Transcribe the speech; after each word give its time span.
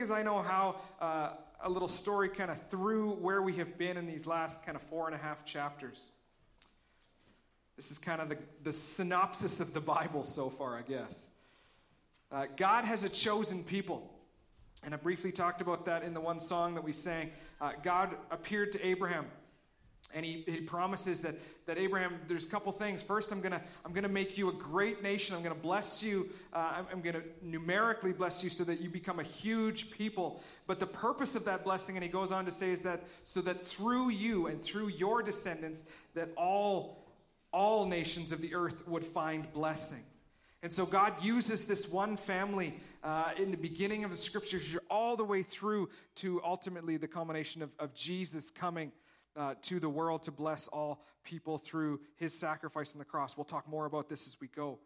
Because 0.00 0.12
I 0.12 0.22
know 0.22 0.40
how 0.40 0.76
uh, 0.98 1.32
a 1.62 1.68
little 1.68 1.86
story 1.86 2.30
kind 2.30 2.50
of 2.50 2.56
through 2.70 3.16
where 3.16 3.42
we 3.42 3.52
have 3.56 3.76
been 3.76 3.98
in 3.98 4.06
these 4.06 4.24
last 4.24 4.64
kind 4.64 4.74
of 4.74 4.80
four 4.84 5.04
and 5.04 5.14
a 5.14 5.18
half 5.18 5.44
chapters. 5.44 6.12
This 7.76 7.90
is 7.90 7.98
kind 7.98 8.22
of 8.22 8.30
the, 8.30 8.38
the 8.64 8.72
synopsis 8.72 9.60
of 9.60 9.74
the 9.74 9.80
Bible 9.82 10.24
so 10.24 10.48
far, 10.48 10.78
I 10.78 10.80
guess. 10.80 11.32
Uh, 12.32 12.46
God 12.56 12.86
has 12.86 13.04
a 13.04 13.10
chosen 13.10 13.62
people. 13.62 14.10
And 14.82 14.94
I 14.94 14.96
briefly 14.96 15.32
talked 15.32 15.60
about 15.60 15.84
that 15.84 16.02
in 16.02 16.14
the 16.14 16.20
one 16.22 16.38
song 16.38 16.74
that 16.76 16.82
we 16.82 16.94
sang. 16.94 17.30
Uh, 17.60 17.72
God 17.82 18.16
appeared 18.30 18.72
to 18.72 18.86
Abraham 18.86 19.26
and 20.14 20.24
he, 20.24 20.44
he 20.46 20.60
promises 20.60 21.20
that, 21.22 21.36
that 21.66 21.78
Abraham, 21.78 22.14
there's 22.28 22.44
a 22.44 22.48
couple 22.48 22.72
things. 22.72 23.02
First, 23.02 23.32
I'm 23.32 23.40
to 23.42 23.60
I'm 23.84 23.92
gonna 23.92 24.08
make 24.08 24.36
you 24.36 24.48
a 24.48 24.52
great 24.52 25.02
nation. 25.02 25.36
I'm 25.36 25.42
to 25.42 25.54
bless 25.54 26.02
you. 26.02 26.28
Uh, 26.52 26.72
I'm, 26.76 26.86
I'm 26.92 27.02
to 27.02 27.22
numerically 27.42 28.12
bless 28.12 28.42
you 28.42 28.50
so 28.50 28.64
that 28.64 28.80
you 28.80 28.88
become 28.88 29.20
a 29.20 29.24
huge 29.24 29.90
people. 29.90 30.42
But 30.66 30.80
the 30.80 30.86
purpose 30.86 31.36
of 31.36 31.44
that 31.44 31.64
blessing, 31.64 31.96
and 31.96 32.04
he 32.04 32.10
goes 32.10 32.32
on 32.32 32.44
to 32.44 32.50
say, 32.50 32.70
is 32.70 32.80
that 32.80 33.04
so 33.24 33.40
that 33.42 33.66
through 33.66 34.10
you 34.10 34.46
and 34.46 34.62
through 34.62 34.88
your 34.88 35.22
descendants, 35.22 35.84
that 36.14 36.30
all, 36.36 37.06
all 37.52 37.86
nations 37.86 38.32
of 38.32 38.40
the 38.40 38.54
earth 38.54 38.86
would 38.88 39.04
find 39.04 39.52
blessing. 39.52 40.02
And 40.62 40.70
so 40.70 40.84
God 40.84 41.14
uses 41.24 41.64
this 41.64 41.88
one 41.88 42.16
family 42.18 42.78
uh, 43.02 43.30
in 43.38 43.50
the 43.50 43.56
beginning 43.56 44.04
of 44.04 44.10
the 44.10 44.16
scriptures 44.16 44.76
all 44.90 45.16
the 45.16 45.24
way 45.24 45.42
through 45.42 45.88
to 46.16 46.40
ultimately 46.44 46.98
the 46.98 47.08
culmination 47.08 47.62
of, 47.62 47.70
of 47.78 47.94
Jesus 47.94 48.50
coming 48.50 48.92
uh, 49.36 49.54
to 49.62 49.80
the 49.80 49.88
world 49.88 50.22
to 50.24 50.30
bless 50.30 50.68
all 50.68 51.04
people 51.24 51.58
through 51.58 52.00
his 52.16 52.36
sacrifice 52.36 52.92
on 52.94 52.98
the 52.98 53.04
cross. 53.04 53.36
We'll 53.36 53.44
talk 53.44 53.68
more 53.68 53.86
about 53.86 54.08
this 54.08 54.26
as 54.26 54.36
we 54.40 54.48
go. 54.48 54.78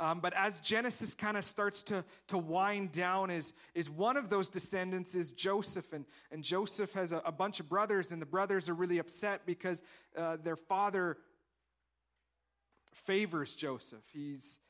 Um, 0.00 0.20
but 0.20 0.32
as 0.34 0.60
Genesis 0.60 1.12
kind 1.12 1.36
of 1.36 1.44
starts 1.44 1.82
to, 1.84 2.04
to 2.28 2.38
wind 2.38 2.92
down, 2.92 3.30
is, 3.30 3.52
is 3.74 3.90
one 3.90 4.16
of 4.16 4.30
those 4.30 4.48
descendants 4.48 5.16
is 5.16 5.32
Joseph. 5.32 5.92
And, 5.92 6.04
and 6.30 6.44
Joseph 6.44 6.92
has 6.92 7.12
a, 7.12 7.18
a 7.24 7.32
bunch 7.32 7.58
of 7.58 7.68
brothers, 7.68 8.12
and 8.12 8.22
the 8.22 8.26
brothers 8.26 8.68
are 8.68 8.74
really 8.74 8.98
upset 8.98 9.44
because 9.44 9.82
uh, 10.16 10.36
their 10.36 10.56
father 10.56 11.18
favors 12.92 13.54
Joseph. 13.54 14.04
He's, 14.12 14.60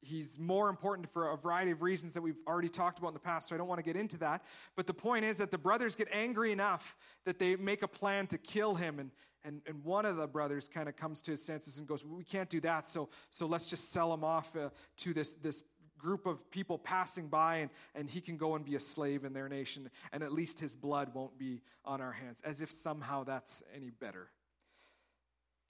he's 0.00 0.38
more 0.38 0.68
important 0.68 1.10
for 1.12 1.32
a 1.32 1.36
variety 1.36 1.70
of 1.70 1.82
reasons 1.82 2.14
that 2.14 2.22
we've 2.22 2.38
already 2.46 2.68
talked 2.68 2.98
about 2.98 3.08
in 3.08 3.14
the 3.14 3.20
past, 3.20 3.48
so 3.48 3.54
I 3.54 3.58
don't 3.58 3.68
want 3.68 3.78
to 3.78 3.84
get 3.84 3.96
into 3.96 4.18
that. 4.18 4.44
But 4.76 4.86
the 4.86 4.94
point 4.94 5.24
is 5.24 5.38
that 5.38 5.50
the 5.50 5.58
brothers 5.58 5.96
get 5.96 6.08
angry 6.12 6.52
enough 6.52 6.96
that 7.24 7.38
they 7.38 7.56
make 7.56 7.82
a 7.82 7.88
plan 7.88 8.26
to 8.28 8.38
kill 8.38 8.74
him. 8.74 8.98
And, 8.98 9.10
and, 9.44 9.60
and 9.66 9.84
one 9.84 10.06
of 10.06 10.16
the 10.16 10.26
brothers 10.26 10.68
kind 10.68 10.88
of 10.88 10.96
comes 10.96 11.22
to 11.22 11.32
his 11.32 11.44
senses 11.44 11.78
and 11.78 11.86
goes, 11.86 12.04
We 12.04 12.24
can't 12.24 12.48
do 12.48 12.60
that, 12.60 12.88
so, 12.88 13.08
so 13.30 13.46
let's 13.46 13.68
just 13.68 13.92
sell 13.92 14.12
him 14.12 14.24
off 14.24 14.54
uh, 14.56 14.70
to 14.98 15.14
this, 15.14 15.34
this 15.34 15.62
group 15.98 16.26
of 16.26 16.48
people 16.50 16.78
passing 16.78 17.28
by, 17.28 17.56
and, 17.56 17.70
and 17.94 18.08
he 18.08 18.20
can 18.20 18.36
go 18.36 18.54
and 18.54 18.64
be 18.64 18.76
a 18.76 18.80
slave 18.80 19.24
in 19.24 19.32
their 19.32 19.48
nation, 19.48 19.90
and 20.12 20.22
at 20.22 20.32
least 20.32 20.60
his 20.60 20.74
blood 20.74 21.12
won't 21.12 21.36
be 21.38 21.60
on 21.84 22.00
our 22.00 22.12
hands, 22.12 22.40
as 22.44 22.60
if 22.60 22.70
somehow 22.70 23.24
that's 23.24 23.62
any 23.74 23.90
better. 23.90 24.28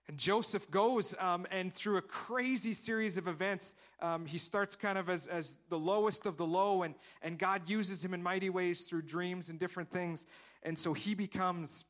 And 0.08 0.16
Joseph 0.16 0.70
goes, 0.70 1.14
um, 1.18 1.46
and 1.50 1.74
through 1.74 1.98
a 1.98 2.02
crazy 2.02 2.72
series 2.72 3.18
of 3.18 3.28
events, 3.28 3.74
um, 4.00 4.24
he 4.24 4.38
starts 4.38 4.74
kind 4.74 4.96
of 4.96 5.10
as, 5.10 5.26
as 5.26 5.56
the 5.68 5.78
lowest 5.78 6.24
of 6.24 6.38
the 6.38 6.46
low, 6.46 6.82
and, 6.82 6.94
and 7.20 7.38
God 7.38 7.68
uses 7.68 8.02
him 8.02 8.14
in 8.14 8.22
mighty 8.22 8.48
ways 8.48 8.84
through 8.84 9.02
dreams 9.02 9.50
and 9.50 9.58
different 9.58 9.90
things. 9.90 10.26
And 10.62 10.76
so 10.78 10.94
he 10.94 11.14
becomes 11.14 11.84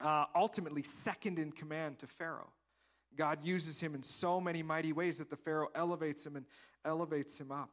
uh, 0.00 0.26
ultimately 0.36 0.84
second 0.84 1.40
in 1.40 1.50
command 1.50 1.98
to 1.98 2.06
Pharaoh. 2.06 2.52
God 3.16 3.44
uses 3.44 3.80
him 3.80 3.96
in 3.96 4.04
so 4.04 4.40
many 4.40 4.62
mighty 4.62 4.92
ways 4.92 5.18
that 5.18 5.28
the 5.28 5.36
Pharaoh 5.36 5.68
elevates 5.74 6.24
him 6.24 6.36
and 6.36 6.46
elevates 6.84 7.40
him 7.40 7.50
up. 7.50 7.70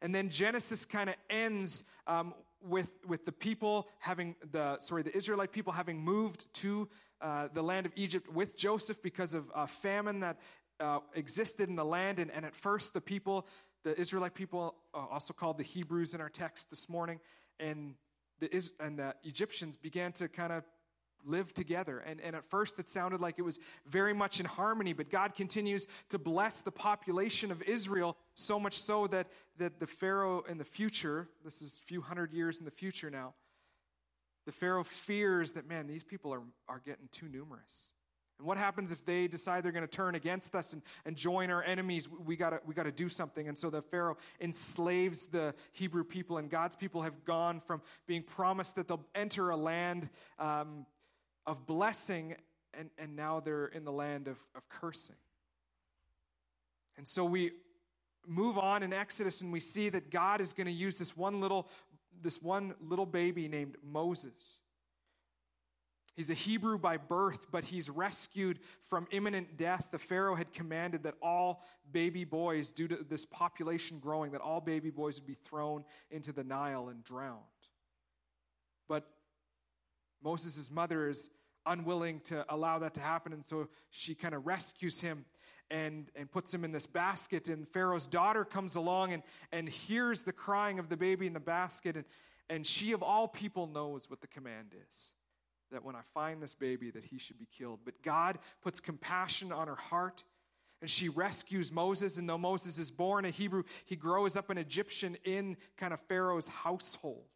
And 0.00 0.14
then 0.14 0.30
Genesis 0.30 0.86
kind 0.86 1.10
of 1.10 1.16
ends 1.28 1.84
um, 2.06 2.32
with, 2.62 2.88
with 3.06 3.26
the 3.26 3.32
people 3.32 3.88
having 3.98 4.34
the 4.52 4.78
sorry 4.80 5.02
the 5.02 5.16
Israelite 5.16 5.52
people 5.52 5.72
having 5.72 6.00
moved 6.00 6.52
to 6.54 6.88
uh, 7.20 7.48
the 7.52 7.62
land 7.62 7.86
of 7.86 7.92
Egypt 7.96 8.32
with 8.32 8.56
Joseph 8.56 9.02
because 9.02 9.34
of 9.34 9.50
a 9.54 9.66
famine 9.66 10.20
that 10.20 10.38
uh, 10.80 11.00
existed 11.14 11.68
in 11.68 11.76
the 11.76 11.84
land. 11.84 12.18
And, 12.18 12.30
and, 12.30 12.44
at 12.44 12.54
first, 12.54 12.94
the 12.94 13.00
people, 13.00 13.46
the 13.84 13.98
Israelite 13.98 14.34
people, 14.34 14.76
uh, 14.94 14.98
also 15.10 15.32
called 15.32 15.58
the 15.58 15.64
Hebrews 15.64 16.14
in 16.14 16.20
our 16.20 16.28
text 16.28 16.70
this 16.70 16.88
morning, 16.88 17.20
and 17.58 17.94
the, 18.40 18.54
Is- 18.54 18.72
and 18.78 18.98
the 18.98 19.14
Egyptians 19.24 19.76
began 19.76 20.12
to 20.12 20.28
kind 20.28 20.52
of 20.52 20.64
live 21.24 21.52
together. 21.52 21.98
And, 21.98 22.20
and 22.20 22.36
at 22.36 22.44
first, 22.44 22.78
it 22.78 22.88
sounded 22.88 23.20
like 23.20 23.38
it 23.38 23.42
was 23.42 23.58
very 23.86 24.14
much 24.14 24.38
in 24.40 24.46
harmony, 24.46 24.92
but 24.92 25.10
God 25.10 25.34
continues 25.34 25.86
to 26.10 26.18
bless 26.18 26.60
the 26.60 26.70
population 26.70 27.50
of 27.50 27.62
Israel 27.62 28.16
so 28.34 28.60
much 28.60 28.78
so 28.80 29.08
that, 29.08 29.26
that 29.58 29.80
the 29.80 29.86
Pharaoh 29.86 30.44
in 30.48 30.58
the 30.58 30.64
future, 30.64 31.28
this 31.44 31.60
is 31.60 31.80
a 31.82 31.86
few 31.86 32.00
hundred 32.00 32.32
years 32.32 32.58
in 32.58 32.64
the 32.64 32.70
future 32.70 33.10
now, 33.10 33.34
the 34.48 34.52
Pharaoh 34.52 34.82
fears 34.82 35.52
that, 35.52 35.68
man, 35.68 35.86
these 35.86 36.02
people 36.02 36.32
are, 36.32 36.40
are 36.70 36.80
getting 36.86 37.06
too 37.12 37.28
numerous. 37.28 37.92
And 38.38 38.46
what 38.46 38.56
happens 38.56 38.92
if 38.92 39.04
they 39.04 39.28
decide 39.28 39.62
they're 39.62 39.72
going 39.72 39.86
to 39.86 39.86
turn 39.86 40.14
against 40.14 40.54
us 40.54 40.72
and, 40.72 40.80
and 41.04 41.14
join 41.14 41.50
our 41.50 41.62
enemies? 41.62 42.08
We 42.08 42.34
got 42.34 42.66
we 42.66 42.72
to 42.72 42.90
do 42.90 43.10
something. 43.10 43.46
And 43.46 43.58
so 43.58 43.68
the 43.68 43.82
Pharaoh 43.82 44.16
enslaves 44.40 45.26
the 45.26 45.54
Hebrew 45.72 46.02
people, 46.02 46.38
and 46.38 46.48
God's 46.48 46.76
people 46.76 47.02
have 47.02 47.26
gone 47.26 47.60
from 47.60 47.82
being 48.06 48.22
promised 48.22 48.76
that 48.76 48.88
they'll 48.88 49.04
enter 49.14 49.50
a 49.50 49.56
land 49.56 50.08
um, 50.38 50.86
of 51.46 51.66
blessing, 51.66 52.34
and, 52.72 52.88
and 52.96 53.14
now 53.14 53.40
they're 53.40 53.66
in 53.66 53.84
the 53.84 53.92
land 53.92 54.28
of, 54.28 54.38
of 54.54 54.66
cursing. 54.70 55.16
And 56.96 57.06
so 57.06 57.22
we 57.22 57.50
move 58.26 58.56
on 58.58 58.82
in 58.82 58.92
Exodus, 58.92 59.40
and 59.40 59.52
we 59.52 59.60
see 59.60 59.88
that 59.88 60.10
God 60.10 60.40
is 60.40 60.54
going 60.54 60.66
to 60.66 60.72
use 60.72 60.96
this 60.96 61.16
one 61.16 61.40
little 61.40 61.68
this 62.22 62.42
one 62.42 62.74
little 62.80 63.06
baby 63.06 63.48
named 63.48 63.76
Moses. 63.82 64.58
He's 66.16 66.30
a 66.30 66.34
Hebrew 66.34 66.78
by 66.78 66.96
birth, 66.96 67.46
but 67.52 67.62
he's 67.62 67.88
rescued 67.88 68.58
from 68.90 69.06
imminent 69.12 69.56
death. 69.56 69.86
The 69.92 70.00
Pharaoh 70.00 70.34
had 70.34 70.52
commanded 70.52 71.04
that 71.04 71.14
all 71.22 71.62
baby 71.92 72.24
boys, 72.24 72.72
due 72.72 72.88
to 72.88 72.96
this 73.08 73.24
population 73.24 74.00
growing, 74.00 74.32
that 74.32 74.40
all 74.40 74.60
baby 74.60 74.90
boys 74.90 75.20
would 75.20 75.28
be 75.28 75.34
thrown 75.34 75.84
into 76.10 76.32
the 76.32 76.42
Nile 76.42 76.88
and 76.88 77.04
drowned. 77.04 77.38
But 78.88 79.08
Moses' 80.20 80.72
mother 80.72 81.08
is 81.08 81.30
unwilling 81.64 82.18
to 82.24 82.44
allow 82.52 82.80
that 82.80 82.94
to 82.94 83.00
happen, 83.00 83.32
and 83.32 83.44
so 83.44 83.68
she 83.90 84.16
kind 84.16 84.34
of 84.34 84.44
rescues 84.44 85.00
him 85.00 85.24
and, 85.70 86.10
and 86.14 86.30
puts 86.30 86.52
him 86.52 86.64
in 86.64 86.72
this 86.72 86.86
basket. 86.86 87.48
And 87.48 87.68
Pharaoh's 87.68 88.06
daughter 88.06 88.44
comes 88.44 88.76
along 88.76 89.12
and, 89.12 89.22
and 89.52 89.68
hears 89.68 90.22
the 90.22 90.32
crying 90.32 90.78
of 90.78 90.88
the 90.88 90.96
baby 90.96 91.26
in 91.26 91.32
the 91.32 91.40
basket. 91.40 91.96
And, 91.96 92.04
and 92.48 92.66
she, 92.66 92.92
of 92.92 93.02
all 93.02 93.28
people, 93.28 93.66
knows 93.66 94.08
what 94.08 94.20
the 94.20 94.26
command 94.26 94.74
is 94.88 95.12
that 95.70 95.84
when 95.84 95.94
I 95.94 96.00
find 96.14 96.42
this 96.42 96.54
baby, 96.54 96.90
that 96.90 97.04
he 97.04 97.18
should 97.18 97.38
be 97.38 97.46
killed. 97.46 97.80
But 97.84 98.02
God 98.02 98.38
puts 98.62 98.80
compassion 98.80 99.52
on 99.52 99.68
her 99.68 99.76
heart. 99.76 100.24
And 100.80 100.88
she 100.88 101.08
rescues 101.08 101.72
Moses, 101.72 102.18
and 102.18 102.28
though 102.28 102.38
Moses 102.38 102.78
is 102.78 102.90
born 102.92 103.24
a 103.24 103.30
Hebrew, 103.30 103.64
he 103.84 103.96
grows 103.96 104.36
up 104.36 104.48
an 104.48 104.58
Egyptian 104.58 105.16
in 105.24 105.56
kind 105.76 105.92
of 105.92 106.00
Pharaoh's 106.02 106.46
household. 106.46 107.26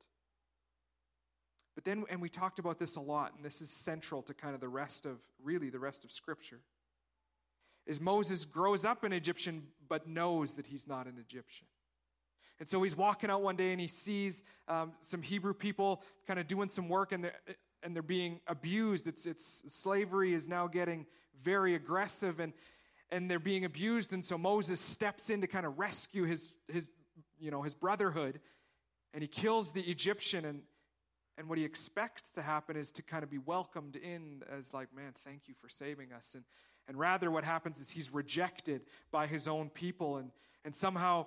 But 1.75 1.85
then, 1.85 2.05
and 2.09 2.23
we 2.23 2.29
talked 2.29 2.61
about 2.61 2.79
this 2.79 2.95
a 2.95 3.01
lot, 3.01 3.33
and 3.35 3.45
this 3.45 3.61
is 3.61 3.69
central 3.69 4.23
to 4.23 4.35
kind 4.35 4.55
of 4.55 4.61
the 4.61 4.69
rest 4.69 5.07
of, 5.07 5.19
really, 5.43 5.71
the 5.71 5.81
rest 5.81 6.05
of 6.05 6.13
Scripture 6.13 6.61
is 7.87 8.01
Moses 8.01 8.45
grows 8.45 8.85
up 8.85 9.05
an 9.05 9.13
Egyptian 9.13 9.65
but 9.89 10.07
knows 10.09 10.55
that 10.55 10.67
he's 10.67 10.87
not 10.87 11.07
an 11.07 11.19
Egyptian. 11.19 11.67
And 12.61 12.69
so 12.69 12.83
he's 12.83 12.97
walking 12.97 13.29
out 13.29 13.43
one 13.43 13.57
day 13.57 13.73
and 13.73 13.81
he 13.81 13.89
sees 13.89 14.45
um, 14.69 14.93
some 15.01 15.21
Hebrew 15.21 15.53
people 15.53 16.03
kind 16.27 16.39
of 16.39 16.47
doing 16.47 16.69
some 16.69 16.89
work 16.89 17.13
and 17.13 17.25
they're, 17.25 17.35
and 17.83 17.95
they're 17.95 18.03
being 18.03 18.41
abused. 18.47 19.09
It's, 19.09 19.27
it's, 19.27 19.65
slavery 19.67 20.33
is 20.33 20.49
now 20.49 20.69
getting 20.69 21.07
very 21.43 21.75
aggressive 21.75 22.39
and, 22.39 22.53
and 23.11 23.31
they're 23.31 23.41
being 23.41 23.65
abused. 23.65 24.13
And 24.13 24.25
so 24.25 24.39
Moses 24.39 24.79
steps 24.79 25.29
in 25.29 25.41
to 25.41 25.47
kind 25.47 25.67
of 25.67 25.79
rescue 25.79 26.25
his, 26.25 26.53
his, 26.69 26.89
you 27.41 27.51
know, 27.51 27.63
his 27.63 27.75
brotherhood 27.75 28.41
and 29.13 29.23
he 29.23 29.29
kills 29.29 29.73
the 29.73 29.83
Egyptian. 29.83 30.45
And, 30.45 30.63
and 31.37 31.49
what 31.49 31.59
he 31.59 31.65
expects 31.65 32.31
to 32.37 32.43
happen 32.43 32.77
is 32.77 32.93
to 32.93 33.03
kind 33.03 33.25
of 33.25 33.31
be 33.31 33.39
welcomed 33.39 33.97
in 33.97 34.43
as 34.57 34.73
like, 34.73 34.95
man, 34.95 35.15
thank 35.25 35.49
you 35.49 35.55
for 35.61 35.69
saving 35.69 36.13
us. 36.13 36.35
And, 36.35 36.45
and 36.89 36.99
rather, 36.99 37.31
what 37.31 37.45
happens 37.45 37.81
is 37.81 37.91
he's 37.91 38.13
rejected 38.13 38.83
by 39.11 39.27
his 39.27 39.47
own 39.47 39.71
people. 39.71 40.17
And, 40.17 40.31
and 40.65 40.75
somehow, 40.75 41.27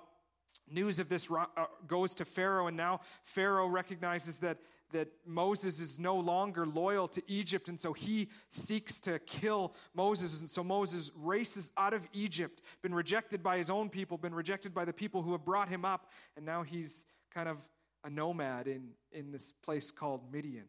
news 0.70 1.00
of 1.00 1.10
this 1.10 1.30
uh, 1.32 1.46
goes 1.88 2.16
to 2.16 2.26
Pharaoh. 2.26 2.68
And 2.68 2.76
now, 2.76 3.02
Pharaoh 3.24 3.68
recognizes 3.68 4.38
that, 4.40 4.58
that 4.92 5.08
Moses 5.26 5.80
is 5.80 5.98
no 5.98 6.18
longer 6.18 6.66
loyal 6.66 7.08
to 7.10 7.24
Egypt. 7.28 7.70
And 7.70 7.80
so 7.80 7.94
he 7.94 8.30
seeks 8.50 9.00
to 9.02 9.20
kill 9.20 9.74
Moses. 9.94 10.42
And 10.42 10.50
so 10.50 10.64
Moses 10.64 11.12
races 11.16 11.72
out 11.78 11.94
of 11.94 12.08
Egypt, 12.14 12.62
been 12.82 12.94
rejected 12.94 13.42
by 13.42 13.58
his 13.58 13.70
own 13.70 13.90
people, 13.90 14.18
been 14.18 14.36
rejected 14.36 14.74
by 14.74 14.84
the 14.84 14.94
people 14.94 15.22
who 15.22 15.32
have 15.32 15.46
brought 15.46 15.70
him 15.70 15.86
up. 15.86 16.12
And 16.36 16.46
now 16.46 16.64
he's 16.64 17.06
kind 17.34 17.48
of 17.48 17.58
a 18.04 18.10
nomad 18.10 18.68
in, 18.68 18.90
in 19.12 19.32
this 19.32 19.52
place 19.52 19.90
called 19.90 20.32
Midian. 20.32 20.66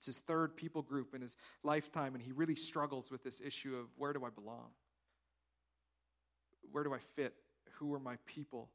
It's 0.00 0.06
his 0.06 0.18
third 0.18 0.56
people 0.56 0.82
group 0.82 1.14
in 1.14 1.20
his 1.20 1.36
lifetime, 1.62 2.14
and 2.14 2.22
he 2.22 2.32
really 2.32 2.56
struggles 2.56 3.10
with 3.10 3.22
this 3.22 3.40
issue 3.40 3.76
of 3.76 3.86
where 3.96 4.12
do 4.12 4.24
I 4.24 4.30
belong? 4.30 4.70
Where 6.72 6.82
do 6.82 6.92
I 6.92 6.98
fit? 7.16 7.34
Who 7.74 7.94
are 7.94 8.00
my 8.00 8.16
people? 8.26 8.68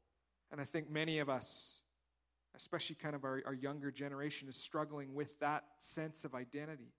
And 0.50 0.60
I 0.60 0.64
think 0.64 0.90
many 0.90 1.18
of 1.18 1.28
us 1.28 1.82
especially 2.56 2.96
kind 2.96 3.14
of 3.14 3.24
our, 3.24 3.42
our 3.46 3.54
younger 3.54 3.90
generation, 3.90 4.48
is 4.48 4.56
struggling 4.56 5.14
with 5.14 5.38
that 5.40 5.64
sense 5.78 6.24
of 6.24 6.34
identity. 6.34 6.92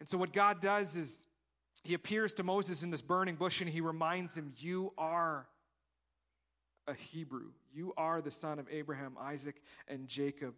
And 0.00 0.08
so, 0.08 0.16
what 0.16 0.32
God 0.32 0.60
does 0.60 0.96
is 0.96 1.18
he 1.82 1.94
appears 1.94 2.32
to 2.34 2.42
Moses 2.42 2.82
in 2.82 2.90
this 2.90 3.02
burning 3.02 3.34
bush 3.34 3.60
and 3.60 3.68
he 3.68 3.80
reminds 3.80 4.36
him, 4.36 4.52
You 4.56 4.92
are 4.96 5.46
a 6.86 6.94
Hebrew. 6.94 7.50
You 7.72 7.92
are 7.96 8.20
the 8.20 8.30
son 8.30 8.58
of 8.58 8.66
Abraham, 8.70 9.16
Isaac, 9.20 9.60
and 9.88 10.08
Jacob. 10.08 10.54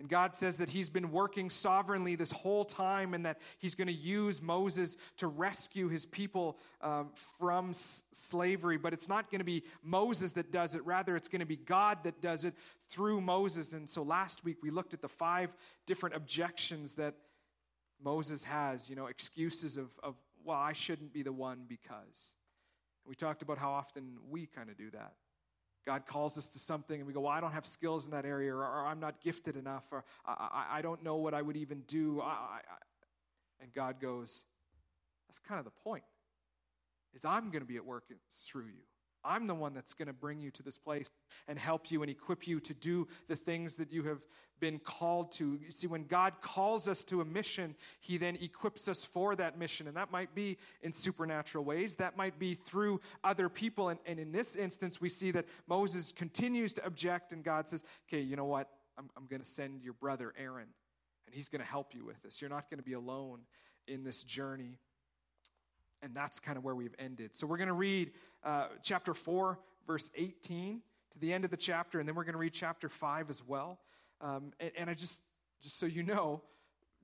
And 0.00 0.08
God 0.08 0.34
says 0.34 0.58
that 0.58 0.70
He's 0.70 0.88
been 0.88 1.12
working 1.12 1.50
sovereignly 1.50 2.16
this 2.16 2.32
whole 2.32 2.64
time 2.64 3.12
and 3.12 3.24
that 3.26 3.38
He's 3.58 3.74
going 3.74 3.86
to 3.86 3.92
use 3.92 4.40
Moses 4.40 4.96
to 5.18 5.26
rescue 5.26 5.88
His 5.88 6.06
people 6.06 6.58
um, 6.80 7.10
from 7.38 7.70
s- 7.70 8.02
slavery. 8.10 8.78
But 8.78 8.94
it's 8.94 9.08
not 9.08 9.30
going 9.30 9.40
to 9.40 9.44
be 9.44 9.62
Moses 9.82 10.32
that 10.32 10.50
does 10.50 10.74
it, 10.74 10.84
rather, 10.86 11.16
it's 11.16 11.28
going 11.28 11.40
to 11.40 11.46
be 11.46 11.56
God 11.56 11.98
that 12.04 12.22
does 12.22 12.44
it 12.44 12.54
through 12.88 13.20
Moses. 13.20 13.74
And 13.74 13.88
so 13.88 14.02
last 14.02 14.42
week 14.42 14.56
we 14.62 14.70
looked 14.70 14.94
at 14.94 15.02
the 15.02 15.08
five 15.08 15.50
different 15.86 16.16
objections 16.16 16.94
that 16.94 17.14
Moses 18.02 18.42
has, 18.42 18.88
you 18.88 18.96
know, 18.96 19.06
excuses 19.06 19.76
of, 19.76 19.90
of 20.02 20.16
well, 20.42 20.58
I 20.58 20.72
shouldn't 20.72 21.12
be 21.12 21.22
the 21.22 21.32
one 21.32 21.66
because. 21.68 22.34
We 23.04 23.14
talked 23.14 23.42
about 23.42 23.58
how 23.58 23.70
often 23.70 24.18
we 24.30 24.46
kind 24.46 24.70
of 24.70 24.78
do 24.78 24.90
that. 24.92 25.14
God 25.86 26.06
calls 26.06 26.36
us 26.36 26.48
to 26.50 26.58
something 26.58 26.98
and 26.98 27.06
we 27.06 27.12
go, 27.12 27.20
Well, 27.20 27.32
I 27.32 27.40
don't 27.40 27.52
have 27.52 27.66
skills 27.66 28.04
in 28.04 28.12
that 28.12 28.24
area, 28.24 28.52
or, 28.52 28.58
or 28.58 28.86
I'm 28.86 29.00
not 29.00 29.20
gifted 29.22 29.56
enough, 29.56 29.84
or 29.90 30.04
I, 30.26 30.32
I, 30.32 30.78
I, 30.78 30.82
don't 30.82 31.02
know 31.02 31.16
what 31.16 31.34
I 31.34 31.42
would 31.42 31.56
even 31.56 31.80
do. 31.86 32.20
I, 32.20 32.60
and 33.60 33.72
God 33.72 34.00
goes, 34.00 34.44
That's 35.28 35.38
kind 35.38 35.58
of 35.58 35.64
the 35.64 35.72
point, 35.82 36.04
is 37.14 37.24
I'm 37.24 37.50
going 37.50 37.62
to 37.62 37.66
be 37.66 37.76
at 37.76 37.84
work 37.84 38.04
through 38.46 38.66
you. 38.66 38.82
I'm 39.24 39.46
the 39.46 39.54
one 39.54 39.74
that's 39.74 39.94
going 39.94 40.08
to 40.08 40.14
bring 40.14 40.40
you 40.40 40.50
to 40.52 40.62
this 40.62 40.78
place 40.78 41.10
and 41.48 41.58
help 41.58 41.90
you 41.90 42.02
and 42.02 42.10
equip 42.10 42.46
you 42.46 42.60
to 42.60 42.74
do 42.74 43.08
the 43.28 43.36
things 43.36 43.76
that 43.76 43.92
you 43.92 44.04
have 44.04 44.20
been 44.60 44.78
called 44.78 45.32
to. 45.32 45.58
You 45.64 45.70
see, 45.70 45.86
when 45.86 46.04
God 46.04 46.34
calls 46.42 46.86
us 46.86 47.02
to 47.04 47.20
a 47.20 47.24
mission, 47.24 47.74
He 48.00 48.18
then 48.18 48.36
equips 48.40 48.88
us 48.88 49.04
for 49.04 49.34
that 49.36 49.58
mission. 49.58 49.88
And 49.88 49.96
that 49.96 50.12
might 50.12 50.34
be 50.34 50.58
in 50.82 50.92
supernatural 50.92 51.64
ways, 51.64 51.96
that 51.96 52.16
might 52.16 52.38
be 52.38 52.54
through 52.54 53.00
other 53.24 53.48
people. 53.48 53.88
And, 53.88 53.98
and 54.06 54.20
in 54.20 54.32
this 54.32 54.54
instance, 54.56 55.00
we 55.00 55.08
see 55.08 55.30
that 55.32 55.46
Moses 55.66 56.12
continues 56.12 56.74
to 56.74 56.86
object, 56.86 57.32
and 57.32 57.42
God 57.42 57.68
says, 57.68 57.84
Okay, 58.08 58.20
you 58.20 58.36
know 58.36 58.44
what? 58.44 58.68
I'm, 58.98 59.08
I'm 59.16 59.26
going 59.26 59.40
to 59.40 59.48
send 59.48 59.82
your 59.82 59.94
brother 59.94 60.34
Aaron, 60.38 60.68
and 61.26 61.34
he's 61.34 61.48
going 61.48 61.62
to 61.62 61.68
help 61.68 61.94
you 61.94 62.04
with 62.04 62.20
this. 62.22 62.40
You're 62.40 62.50
not 62.50 62.68
going 62.70 62.78
to 62.78 62.84
be 62.84 62.92
alone 62.92 63.40
in 63.88 64.04
this 64.04 64.22
journey. 64.22 64.78
And 66.02 66.14
that's 66.14 66.38
kind 66.40 66.56
of 66.56 66.64
where 66.64 66.74
we've 66.74 66.94
ended. 66.98 67.34
So 67.34 67.46
we're 67.46 67.58
going 67.58 67.68
to 67.68 67.74
read 67.74 68.12
uh, 68.42 68.68
chapter 68.82 69.14
4, 69.14 69.58
verse 69.86 70.10
18 70.16 70.80
to 71.12 71.18
the 71.18 71.32
end 71.32 71.44
of 71.44 71.50
the 71.50 71.56
chapter, 71.56 71.98
and 71.98 72.08
then 72.08 72.14
we're 72.14 72.24
going 72.24 72.34
to 72.34 72.38
read 72.38 72.52
chapter 72.52 72.88
5 72.88 73.30
as 73.30 73.42
well. 73.46 73.78
Um, 74.20 74.52
and, 74.60 74.70
and 74.76 74.90
I 74.90 74.94
just, 74.94 75.22
just 75.60 75.78
so 75.78 75.86
you 75.86 76.02
know, 76.02 76.42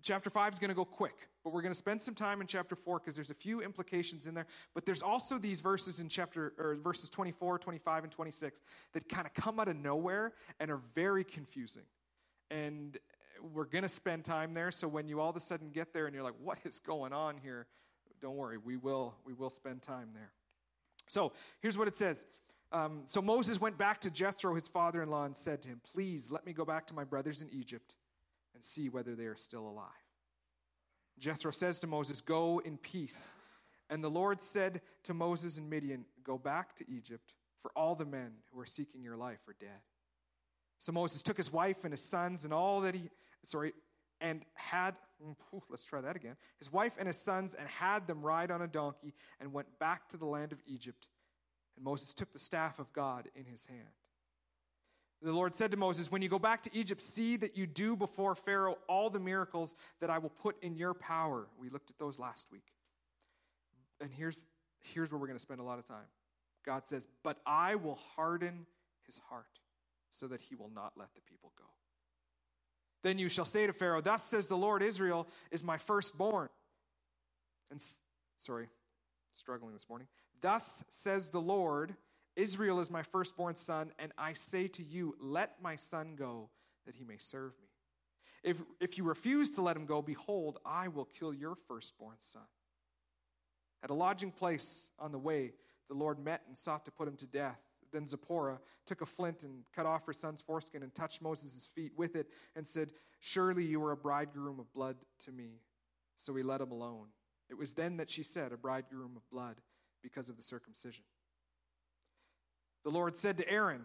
chapter 0.03 0.31
5 0.31 0.53
is 0.53 0.59
going 0.59 0.69
to 0.69 0.75
go 0.75 0.85
quick, 0.85 1.29
but 1.43 1.53
we're 1.53 1.63
going 1.63 1.73
to 1.73 1.79
spend 1.79 2.01
some 2.01 2.15
time 2.15 2.41
in 2.41 2.47
chapter 2.47 2.77
4 2.77 3.01
because 3.01 3.17
there's 3.17 3.31
a 3.31 3.35
few 3.35 3.61
implications 3.61 4.27
in 4.27 4.35
there. 4.35 4.47
But 4.75 4.87
there's 4.87 5.03
also 5.03 5.39
these 5.39 5.61
verses 5.61 6.01
in 6.01 6.09
chapter, 6.09 6.53
or 6.59 6.77
verses 6.77 7.11
24, 7.11 7.59
25, 7.59 8.05
and 8.05 8.13
26 8.13 8.61
that 8.93 9.09
kind 9.09 9.27
of 9.27 9.35
come 9.35 9.59
out 9.59 9.69
of 9.69 9.77
nowhere 9.77 10.33
and 10.61 10.71
are 10.71 10.81
very 10.95 11.25
confusing. 11.25 11.85
And 12.51 12.99
we're 13.53 13.65
going 13.65 13.83
to 13.83 13.89
spend 13.89 14.25
time 14.25 14.55
there. 14.55 14.71
So 14.71 14.89
when 14.89 15.09
you 15.09 15.21
all 15.21 15.31
of 15.31 15.37
a 15.37 15.41
sudden 15.41 15.71
get 15.71 15.93
there 15.93 16.07
and 16.07 16.15
you're 16.15 16.25
like, 16.25 16.35
what 16.43 16.59
is 16.65 16.79
going 16.81 17.13
on 17.13 17.37
here? 17.43 17.67
Don't 18.21 18.37
worry, 18.37 18.59
we 18.59 18.77
will, 18.77 19.15
we 19.25 19.33
will 19.33 19.51
spend 19.51 19.83
time 19.83 20.11
there. 20.15 20.33
So 21.09 21.33
here's 21.61 21.79
what 21.79 21.89
it 21.89 21.97
says. 21.97 22.25
Um, 22.73 23.03
so 23.05 23.23
Moses 23.23 23.61
went 23.61 23.79
back 23.79 24.01
to 24.03 24.11
Jethro, 24.11 24.55
his 24.55 24.67
father 24.67 25.03
in 25.03 25.11
law, 25.11 25.25
and 25.25 25.37
said 25.37 25.63
to 25.63 25.69
him, 25.69 25.81
Please 25.93 26.31
let 26.31 26.45
me 26.45 26.53
go 26.53 26.65
back 26.65 26.87
to 26.89 26.95
my 26.95 27.05
brothers 27.05 27.43
in 27.43 27.49
Egypt 27.51 27.95
and 28.55 28.65
see 28.65 28.89
whether 28.89 29.15
they 29.15 29.27
are 29.27 29.37
still 29.37 29.69
alive. 29.69 29.87
Jethro 31.19 31.53
says 31.53 31.79
to 31.81 31.87
Moses, 31.87 32.21
Go 32.21 32.61
in 32.65 32.77
peace. 32.77 33.37
And 33.89 34.03
the 34.03 34.11
Lord 34.11 34.43
said 34.43 34.81
to 35.05 35.15
Moses 35.15 35.59
and 35.59 35.71
Midian, 35.71 36.05
Go 36.25 36.39
back 36.39 36.75
to 36.77 36.85
Egypt, 36.91 37.35
for 37.63 37.71
all 37.77 37.95
the 37.95 38.05
men 38.05 38.33
who 38.53 38.61
are 38.61 38.67
seeking 38.67 39.03
your 39.03 39.17
life 39.17 39.39
are 39.49 39.57
dead. 39.61 39.81
So 40.79 40.93
Moses 40.93 41.23
took 41.23 41.37
his 41.37 41.53
wife 41.53 41.85
and 41.85 41.93
his 41.93 42.03
sons 42.03 42.45
and 42.45 42.53
all 42.53 42.81
that 42.83 42.95
he, 42.95 43.11
sorry, 43.43 43.73
and 44.21 44.45
had, 44.55 44.95
Mm, 45.25 45.35
let's 45.69 45.85
try 45.85 46.01
that 46.01 46.17
again, 46.17 46.37
his 46.59 46.73
wife 46.73 46.97
and 46.99 47.07
his 47.07 47.19
sons, 47.19 47.55
and 47.55 47.67
had 47.69 48.07
them 48.07 48.23
ride 48.23 48.51
on 48.51 48.63
a 48.63 48.67
donkey 48.67 49.15
and 49.41 49.53
went 49.53 49.67
back 49.79 50.09
to 50.11 50.17
the 50.17 50.27
land 50.27 50.53
of 50.53 50.59
Egypt. 50.67 51.09
And 51.77 51.85
Moses 51.85 52.15
took 52.15 52.33
the 52.33 52.39
staff 52.39 52.79
of 52.79 52.93
God 52.93 53.29
in 53.35 53.45
his 53.45 53.67
hand. 53.67 53.81
The 55.23 55.33
Lord 55.33 55.57
said 55.57 55.71
to 55.71 55.77
Moses, 55.77 56.11
When 56.11 56.23
you 56.23 56.29
go 56.29 56.39
back 56.39 56.63
to 56.65 56.71
Egypt, 56.77 57.01
see 57.01 57.37
that 57.39 57.57
you 57.57 57.67
do 57.67 57.97
before 57.97 58.35
Pharaoh 58.35 58.77
all 58.89 59.09
the 59.09 59.19
miracles 59.19 59.75
that 60.01 60.11
I 60.11 60.19
will 60.19 60.31
put 60.31 60.63
in 60.63 60.77
your 60.77 60.95
power. 60.95 61.47
We 61.59 61.71
looked 61.71 61.91
at 61.91 61.99
those 61.99 62.19
last 62.19 62.49
week. 62.53 62.73
And 64.01 64.11
here's, 64.13 64.45
here's 64.93 65.11
where 65.11 65.19
we're 65.19 65.27
going 65.27 65.39
to 65.39 65.43
spend 65.43 65.61
a 65.61 65.65
lot 65.65 65.79
of 65.79 65.87
time. 65.87 66.07
God 66.65 66.87
says, 66.87 67.09
But 67.23 67.39
I 67.47 67.77
will 67.77 67.99
harden 68.15 68.67
his 69.07 69.19
heart 69.31 69.47
so 70.11 70.29
that 70.29 70.43
he 70.43 70.55
will 70.55 70.71
not 70.75 70.93
let 70.97 71.15
the 71.15 71.23
people 71.23 71.53
go. 71.59 71.65
Then 73.03 73.19
you 73.19 73.29
shall 73.29 73.45
say 73.45 73.67
to 73.67 73.73
Pharaoh, 73.73 74.01
Thus 74.01 74.25
says 74.25 74.49
the 74.49 74.57
Lord 74.57 74.83
Israel 74.83 75.27
is 75.51 75.63
my 75.63 75.79
firstborn. 75.79 76.49
And 77.71 77.81
sorry, 78.37 78.69
struggling 79.33 79.73
this 79.73 79.89
morning. 79.89 80.09
Thus 80.41 80.85
says 80.89 81.29
the 81.29 81.41
Lord 81.41 81.95
Israel 82.37 82.81
is 82.81 82.91
my 82.91 83.03
firstborn 83.03 83.57
son, 83.57 83.93
and 83.99 84.13
I 84.19 84.35
say 84.35 84.69
to 84.69 84.83
you, 84.83 85.17
Let 85.21 85.63
my 85.63 85.77
son 85.77 86.15
go, 86.17 86.51
that 86.85 86.95
he 86.95 87.05
may 87.05 87.17
serve 87.17 87.53
me. 87.61 87.69
If, 88.43 88.63
if 88.79 88.99
you 88.99 89.05
refuse 89.05 89.51
to 89.53 89.63
let 89.63 89.77
him 89.77 89.87
go, 89.87 90.03
behold, 90.03 90.59
I 90.65 90.89
will 90.89 91.07
kill 91.07 91.33
your 91.33 91.57
firstborn 91.67 92.17
son. 92.21 92.43
At 93.83 93.91
a 93.91 93.95
lodging 93.95 94.31
place 94.31 94.91
on 94.99 95.13
the 95.13 95.19
way, 95.19 95.53
the 95.89 95.95
Lord 95.95 96.19
met 96.19 96.43
and 96.47 96.57
sought 96.57 96.85
to 96.85 96.91
put 96.91 97.09
him 97.09 97.17
to 97.17 97.27
death. 97.27 97.61
Then 97.93 98.07
Zipporah 98.07 98.59
took 98.85 99.01
a 99.01 99.07
flint 99.07 99.43
and 99.43 99.65
cut 99.75 99.87
off 99.87 100.07
her 100.07 100.13
son's 100.13 100.43
foreskin 100.43 100.83
and 100.83 100.95
touched 100.95 101.23
Moses' 101.23 101.69
feet 101.75 101.93
with 101.97 102.17
it 102.17 102.29
and 102.55 102.67
said, 102.67 102.93
Surely 103.21 103.65
you 103.65 103.83
are 103.85 103.93
a 103.93 103.97
bridegroom 103.97 104.61
of 104.61 104.73
blood 104.73 104.97
to 105.25 105.33
me. 105.33 105.61
So 106.17 106.35
he 106.35 106.43
let 106.43 106.61
him 106.61 106.73
alone. 106.73 107.09
It 107.49 107.59
was 107.59 107.73
then 107.73 107.99
that 107.99 108.11
she 108.11 108.23
said, 108.23 108.53
A 108.53 108.57
bridegroom 108.57 109.13
of 109.17 109.29
blood, 109.31 109.57
because 110.03 110.29
of 110.29 110.37
the 110.37 110.43
circumcision. 110.43 111.05
The 112.85 112.91
Lord 112.91 113.17
said 113.17 113.39
to 113.39 113.51
Aaron, 113.51 113.85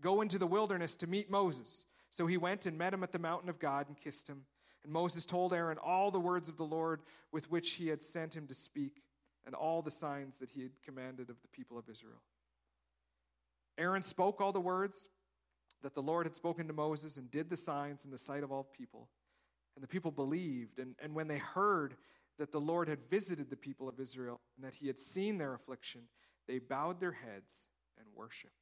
Go 0.00 0.20
into 0.20 0.38
the 0.38 0.46
wilderness 0.46 0.96
to 0.96 1.06
meet 1.06 1.30
Moses. 1.30 1.84
So 2.10 2.26
he 2.26 2.36
went 2.36 2.66
and 2.66 2.76
met 2.76 2.92
him 2.92 3.02
at 3.02 3.12
the 3.12 3.18
mountain 3.18 3.48
of 3.48 3.58
God 3.58 3.88
and 3.88 3.96
kissed 3.96 4.28
him. 4.28 4.44
And 4.84 4.92
Moses 4.92 5.24
told 5.24 5.52
Aaron 5.52 5.78
all 5.78 6.10
the 6.10 6.20
words 6.20 6.48
of 6.48 6.56
the 6.56 6.64
Lord 6.64 7.00
with 7.30 7.50
which 7.50 7.72
he 7.74 7.88
had 7.88 8.02
sent 8.02 8.36
him 8.36 8.46
to 8.48 8.54
speak, 8.54 9.02
and 9.46 9.54
all 9.54 9.82
the 9.82 9.90
signs 9.90 10.38
that 10.38 10.50
he 10.50 10.62
had 10.62 10.72
commanded 10.84 11.30
of 11.30 11.40
the 11.40 11.48
people 11.48 11.78
of 11.78 11.88
Israel. 11.88 12.20
Aaron 13.78 14.02
spoke 14.02 14.40
all 14.40 14.52
the 14.52 14.60
words 14.60 15.08
that 15.82 15.94
the 15.94 16.02
Lord 16.02 16.26
had 16.26 16.36
spoken 16.36 16.66
to 16.68 16.72
Moses 16.72 17.16
and 17.16 17.30
did 17.30 17.50
the 17.50 17.56
signs 17.56 18.04
in 18.04 18.10
the 18.10 18.18
sight 18.18 18.42
of 18.42 18.52
all 18.52 18.64
people. 18.64 19.08
And 19.74 19.82
the 19.82 19.88
people 19.88 20.10
believed. 20.10 20.78
And, 20.78 20.94
and 21.02 21.14
when 21.14 21.28
they 21.28 21.38
heard 21.38 21.96
that 22.38 22.52
the 22.52 22.60
Lord 22.60 22.88
had 22.88 22.98
visited 23.10 23.50
the 23.50 23.56
people 23.56 23.88
of 23.88 24.00
Israel 24.00 24.40
and 24.56 24.64
that 24.64 24.74
he 24.74 24.86
had 24.86 24.98
seen 24.98 25.38
their 25.38 25.54
affliction, 25.54 26.02
they 26.46 26.58
bowed 26.58 27.00
their 27.00 27.12
heads 27.12 27.66
and 27.98 28.06
worshiped. 28.14 28.52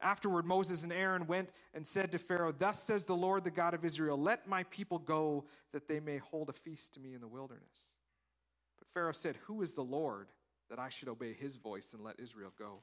Afterward, 0.00 0.46
Moses 0.46 0.84
and 0.84 0.92
Aaron 0.92 1.26
went 1.26 1.50
and 1.74 1.84
said 1.84 2.12
to 2.12 2.18
Pharaoh, 2.18 2.54
Thus 2.56 2.82
says 2.82 3.04
the 3.04 3.16
Lord, 3.16 3.42
the 3.42 3.50
God 3.50 3.74
of 3.74 3.84
Israel, 3.84 4.16
let 4.16 4.46
my 4.46 4.62
people 4.64 4.98
go 4.98 5.44
that 5.72 5.88
they 5.88 5.98
may 5.98 6.18
hold 6.18 6.48
a 6.48 6.52
feast 6.52 6.94
to 6.94 7.00
me 7.00 7.14
in 7.14 7.20
the 7.20 7.26
wilderness. 7.26 7.64
But 8.78 8.86
Pharaoh 8.94 9.12
said, 9.12 9.36
Who 9.46 9.62
is 9.62 9.74
the 9.74 9.82
Lord 9.82 10.28
that 10.70 10.78
I 10.78 10.88
should 10.88 11.08
obey 11.08 11.32
his 11.32 11.56
voice 11.56 11.94
and 11.94 12.04
let 12.04 12.20
Israel 12.20 12.52
go? 12.56 12.82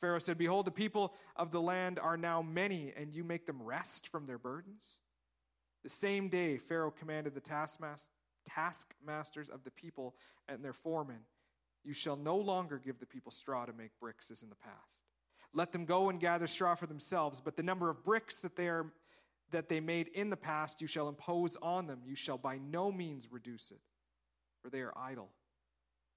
Pharaoh 0.00 0.18
said, 0.18 0.38
Behold, 0.38 0.66
the 0.66 0.70
people 0.70 1.14
of 1.36 1.50
the 1.50 1.60
land 1.60 1.98
are 1.98 2.16
now 2.16 2.42
many, 2.42 2.92
and 2.96 3.14
you 3.14 3.24
make 3.24 3.46
them 3.46 3.62
rest 3.62 4.08
from 4.08 4.26
their 4.26 4.38
burdens. 4.38 4.96
The 5.82 5.88
same 5.88 6.28
day, 6.28 6.58
Pharaoh 6.58 6.90
commanded 6.90 7.34
the 7.34 7.40
taskmasters 7.40 9.48
of 9.48 9.64
the 9.64 9.70
people 9.70 10.14
and 10.48 10.64
their 10.64 10.72
foremen, 10.72 11.20
You 11.84 11.92
shall 11.92 12.16
no 12.16 12.36
longer 12.36 12.78
give 12.78 12.98
the 12.98 13.06
people 13.06 13.32
straw 13.32 13.66
to 13.66 13.72
make 13.72 13.98
bricks 14.00 14.30
as 14.30 14.42
in 14.42 14.48
the 14.48 14.56
past. 14.56 15.00
Let 15.54 15.72
them 15.72 15.84
go 15.84 16.08
and 16.08 16.20
gather 16.20 16.46
straw 16.46 16.74
for 16.74 16.86
themselves, 16.86 17.40
but 17.40 17.56
the 17.56 17.62
number 17.62 17.90
of 17.90 18.04
bricks 18.04 18.40
that 18.40 18.56
they 18.56 18.68
are 18.68 18.92
that 19.50 19.68
they 19.68 19.80
made 19.80 20.08
in 20.08 20.30
the 20.30 20.36
past, 20.36 20.80
you 20.80 20.86
shall 20.86 21.08
impose 21.08 21.58
on 21.60 21.86
them. 21.86 22.00
You 22.06 22.14
shall 22.14 22.38
by 22.38 22.56
no 22.56 22.90
means 22.90 23.28
reduce 23.30 23.70
it, 23.70 23.80
for 24.62 24.70
they 24.70 24.80
are 24.80 24.96
idle. 24.96 25.28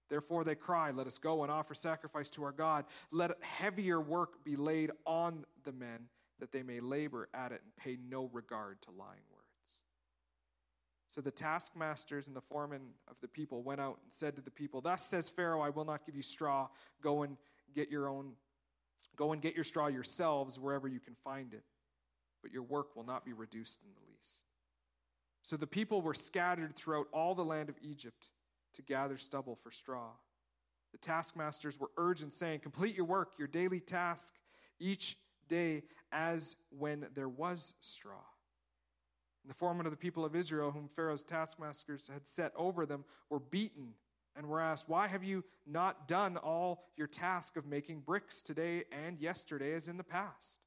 Therefore 0.10 0.44
they 0.44 0.56
cry, 0.56 0.92
Let 0.92 1.08
us 1.08 1.18
go 1.18 1.44
and 1.44 1.52
offer 1.52 1.74
sacrifice 1.74 2.30
to 2.32 2.44
our 2.44 2.52
God. 2.52 2.86
Let 3.12 3.32
heavier 3.44 4.00
work 4.00 4.44
be 4.44 4.56
laid 4.56 4.92
on 5.06 5.46
the 5.64 5.72
men, 5.72 6.08
that 6.40 6.52
they 6.52 6.64
may 6.64 6.80
labor 6.80 7.30
at 7.34 7.52
it 7.52 7.62
and 7.64 7.76
pay 7.76 7.98
no 8.10 8.30
regard 8.32 8.82
to 8.84 8.92
lying 8.92 9.22
words. 9.32 9.46
So 11.10 11.22
the 11.22 11.32
taskmasters 11.32 12.28
and 12.28 12.36
the 12.36 12.42
foremen 12.42 12.82
of 13.08 13.16
the 13.22 13.28
people 13.30 13.64
went 13.64 13.80
out 13.80 14.00
and 14.04 14.12
said 14.12 14.36
to 14.36 14.42
the 14.42 14.52
people, 14.52 14.82
Thus 14.82 15.02
says 15.02 15.30
Pharaoh, 15.30 15.62
I 15.62 15.70
will 15.70 15.86
not 15.86 16.06
give 16.06 16.14
you 16.14 16.22
straw. 16.22 16.68
Go 17.02 17.24
and 17.24 17.38
get 17.74 17.90
your 17.90 18.10
own, 18.10 18.34
go 19.16 19.32
and 19.32 19.42
get 19.42 19.56
your 19.56 19.64
straw 19.64 19.88
yourselves 19.88 20.60
wherever 20.60 20.90
you 20.90 21.00
can 21.00 21.16
find 21.24 21.54
it. 21.54 21.64
But 22.44 22.52
your 22.52 22.64
work 22.64 22.96
will 22.96 23.06
not 23.06 23.24
be 23.24 23.32
reduced 23.32 23.80
in 23.84 23.90
the 23.94 24.12
least. 24.12 24.44
So 25.42 25.56
the 25.56 25.68
people 25.68 26.02
were 26.02 26.14
scattered 26.14 26.76
throughout 26.76 27.08
all 27.14 27.34
the 27.34 27.46
land 27.46 27.70
of 27.70 27.76
Egypt 27.82 28.30
to 28.76 28.82
gather 28.82 29.18
stubble 29.18 29.56
for 29.56 29.72
straw. 29.72 30.10
The 30.92 30.98
taskmasters 30.98 31.80
were 31.80 31.92
urgent, 31.98 32.34
saying, 32.34 32.60
Complete 32.60 32.96
your 32.96 33.06
work, 33.06 33.34
your 33.38 33.48
daily 33.48 33.80
task, 33.80 34.34
each 34.80 35.18
day 35.48 35.84
as 36.12 36.56
when 36.70 37.08
there 37.14 37.30
was 37.30 37.74
straw. 37.80 38.24
And 39.44 39.50
the 39.50 39.56
foremen 39.56 39.86
of 39.86 39.92
the 39.92 39.98
people 39.98 40.26
of 40.26 40.36
Israel, 40.36 40.72
whom 40.72 40.90
Pharaoh's 40.96 41.24
taskmasters 41.24 42.10
had 42.12 42.28
set 42.28 42.52
over 42.56 42.86
them, 42.86 43.04
were 43.30 43.40
beaten 43.40 43.94
and 44.36 44.48
were 44.48 44.60
asked, 44.62 44.90
Why 44.90 45.08
have 45.08 45.24
you 45.24 45.44
not 45.68 46.08
done 46.08 46.38
all 46.38 46.84
your 46.98 47.08
task 47.08 47.58
of 47.58 47.66
making 47.66 48.00
bricks 48.00 48.42
today 48.42 48.86
and 48.92 49.20
yesterday 49.20 49.74
as 49.74 49.88
in 49.88 49.98
the 49.98 50.04
past? 50.04 50.62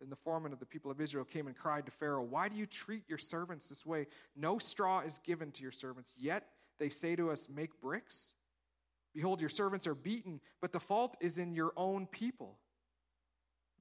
Then 0.00 0.10
the 0.10 0.16
foreman 0.16 0.52
of 0.52 0.60
the 0.60 0.66
people 0.66 0.90
of 0.90 1.00
Israel 1.00 1.24
came 1.24 1.46
and 1.46 1.56
cried 1.56 1.86
to 1.86 1.92
Pharaoh, 1.92 2.22
Why 2.22 2.48
do 2.48 2.56
you 2.56 2.66
treat 2.66 3.04
your 3.08 3.18
servants 3.18 3.68
this 3.68 3.86
way? 3.86 4.06
No 4.36 4.58
straw 4.58 5.00
is 5.00 5.20
given 5.24 5.50
to 5.52 5.62
your 5.62 5.72
servants, 5.72 6.12
yet 6.16 6.44
they 6.78 6.88
say 6.88 7.16
to 7.16 7.30
us, 7.30 7.48
Make 7.48 7.80
bricks. 7.80 8.34
Behold, 9.14 9.40
your 9.40 9.48
servants 9.48 9.86
are 9.86 9.94
beaten, 9.94 10.40
but 10.60 10.72
the 10.72 10.80
fault 10.80 11.16
is 11.20 11.38
in 11.38 11.54
your 11.54 11.72
own 11.76 12.06
people. 12.06 12.58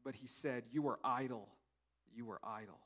But 0.04 0.16
he 0.16 0.28
said, 0.28 0.64
You 0.72 0.88
are 0.88 1.00
idle. 1.04 1.50
You 2.16 2.30
are 2.32 2.40
idle. 2.44 2.80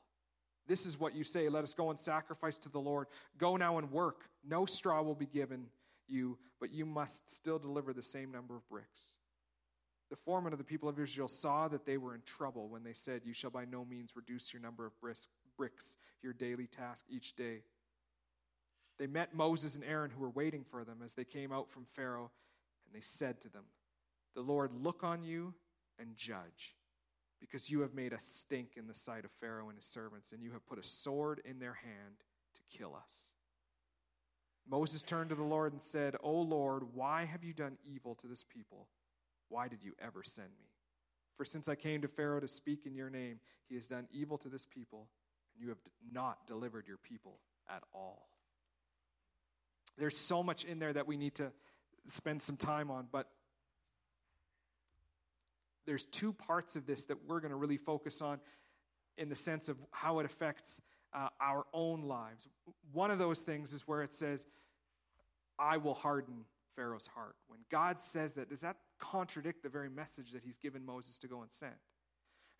This 0.66 0.86
is 0.86 0.98
what 0.98 1.14
you 1.14 1.24
say 1.24 1.48
Let 1.48 1.64
us 1.64 1.74
go 1.74 1.90
and 1.90 1.98
sacrifice 1.98 2.58
to 2.58 2.68
the 2.68 2.80
Lord. 2.80 3.06
Go 3.38 3.56
now 3.56 3.78
and 3.78 3.90
work. 3.90 4.28
No 4.44 4.66
straw 4.66 5.02
will 5.02 5.14
be 5.14 5.26
given 5.26 5.66
you, 6.08 6.38
but 6.58 6.72
you 6.72 6.84
must 6.84 7.34
still 7.34 7.58
deliver 7.58 7.92
the 7.92 8.02
same 8.02 8.32
number 8.32 8.56
of 8.56 8.68
bricks. 8.68 9.14
The 10.10 10.16
foreman 10.16 10.52
of 10.52 10.58
the 10.58 10.64
people 10.64 10.88
of 10.88 10.98
Israel 10.98 11.28
saw 11.28 11.68
that 11.68 11.86
they 11.86 11.96
were 11.96 12.16
in 12.16 12.22
trouble 12.22 12.68
when 12.68 12.82
they 12.82 12.92
said, 12.92 13.22
You 13.24 13.32
shall 13.32 13.50
by 13.50 13.64
no 13.64 13.84
means 13.84 14.16
reduce 14.16 14.52
your 14.52 14.60
number 14.60 14.84
of 14.84 14.92
bricks, 15.00 15.96
your 16.20 16.32
daily 16.32 16.66
task 16.66 17.04
each 17.08 17.36
day. 17.36 17.62
They 19.00 19.06
met 19.06 19.34
Moses 19.34 19.76
and 19.76 19.84
Aaron, 19.84 20.10
who 20.10 20.20
were 20.20 20.28
waiting 20.28 20.62
for 20.62 20.84
them 20.84 20.98
as 21.02 21.14
they 21.14 21.24
came 21.24 21.52
out 21.52 21.70
from 21.70 21.86
Pharaoh, 21.96 22.30
and 22.86 22.94
they 22.94 23.00
said 23.00 23.40
to 23.40 23.48
them, 23.48 23.64
The 24.34 24.42
Lord 24.42 24.72
look 24.74 25.02
on 25.02 25.24
you 25.24 25.54
and 25.98 26.14
judge 26.14 26.76
because 27.40 27.70
you 27.70 27.80
have 27.80 27.94
made 27.94 28.12
us 28.12 28.22
stink 28.22 28.72
in 28.76 28.86
the 28.86 28.94
sight 28.94 29.24
of 29.24 29.30
Pharaoh 29.40 29.70
and 29.70 29.78
his 29.78 29.86
servants, 29.86 30.32
and 30.32 30.42
you 30.42 30.50
have 30.50 30.66
put 30.66 30.78
a 30.78 30.82
sword 30.82 31.40
in 31.46 31.58
their 31.58 31.72
hand 31.72 32.16
to 32.56 32.78
kill 32.78 32.94
us. 32.94 33.32
Moses 34.68 35.02
turned 35.02 35.30
to 35.30 35.34
the 35.34 35.42
Lord 35.42 35.72
and 35.72 35.80
said, 35.80 36.16
O 36.22 36.32
Lord, 36.32 36.82
why 36.92 37.24
have 37.24 37.42
you 37.42 37.54
done 37.54 37.78
evil 37.82 38.14
to 38.16 38.26
this 38.26 38.44
people? 38.44 38.88
Why 39.48 39.66
did 39.66 39.82
you 39.82 39.94
ever 39.98 40.22
send 40.22 40.50
me? 40.58 40.66
For 41.38 41.46
since 41.46 41.68
I 41.68 41.74
came 41.74 42.02
to 42.02 42.08
Pharaoh 42.08 42.40
to 42.40 42.46
speak 42.46 42.84
in 42.84 42.94
your 42.94 43.08
name, 43.08 43.40
he 43.66 43.76
has 43.76 43.86
done 43.86 44.08
evil 44.12 44.36
to 44.36 44.50
this 44.50 44.66
people, 44.66 45.08
and 45.54 45.62
you 45.62 45.70
have 45.70 45.80
not 46.12 46.46
delivered 46.46 46.86
your 46.86 46.98
people 46.98 47.38
at 47.66 47.82
all. 47.94 48.28
There's 50.00 50.16
so 50.16 50.42
much 50.42 50.64
in 50.64 50.78
there 50.78 50.92
that 50.94 51.06
we 51.06 51.18
need 51.18 51.34
to 51.36 51.52
spend 52.06 52.40
some 52.40 52.56
time 52.56 52.90
on, 52.90 53.06
but 53.12 53.28
there's 55.86 56.06
two 56.06 56.32
parts 56.32 56.74
of 56.74 56.86
this 56.86 57.04
that 57.04 57.18
we're 57.28 57.40
going 57.40 57.50
to 57.50 57.56
really 57.56 57.76
focus 57.76 58.22
on 58.22 58.40
in 59.18 59.28
the 59.28 59.36
sense 59.36 59.68
of 59.68 59.76
how 59.90 60.18
it 60.18 60.24
affects 60.24 60.80
uh, 61.12 61.28
our 61.38 61.66
own 61.74 62.02
lives. 62.02 62.48
One 62.92 63.10
of 63.10 63.18
those 63.18 63.42
things 63.42 63.74
is 63.74 63.86
where 63.86 64.02
it 64.02 64.14
says, 64.14 64.46
I 65.58 65.76
will 65.76 65.94
harden 65.94 66.46
Pharaoh's 66.76 67.06
heart. 67.06 67.36
When 67.48 67.60
God 67.70 68.00
says 68.00 68.32
that, 68.34 68.48
does 68.48 68.60
that 68.60 68.76
contradict 68.98 69.62
the 69.62 69.68
very 69.68 69.90
message 69.90 70.32
that 70.32 70.42
he's 70.42 70.56
given 70.56 70.86
Moses 70.86 71.18
to 71.18 71.28
go 71.28 71.42
and 71.42 71.52
send? 71.52 71.74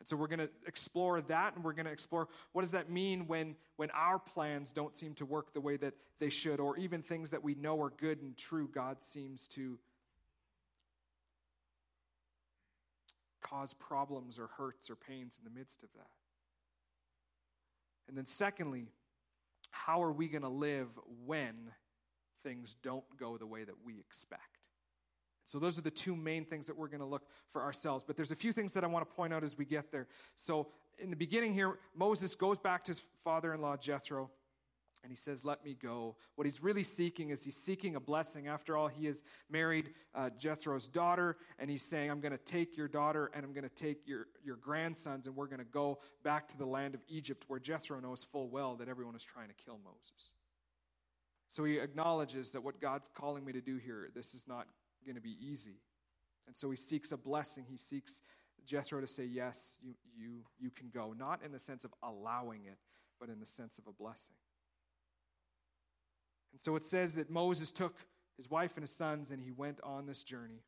And 0.01 0.09
so 0.09 0.17
we're 0.17 0.29
going 0.29 0.41
to 0.41 0.49
explore 0.67 1.21
that 1.21 1.55
and 1.55 1.63
we're 1.63 1.75
going 1.75 1.87
to 1.87 1.93
explore 1.93 2.29
what 2.53 2.63
does 2.63 2.71
that 2.71 2.91
mean 2.91 3.27
when, 3.27 3.55
when 3.77 3.91
our 3.91 4.19
plans 4.19 4.73
don't 4.73 4.97
seem 4.97 5.15
to 5.15 5.27
work 5.27 5.53
the 5.53 5.61
way 5.61 5.77
that 5.77 5.95
they 6.19 6.31
should, 6.31 6.59
or 6.59 6.77
even 6.79 7.03
things 7.03 7.31
that 7.31 7.45
we 7.45 7.55
know 7.55 7.81
are 7.83 7.91
good 7.91 8.21
and 8.23 8.37
true, 8.37 8.69
God 8.73 9.03
seems 9.03 9.47
to 9.49 9.79
cause 13.43 13.75
problems 13.75 14.39
or 14.39 14.49
hurts 14.57 14.91
or 14.91 14.97
pains 14.97 15.39
in 15.39 15.45
the 15.51 15.59
midst 15.59 15.83
of 15.83 15.91
that? 15.95 16.09
And 18.09 18.17
then, 18.17 18.27
secondly, 18.27 18.89
how 19.71 20.03
are 20.03 20.13
we 20.13 20.29
going 20.29 20.43
to 20.43 20.49
live 20.49 20.89
when 21.27 21.55
things 22.43 22.75
don't 22.83 23.05
go 23.19 23.37
the 23.37 23.47
way 23.47 23.65
that 23.65 23.85
we 23.85 23.99
expect? 23.99 24.60
So, 25.51 25.59
those 25.59 25.79
are 25.79 25.83
the 25.83 25.91
two 25.91 26.15
main 26.15 26.45
things 26.45 26.67
that 26.67 26.77
we're 26.77 26.89
going 26.89 27.01
to 27.01 27.07
look 27.07 27.27
for 27.53 27.63
ourselves. 27.63 28.05
But 28.07 28.17
there's 28.17 28.31
a 28.31 28.37
few 28.37 28.53
things 28.53 28.73
that 28.73 28.85
I 28.85 28.87
want 28.87 29.09
to 29.09 29.15
point 29.15 29.35
out 29.35 29.43
as 29.43 29.59
we 29.59 29.65
get 29.65 29.91
there. 29.91 30.07
So, 30.37 30.69
in 30.99 31.11
the 31.11 31.17
beginning 31.17 31.55
here, 31.55 31.79
Moses 31.97 32.35
goes 32.37 32.59
back 32.59 32.85
to 32.85 32.93
his 32.93 33.03
father 33.25 33.53
in 33.53 33.61
law, 33.61 33.77
Jethro, 33.77 34.31
and 35.03 35.11
he 35.11 35.17
says, 35.17 35.45
Let 35.45 35.65
me 35.65 35.75
go. 35.75 36.15
What 36.37 36.47
he's 36.47 36.63
really 36.63 36.85
seeking 36.85 37.31
is 37.31 37.43
he's 37.43 37.57
seeking 37.57 37.97
a 37.97 38.01
blessing. 38.01 38.47
After 38.47 38.77
all, 38.77 38.87
he 38.87 39.07
has 39.07 39.25
married 39.51 39.93
uh, 40.15 40.31
Jethro's 40.39 40.87
daughter, 40.87 41.37
and 41.59 41.69
he's 41.69 41.83
saying, 41.83 42.13
I'm 42.13 42.21
going 42.21 42.31
to 42.31 42.39
take 42.39 42.77
your 42.77 42.87
daughter 42.87 43.31
and 43.35 43.45
I'm 43.45 43.53
going 43.53 43.69
to 43.69 43.75
take 43.75 44.07
your, 44.07 44.27
your 44.45 44.57
grandsons, 44.57 45.27
and 45.27 45.35
we're 45.35 45.47
going 45.47 45.59
to 45.59 45.65
go 45.65 45.99
back 46.23 46.47
to 46.49 46.59
the 46.59 46.67
land 46.67 46.95
of 46.95 47.01
Egypt, 47.09 47.45
where 47.49 47.59
Jethro 47.59 47.99
knows 47.99 48.23
full 48.23 48.49
well 48.49 48.77
that 48.77 48.89
everyone 48.89 49.17
is 49.17 49.25
trying 49.25 49.49
to 49.49 49.55
kill 49.55 49.81
Moses. 49.85 50.33
So 51.49 51.65
he 51.65 51.79
acknowledges 51.79 52.53
that 52.53 52.63
what 52.63 52.81
God's 52.81 53.09
calling 53.13 53.45
me 53.45 53.53
to 53.53 53.61
do 53.61 53.79
here, 53.79 54.11
this 54.15 54.35
is 54.35 54.47
not 54.47 54.69
going 55.05 55.17
to 55.17 55.21
be 55.21 55.37
easy. 55.41 55.81
And 56.47 56.57
so 56.57 56.71
he 56.71 56.77
seeks 56.77 57.13
a 57.13 57.17
blessing. 57.17 57.65
He 57.69 57.77
seeks 57.77 58.23
Jethro 58.67 59.01
to 59.01 59.07
say, 59.07 59.25
Yes, 59.25 59.79
you, 59.83 59.95
you, 60.17 60.45
you 60.59 60.71
can 60.71 60.91
go. 60.93 61.15
Not 61.17 61.43
in 61.45 61.53
the 61.53 61.59
sense 61.59 61.85
of 61.85 61.93
allowing 62.03 62.65
it, 62.65 62.79
but 63.19 63.29
in 63.29 63.41
the 63.41 63.47
sense 63.47 63.79
of 63.79 63.87
a 63.87 63.93
blessing. 63.93 64.37
And 66.53 66.61
so 66.61 66.77
it 66.77 66.85
says 66.85 67.15
that 67.15 67.31
Moses 67.31 67.71
took 67.71 67.95
his 68.37 68.51
wife 68.51 68.73
and 68.77 68.83
his 68.83 68.95
sons 68.95 69.31
and 69.31 69.41
he 69.41 69.51
went 69.51 69.79
on 69.83 70.07
this 70.07 70.23
journey. 70.23 70.63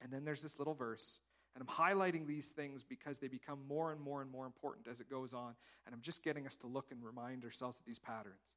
And 0.00 0.12
then 0.12 0.24
there's 0.24 0.42
this 0.42 0.58
little 0.58 0.74
verse. 0.74 1.18
And 1.54 1.62
I'm 1.62 1.74
highlighting 1.74 2.26
these 2.26 2.48
things 2.48 2.82
because 2.82 3.18
they 3.18 3.28
become 3.28 3.58
more 3.68 3.92
and 3.92 4.00
more 4.00 4.22
and 4.22 4.30
more 4.30 4.46
important 4.46 4.88
as 4.88 5.00
it 5.00 5.10
goes 5.10 5.34
on. 5.34 5.54
And 5.86 5.94
I'm 5.94 6.00
just 6.00 6.22
getting 6.22 6.46
us 6.46 6.56
to 6.58 6.66
look 6.66 6.86
and 6.90 7.02
remind 7.04 7.44
ourselves 7.44 7.78
of 7.78 7.84
these 7.84 7.98
patterns. 7.98 8.56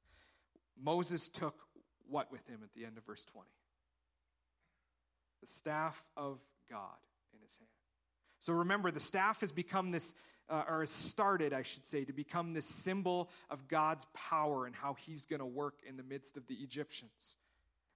Moses 0.82 1.30
took 1.30 1.56
what 2.08 2.32
with 2.32 2.48
him 2.48 2.60
at 2.64 2.74
the 2.74 2.86
end 2.86 2.98
of 2.98 3.06
verse 3.06 3.26
20? 3.26 3.48
The 5.46 5.52
staff 5.52 6.04
of 6.18 6.40
God 6.72 6.98
in 7.36 7.40
his 7.44 7.56
hand. 7.58 7.70
So 8.40 8.54
remember, 8.54 8.90
the 8.90 9.00
staff 9.00 9.42
has 9.42 9.52
become 9.52 9.92
this 9.92 10.16
uh, 10.50 10.64
or 10.68 10.80
has 10.80 10.90
started, 10.90 11.54
I 11.54 11.62
should 11.62 11.86
say, 11.86 12.04
to 12.04 12.14
become 12.14 12.54
this 12.54 12.68
symbol 12.68 13.30
of 13.52 13.68
God's 13.68 14.08
power 14.16 14.66
and 14.66 14.76
how 14.76 14.96
he's 14.96 15.28
going 15.28 15.42
to 15.42 15.46
work 15.46 15.76
in 15.88 15.98
the 15.98 16.04
midst 16.04 16.36
of 16.36 16.48
the 16.48 16.56
Egyptians. 16.56 17.38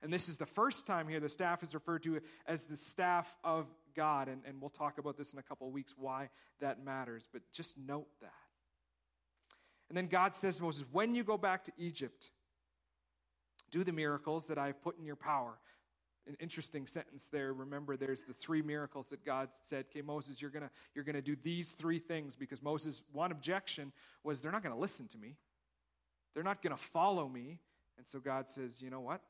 And 0.04 0.14
this 0.14 0.30
is 0.30 0.38
the 0.38 0.46
first 0.46 0.86
time 0.86 1.08
here 1.08 1.20
the 1.20 1.28
staff 1.28 1.64
is 1.64 1.74
referred 1.74 2.04
to 2.04 2.22
as 2.46 2.66
the 2.66 2.78
staff 2.78 3.36
of 3.44 3.66
God. 3.96 4.28
And, 4.28 4.44
and 4.48 4.62
we'll 4.62 4.70
talk 4.70 5.00
about 5.00 5.18
this 5.18 5.34
in 5.34 5.40
a 5.40 5.44
couple 5.44 5.66
of 5.66 5.74
weeks 5.74 5.96
why 5.98 6.30
that 6.62 6.86
matters. 6.86 7.28
But 7.34 7.42
just 7.52 7.80
note 7.80 8.10
that. 8.22 8.32
And 9.90 9.98
then 9.98 10.06
God 10.06 10.36
says 10.36 10.58
to 10.58 10.64
Moses, 10.64 10.86
When 10.92 11.16
you 11.16 11.24
go 11.24 11.38
back 11.38 11.64
to 11.64 11.72
Egypt, 11.80 12.30
do 13.72 13.84
the 13.84 13.92
miracles 13.92 14.48
that 14.50 14.60
I've 14.60 14.80
put 14.84 15.00
in 15.00 15.06
your 15.06 15.16
power 15.16 15.58
an 16.30 16.38
interesting 16.40 16.86
sentence 16.86 17.28
there. 17.28 17.52
Remember, 17.52 17.98
there's 17.98 18.24
the 18.24 18.34
three 18.34 18.62
miracles 18.62 19.08
that 19.08 19.26
God 19.26 19.50
said, 19.64 19.86
okay, 19.90 20.02
Moses, 20.02 20.42
you're 20.42 20.52
gonna, 20.52 20.70
you're 20.94 21.04
to 21.16 21.22
do 21.22 21.36
these 21.42 21.72
three 21.72 21.98
things 22.00 22.36
because 22.36 22.62
Moses' 22.62 23.02
one 23.12 23.32
objection 23.32 23.92
was 24.24 24.40
they're 24.40 24.52
not 24.52 24.64
to 24.76 24.80
listen 24.80 25.08
to 25.08 25.18
me. 25.18 25.36
They're 26.34 26.44
not 26.44 26.62
to 26.76 26.82
follow 26.82 27.28
me. 27.28 27.60
And 27.98 28.08
so 28.08 28.20
God 28.20 28.50
says, 28.50 28.82
you 28.82 28.92
know 28.92 29.02
what? 29.02 29.22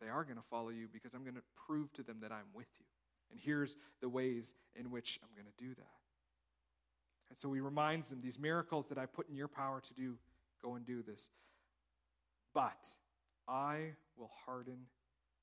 They 0.00 0.08
are 0.08 0.22
to 0.36 0.44
follow 0.50 0.68
you 0.68 0.88
because 0.92 1.14
I'm 1.14 1.22
to 1.34 1.42
prove 1.66 1.92
to 1.94 2.02
them 2.02 2.18
that 2.20 2.30
I'm 2.30 2.46
with 2.54 2.68
you. 2.78 2.86
And 3.30 3.40
here's 3.40 3.76
the 4.00 4.08
ways 4.08 4.54
in 4.76 4.90
which 4.90 5.18
I'm 5.22 5.34
to 5.50 5.64
do 5.64 5.74
that. 5.74 5.86
And 7.30 7.38
so 7.38 7.52
he 7.52 7.60
reminds 7.60 8.10
them 8.10 8.20
these 8.22 8.38
miracles 8.38 8.86
that 8.88 8.98
I 8.98 9.06
put 9.06 9.28
in 9.28 9.36
your 9.36 9.48
power 9.48 9.80
to 9.80 9.94
do, 9.94 10.16
go 10.62 10.74
and 10.74 10.86
do 10.86 11.02
this. 11.02 11.30
But 12.54 12.86
I 13.48 13.92
will 14.16 14.30
harden 14.46 14.86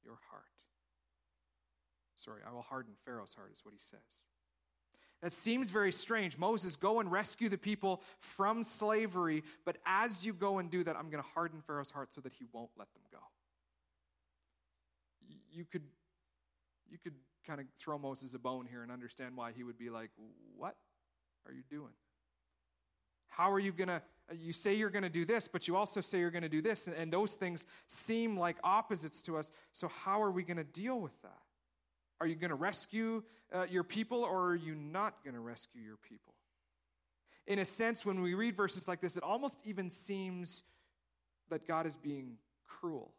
your 0.05 0.17
heart. 0.29 0.43
Sorry, 2.15 2.41
I 2.47 2.53
will 2.53 2.61
harden 2.61 2.93
Pharaoh's 3.03 3.33
heart, 3.33 3.51
is 3.51 3.65
what 3.65 3.73
he 3.73 3.79
says. 3.79 3.99
That 5.21 5.33
seems 5.33 5.69
very 5.69 5.91
strange. 5.91 6.37
Moses, 6.37 6.75
go 6.75 6.99
and 6.99 7.11
rescue 7.11 7.49
the 7.49 7.57
people 7.57 8.01
from 8.19 8.63
slavery, 8.63 9.43
but 9.65 9.77
as 9.85 10.25
you 10.25 10.33
go 10.33 10.59
and 10.59 10.69
do 10.69 10.83
that, 10.83 10.95
I'm 10.95 11.09
going 11.09 11.23
to 11.23 11.29
harden 11.29 11.61
Pharaoh's 11.61 11.91
heart 11.91 12.13
so 12.13 12.21
that 12.21 12.33
he 12.33 12.45
won't 12.53 12.69
let 12.77 12.87
them 12.93 13.03
go. 13.11 13.19
You 15.51 15.65
could, 15.65 15.83
you 16.89 16.97
could 16.97 17.15
kind 17.47 17.59
of 17.59 17.65
throw 17.79 17.97
Moses 17.97 18.33
a 18.33 18.39
bone 18.39 18.67
here 18.69 18.83
and 18.83 18.91
understand 18.91 19.35
why 19.35 19.51
he 19.51 19.63
would 19.63 19.77
be 19.77 19.89
like, 19.89 20.11
What 20.57 20.75
are 21.47 21.53
you 21.53 21.63
doing? 21.69 21.93
How 23.27 23.51
are 23.51 23.59
you 23.59 23.71
going 23.71 23.87
to, 23.87 24.01
you 24.33 24.53
say 24.53 24.73
you're 24.73 24.89
going 24.89 25.03
to 25.03 25.09
do 25.09 25.25
this, 25.25 25.47
but 25.47 25.67
you 25.67 25.75
also 25.75 26.01
say 26.01 26.19
you're 26.19 26.31
going 26.31 26.43
to 26.43 26.49
do 26.49 26.61
this, 26.61 26.87
and, 26.87 26.95
and 26.95 27.13
those 27.13 27.33
things 27.33 27.65
seem 27.87 28.37
like 28.37 28.57
opposites 28.63 29.21
to 29.23 29.37
us. 29.37 29.51
So, 29.71 29.87
how 29.87 30.21
are 30.21 30.31
we 30.31 30.43
going 30.43 30.57
to 30.57 30.63
deal 30.63 30.99
with 30.99 31.19
that? 31.21 31.37
Are 32.19 32.27
you 32.27 32.35
going 32.35 32.49
to 32.49 32.55
rescue 32.55 33.23
uh, 33.53 33.65
your 33.69 33.83
people, 33.83 34.23
or 34.23 34.49
are 34.49 34.55
you 34.55 34.73
not 34.73 35.23
going 35.23 35.35
to 35.35 35.39
rescue 35.39 35.81
your 35.81 35.97
people? 35.97 36.33
In 37.45 37.59
a 37.59 37.65
sense, 37.65 38.05
when 38.05 38.21
we 38.21 38.33
read 38.33 38.55
verses 38.55 38.87
like 38.87 39.01
this, 39.01 39.17
it 39.17 39.23
almost 39.23 39.59
even 39.65 39.89
seems 39.89 40.63
that 41.49 41.67
God 41.67 41.85
is 41.85 41.95
being 41.95 42.37
cruel. 42.67 43.11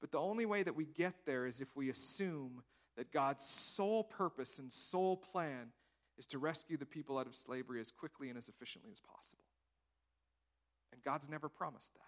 But 0.00 0.10
the 0.10 0.18
only 0.18 0.46
way 0.46 0.62
that 0.62 0.74
we 0.74 0.86
get 0.86 1.14
there 1.26 1.46
is 1.46 1.60
if 1.60 1.76
we 1.76 1.90
assume 1.90 2.62
that 2.96 3.12
God's 3.12 3.44
sole 3.44 4.04
purpose 4.04 4.58
and 4.58 4.72
sole 4.72 5.16
plan 5.16 5.72
is 6.18 6.26
to 6.26 6.38
rescue 6.38 6.76
the 6.76 6.86
people 6.86 7.18
out 7.18 7.26
of 7.26 7.34
slavery 7.34 7.80
as 7.80 7.90
quickly 7.90 8.28
and 8.28 8.38
as 8.38 8.48
efficiently 8.48 8.90
as 8.92 9.00
possible. 9.00 9.44
And 10.92 11.02
God's 11.02 11.28
never 11.28 11.48
promised 11.48 11.92
that. 11.94 12.00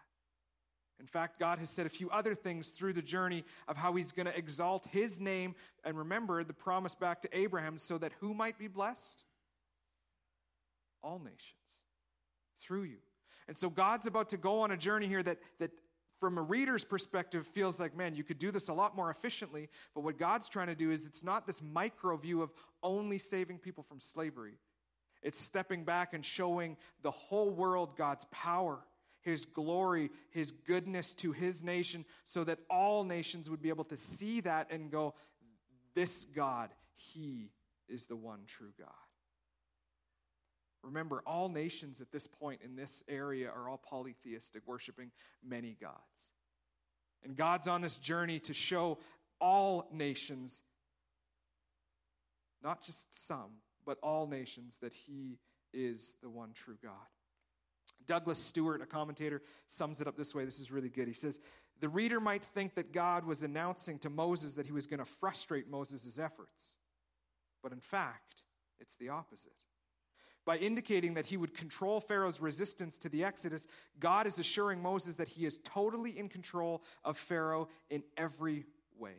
In 0.98 1.06
fact, 1.06 1.38
God 1.38 1.58
has 1.58 1.68
said 1.68 1.84
a 1.84 1.90
few 1.90 2.08
other 2.10 2.34
things 2.34 2.70
through 2.70 2.94
the 2.94 3.02
journey 3.02 3.44
of 3.68 3.76
how 3.76 3.94
He's 3.94 4.12
going 4.12 4.26
to 4.26 4.36
exalt 4.36 4.86
His 4.90 5.20
name. 5.20 5.54
And 5.84 5.98
remember 5.98 6.42
the 6.42 6.54
promise 6.54 6.94
back 6.94 7.20
to 7.22 7.28
Abraham 7.36 7.76
so 7.76 7.98
that 7.98 8.12
who 8.20 8.32
might 8.32 8.58
be 8.58 8.68
blessed? 8.68 9.25
All 11.02 11.18
nations 11.18 11.42
through 12.58 12.84
you. 12.84 12.98
And 13.48 13.56
so 13.56 13.68
God's 13.68 14.06
about 14.06 14.30
to 14.30 14.36
go 14.36 14.60
on 14.60 14.70
a 14.70 14.76
journey 14.76 15.06
here 15.06 15.22
that, 15.22 15.38
that 15.58 15.70
from 16.18 16.38
a 16.38 16.42
reader's 16.42 16.85
perspective 16.85 17.46
feels 17.46 17.78
like, 17.78 17.96
man, 17.96 18.14
you 18.14 18.25
could 18.25 18.38
do 18.38 18.50
this 18.50 18.68
a 18.68 18.73
lot 18.73 18.96
more 18.96 19.11
efficiently. 19.11 19.68
But 19.94 20.02
what 20.02 20.18
God's 20.18 20.49
trying 20.49 20.68
to 20.68 20.75
do 20.75 20.90
is 20.90 21.06
it's 21.06 21.25
not 21.25 21.46
this 21.46 21.62
micro 21.62 22.16
view 22.16 22.42
of 22.42 22.50
only 22.82 23.18
saving 23.18 23.58
people 23.58 23.85
from 23.85 24.00
slavery, 24.00 24.58
it's 25.23 25.40
stepping 25.40 25.85
back 25.85 26.14
and 26.14 26.25
showing 26.25 26.76
the 27.02 27.11
whole 27.11 27.50
world 27.50 27.96
God's 27.96 28.26
power. 28.30 28.78
His 29.23 29.44
glory, 29.44 30.12
His 30.30 30.52
goodness 30.52 31.12
to 31.14 31.32
His 31.32 31.64
nation, 31.64 32.04
so 32.23 32.44
that 32.44 32.61
all 32.70 33.02
nations 33.02 33.50
would 33.50 33.61
be 33.61 33.70
able 33.70 33.82
to 33.87 33.96
see 33.96 34.40
that 34.42 34.70
and 34.70 34.88
go, 34.88 35.14
This 35.96 36.25
God, 36.26 36.70
He 36.94 37.50
is 37.88 38.06
the 38.06 38.14
one 38.14 38.42
true 38.46 38.73
God. 38.78 39.05
Remember, 40.83 41.23
all 41.26 41.49
nations 41.49 42.00
at 42.00 42.12
this 42.12 42.26
point 42.26 42.61
in 42.64 42.76
this 42.76 43.02
area 43.09 43.50
are 43.50 43.68
all 43.68 43.78
polytheistic, 43.78 44.62
worshiping 44.66 45.11
many 45.45 45.76
gods. 45.80 46.30
And 47.25 47.37
God's 47.37 47.66
on 47.66 47.80
this 47.80 47.99
journey 47.99 48.38
to 48.40 48.54
show 48.54 48.99
all 49.40 49.88
nations, 49.92 50.62
not 52.62 52.83
just 52.85 53.26
some, 53.26 53.50
but 53.85 53.99
all 54.02 54.26
nations, 54.26 54.78
that 54.78 54.95
He 54.95 55.38
is 55.73 56.14
the 56.23 56.30
one 56.30 56.52
true 56.52 56.78
God. 56.83 56.92
Douglas 58.06 58.38
Stuart, 58.38 58.83
a 58.83 58.87
commentator, 58.87 59.42
sums 59.66 60.00
it 60.00 60.06
up 60.06 60.16
this 60.16 60.35
way. 60.35 60.45
This 60.45 60.61
is 60.61 60.71
really 60.71 60.88
good. 60.88 61.09
He 61.09 61.14
says, 61.14 61.40
The 61.80 61.88
reader 61.88 62.21
might 62.21 62.45
think 62.45 62.75
that 62.75 62.92
God 62.92 63.25
was 63.25 63.42
announcing 63.42 63.99
to 64.00 64.11
Moses 64.11 64.54
that 64.54 64.66
he 64.66 64.73
was 64.73 64.87
going 64.87 64.99
to 64.99 65.04
frustrate 65.04 65.68
Moses' 65.68 66.18
efforts. 66.18 66.76
But 67.62 67.73
in 67.73 67.80
fact, 67.80 68.42
it's 68.78 68.95
the 68.97 69.09
opposite. 69.09 69.52
By 70.46 70.58
indicating 70.58 71.14
that 71.14 71.26
he 71.26 71.36
would 71.36 71.54
control 71.54 72.00
Pharaoh's 72.00 72.40
resistance 72.40 72.98
to 72.98 73.08
the 73.08 73.24
Exodus, 73.24 73.66
God 73.98 74.28
is 74.28 74.38
assuring 74.38 74.80
Moses 74.80 75.16
that 75.16 75.28
he 75.28 75.44
is 75.44 75.58
totally 75.64 76.16
in 76.16 76.28
control 76.28 76.84
of 77.04 77.18
Pharaoh 77.18 77.68
in 77.90 78.04
every 78.16 78.64
way. 78.96 79.16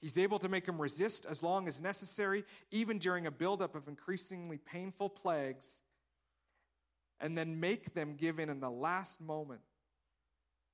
He's 0.00 0.16
able 0.16 0.38
to 0.38 0.48
make 0.48 0.66
him 0.66 0.80
resist 0.80 1.26
as 1.26 1.42
long 1.42 1.66
as 1.66 1.80
necessary, 1.80 2.44
even 2.70 2.98
during 2.98 3.26
a 3.26 3.30
buildup 3.32 3.74
of 3.74 3.88
increasingly 3.88 4.58
painful 4.58 5.08
plagues, 5.08 5.82
and 7.20 7.36
then 7.36 7.58
make 7.58 7.92
them 7.94 8.14
give 8.14 8.38
in 8.38 8.50
in 8.50 8.60
the 8.60 8.70
last 8.70 9.20
moment, 9.20 9.62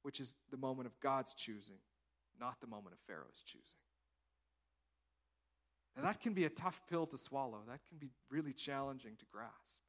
which 0.02 0.20
is 0.20 0.34
the 0.50 0.56
moment 0.58 0.86
of 0.86 1.00
God's 1.00 1.32
choosing, 1.32 1.78
not 2.38 2.60
the 2.60 2.66
moment 2.66 2.92
of 2.92 3.00
Pharaoh's 3.06 3.42
choosing. 3.46 3.78
Now, 5.96 6.04
that 6.04 6.20
can 6.20 6.34
be 6.34 6.44
a 6.44 6.50
tough 6.50 6.80
pill 6.88 7.06
to 7.06 7.18
swallow. 7.18 7.58
That 7.68 7.80
can 7.88 7.98
be 7.98 8.10
really 8.30 8.52
challenging 8.52 9.16
to 9.16 9.24
grasp. 9.32 9.82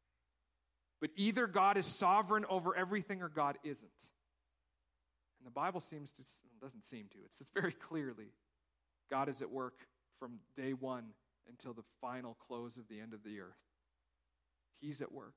But 0.99 1.11
either 1.15 1.47
God 1.47 1.77
is 1.77 1.85
sovereign 1.85 2.45
over 2.49 2.75
everything 2.75 3.21
or 3.21 3.29
God 3.29 3.57
isn't. 3.63 3.89
And 5.39 5.47
the 5.47 5.51
Bible 5.51 5.81
seems 5.81 6.11
to, 6.13 6.23
doesn't 6.61 6.85
seem 6.85 7.07
to, 7.13 7.17
it 7.19 7.33
says 7.33 7.49
very 7.53 7.71
clearly 7.71 8.33
God 9.09 9.27
is 9.27 9.41
at 9.41 9.49
work 9.49 9.87
from 10.19 10.39
day 10.55 10.73
one 10.73 11.05
until 11.49 11.73
the 11.73 11.83
final 11.99 12.37
close 12.47 12.77
of 12.77 12.87
the 12.87 12.99
end 12.99 13.13
of 13.13 13.23
the 13.23 13.39
earth. 13.39 13.57
He's 14.79 15.01
at 15.01 15.11
work. 15.11 15.33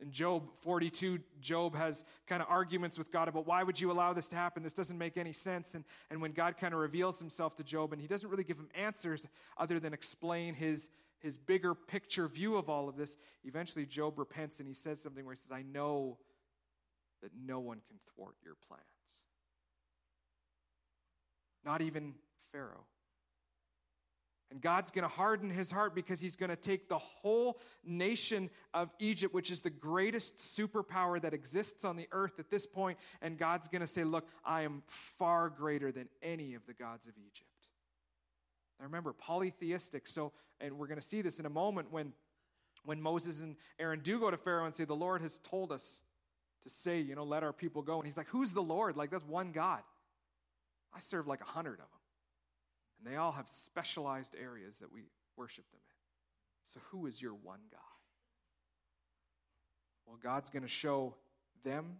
In 0.00 0.10
Job 0.10 0.50
42, 0.62 1.20
Job 1.40 1.76
has 1.76 2.04
kind 2.26 2.42
of 2.42 2.48
arguments 2.50 2.98
with 2.98 3.12
God 3.12 3.28
about 3.28 3.46
why 3.46 3.62
would 3.62 3.80
you 3.80 3.92
allow 3.92 4.12
this 4.12 4.28
to 4.28 4.36
happen? 4.36 4.62
This 4.62 4.72
doesn't 4.72 4.98
make 4.98 5.16
any 5.16 5.32
sense. 5.32 5.74
And, 5.74 5.84
and 6.10 6.20
when 6.20 6.32
God 6.32 6.56
kind 6.56 6.74
of 6.74 6.80
reveals 6.80 7.20
himself 7.20 7.54
to 7.56 7.64
Job, 7.64 7.92
and 7.92 8.02
he 8.02 8.08
doesn't 8.08 8.28
really 8.28 8.44
give 8.44 8.58
him 8.58 8.68
answers 8.74 9.26
other 9.56 9.78
than 9.78 9.94
explain 9.94 10.54
his, 10.54 10.90
his 11.20 11.38
bigger 11.38 11.74
picture 11.74 12.26
view 12.26 12.56
of 12.56 12.68
all 12.68 12.88
of 12.88 12.96
this, 12.96 13.16
eventually 13.44 13.86
Job 13.86 14.18
repents 14.18 14.58
and 14.58 14.68
he 14.68 14.74
says 14.74 15.00
something 15.00 15.24
where 15.24 15.34
he 15.34 15.40
says, 15.40 15.52
I 15.52 15.62
know 15.62 16.18
that 17.22 17.30
no 17.46 17.60
one 17.60 17.80
can 17.88 17.96
thwart 18.14 18.34
your 18.44 18.56
plans. 18.68 18.82
Not 21.64 21.82
even 21.82 22.14
Pharaoh. 22.52 22.84
And 24.50 24.60
God's 24.60 24.90
going 24.90 25.02
to 25.02 25.08
harden 25.08 25.50
his 25.50 25.70
heart 25.70 25.94
because 25.94 26.20
he's 26.20 26.36
going 26.36 26.50
to 26.50 26.56
take 26.56 26.88
the 26.88 26.98
whole 26.98 27.58
nation 27.84 28.50
of 28.72 28.90
Egypt, 28.98 29.34
which 29.34 29.50
is 29.50 29.62
the 29.62 29.70
greatest 29.70 30.38
superpower 30.38 31.20
that 31.20 31.34
exists 31.34 31.84
on 31.84 31.96
the 31.96 32.06
earth 32.12 32.38
at 32.38 32.50
this 32.50 32.66
point, 32.66 32.98
and 33.22 33.38
God's 33.38 33.68
going 33.68 33.80
to 33.80 33.86
say, 33.86 34.04
Look, 34.04 34.28
I 34.44 34.62
am 34.62 34.82
far 34.86 35.48
greater 35.48 35.90
than 35.90 36.08
any 36.22 36.54
of 36.54 36.66
the 36.66 36.74
gods 36.74 37.06
of 37.06 37.14
Egypt. 37.18 37.48
Now 38.78 38.84
remember, 38.84 39.12
polytheistic. 39.12 40.06
So, 40.06 40.32
and 40.60 40.78
we're 40.78 40.86
going 40.86 41.00
to 41.00 41.06
see 41.06 41.22
this 41.22 41.40
in 41.40 41.46
a 41.46 41.50
moment 41.50 41.90
when, 41.90 42.12
when 42.84 43.00
Moses 43.00 43.42
and 43.42 43.56
Aaron 43.78 44.00
do 44.00 44.20
go 44.20 44.30
to 44.30 44.36
Pharaoh 44.36 44.66
and 44.66 44.74
say, 44.74 44.84
The 44.84 44.94
Lord 44.94 45.22
has 45.22 45.38
told 45.38 45.72
us 45.72 46.02
to 46.62 46.70
say, 46.70 47.00
you 47.00 47.14
know, 47.14 47.24
let 47.24 47.42
our 47.42 47.52
people 47.52 47.82
go. 47.82 47.96
And 47.96 48.06
he's 48.06 48.16
like, 48.16 48.28
Who's 48.28 48.52
the 48.52 48.62
Lord? 48.62 48.96
Like, 48.96 49.10
that's 49.10 49.24
one 49.24 49.52
God. 49.52 49.80
I 50.94 51.00
serve 51.00 51.26
like 51.26 51.40
a 51.40 51.46
hundred 51.46 51.74
of 51.74 51.78
them. 51.78 52.03
And 53.04 53.12
they 53.12 53.16
all 53.16 53.32
have 53.32 53.48
specialized 53.48 54.34
areas 54.40 54.78
that 54.78 54.92
we 54.92 55.02
worship 55.36 55.70
them 55.70 55.80
in. 55.88 55.96
So, 56.62 56.80
who 56.90 57.06
is 57.06 57.20
your 57.20 57.34
one 57.34 57.60
God? 57.70 57.80
Well, 60.06 60.18
God's 60.22 60.48
going 60.48 60.62
to 60.62 60.68
show 60.68 61.14
them 61.64 61.96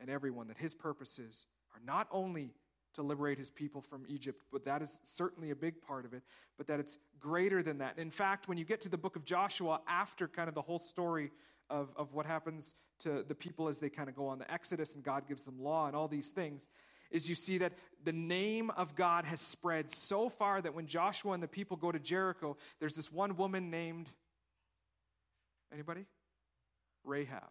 and 0.00 0.08
everyone 0.08 0.48
that 0.48 0.56
his 0.56 0.74
purposes 0.74 1.46
are 1.74 1.80
not 1.84 2.08
only 2.10 2.54
to 2.94 3.02
liberate 3.02 3.36
his 3.36 3.50
people 3.50 3.80
from 3.80 4.04
Egypt, 4.08 4.42
but 4.50 4.64
that 4.64 4.80
is 4.80 5.00
certainly 5.02 5.50
a 5.50 5.56
big 5.56 5.82
part 5.82 6.04
of 6.04 6.14
it, 6.14 6.22
but 6.56 6.66
that 6.66 6.80
it's 6.80 6.98
greater 7.18 7.62
than 7.62 7.78
that. 7.78 7.98
In 7.98 8.10
fact, 8.10 8.48
when 8.48 8.56
you 8.56 8.64
get 8.64 8.80
to 8.82 8.88
the 8.88 8.96
book 8.96 9.16
of 9.16 9.24
Joshua, 9.24 9.80
after 9.86 10.26
kind 10.26 10.48
of 10.48 10.54
the 10.54 10.62
whole 10.62 10.78
story 10.78 11.30
of, 11.68 11.92
of 11.96 12.14
what 12.14 12.24
happens 12.24 12.74
to 13.00 13.22
the 13.28 13.34
people 13.34 13.68
as 13.68 13.78
they 13.78 13.90
kind 13.90 14.08
of 14.08 14.16
go 14.16 14.26
on 14.26 14.38
the 14.38 14.50
Exodus 14.50 14.94
and 14.94 15.04
God 15.04 15.28
gives 15.28 15.44
them 15.44 15.60
law 15.60 15.86
and 15.86 15.94
all 15.94 16.08
these 16.08 16.30
things, 16.30 16.68
is 17.10 17.28
you 17.28 17.34
see 17.34 17.58
that 17.58 17.72
the 18.04 18.12
name 18.12 18.70
of 18.70 18.94
God 18.94 19.24
has 19.24 19.40
spread 19.40 19.90
so 19.90 20.28
far 20.28 20.60
that 20.60 20.74
when 20.74 20.86
Joshua 20.86 21.32
and 21.32 21.42
the 21.42 21.48
people 21.48 21.76
go 21.76 21.90
to 21.90 21.98
Jericho, 21.98 22.56
there's 22.80 22.94
this 22.94 23.12
one 23.12 23.36
woman 23.36 23.70
named 23.70 24.10
anybody? 25.72 26.06
Rahab, 27.04 27.50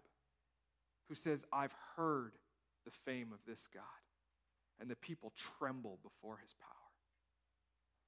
who 1.10 1.15
says, 1.15 1.46
I've 1.52 1.74
heard 1.96 2.34
the 2.86 2.91
fame 2.91 3.32
of 3.34 3.39
this 3.48 3.67
God. 3.74 3.84
And 4.80 4.89
the 4.89 4.96
people 4.96 5.34
tremble 5.58 5.98
before 6.04 6.38
his 6.38 6.54
power. 6.54 6.72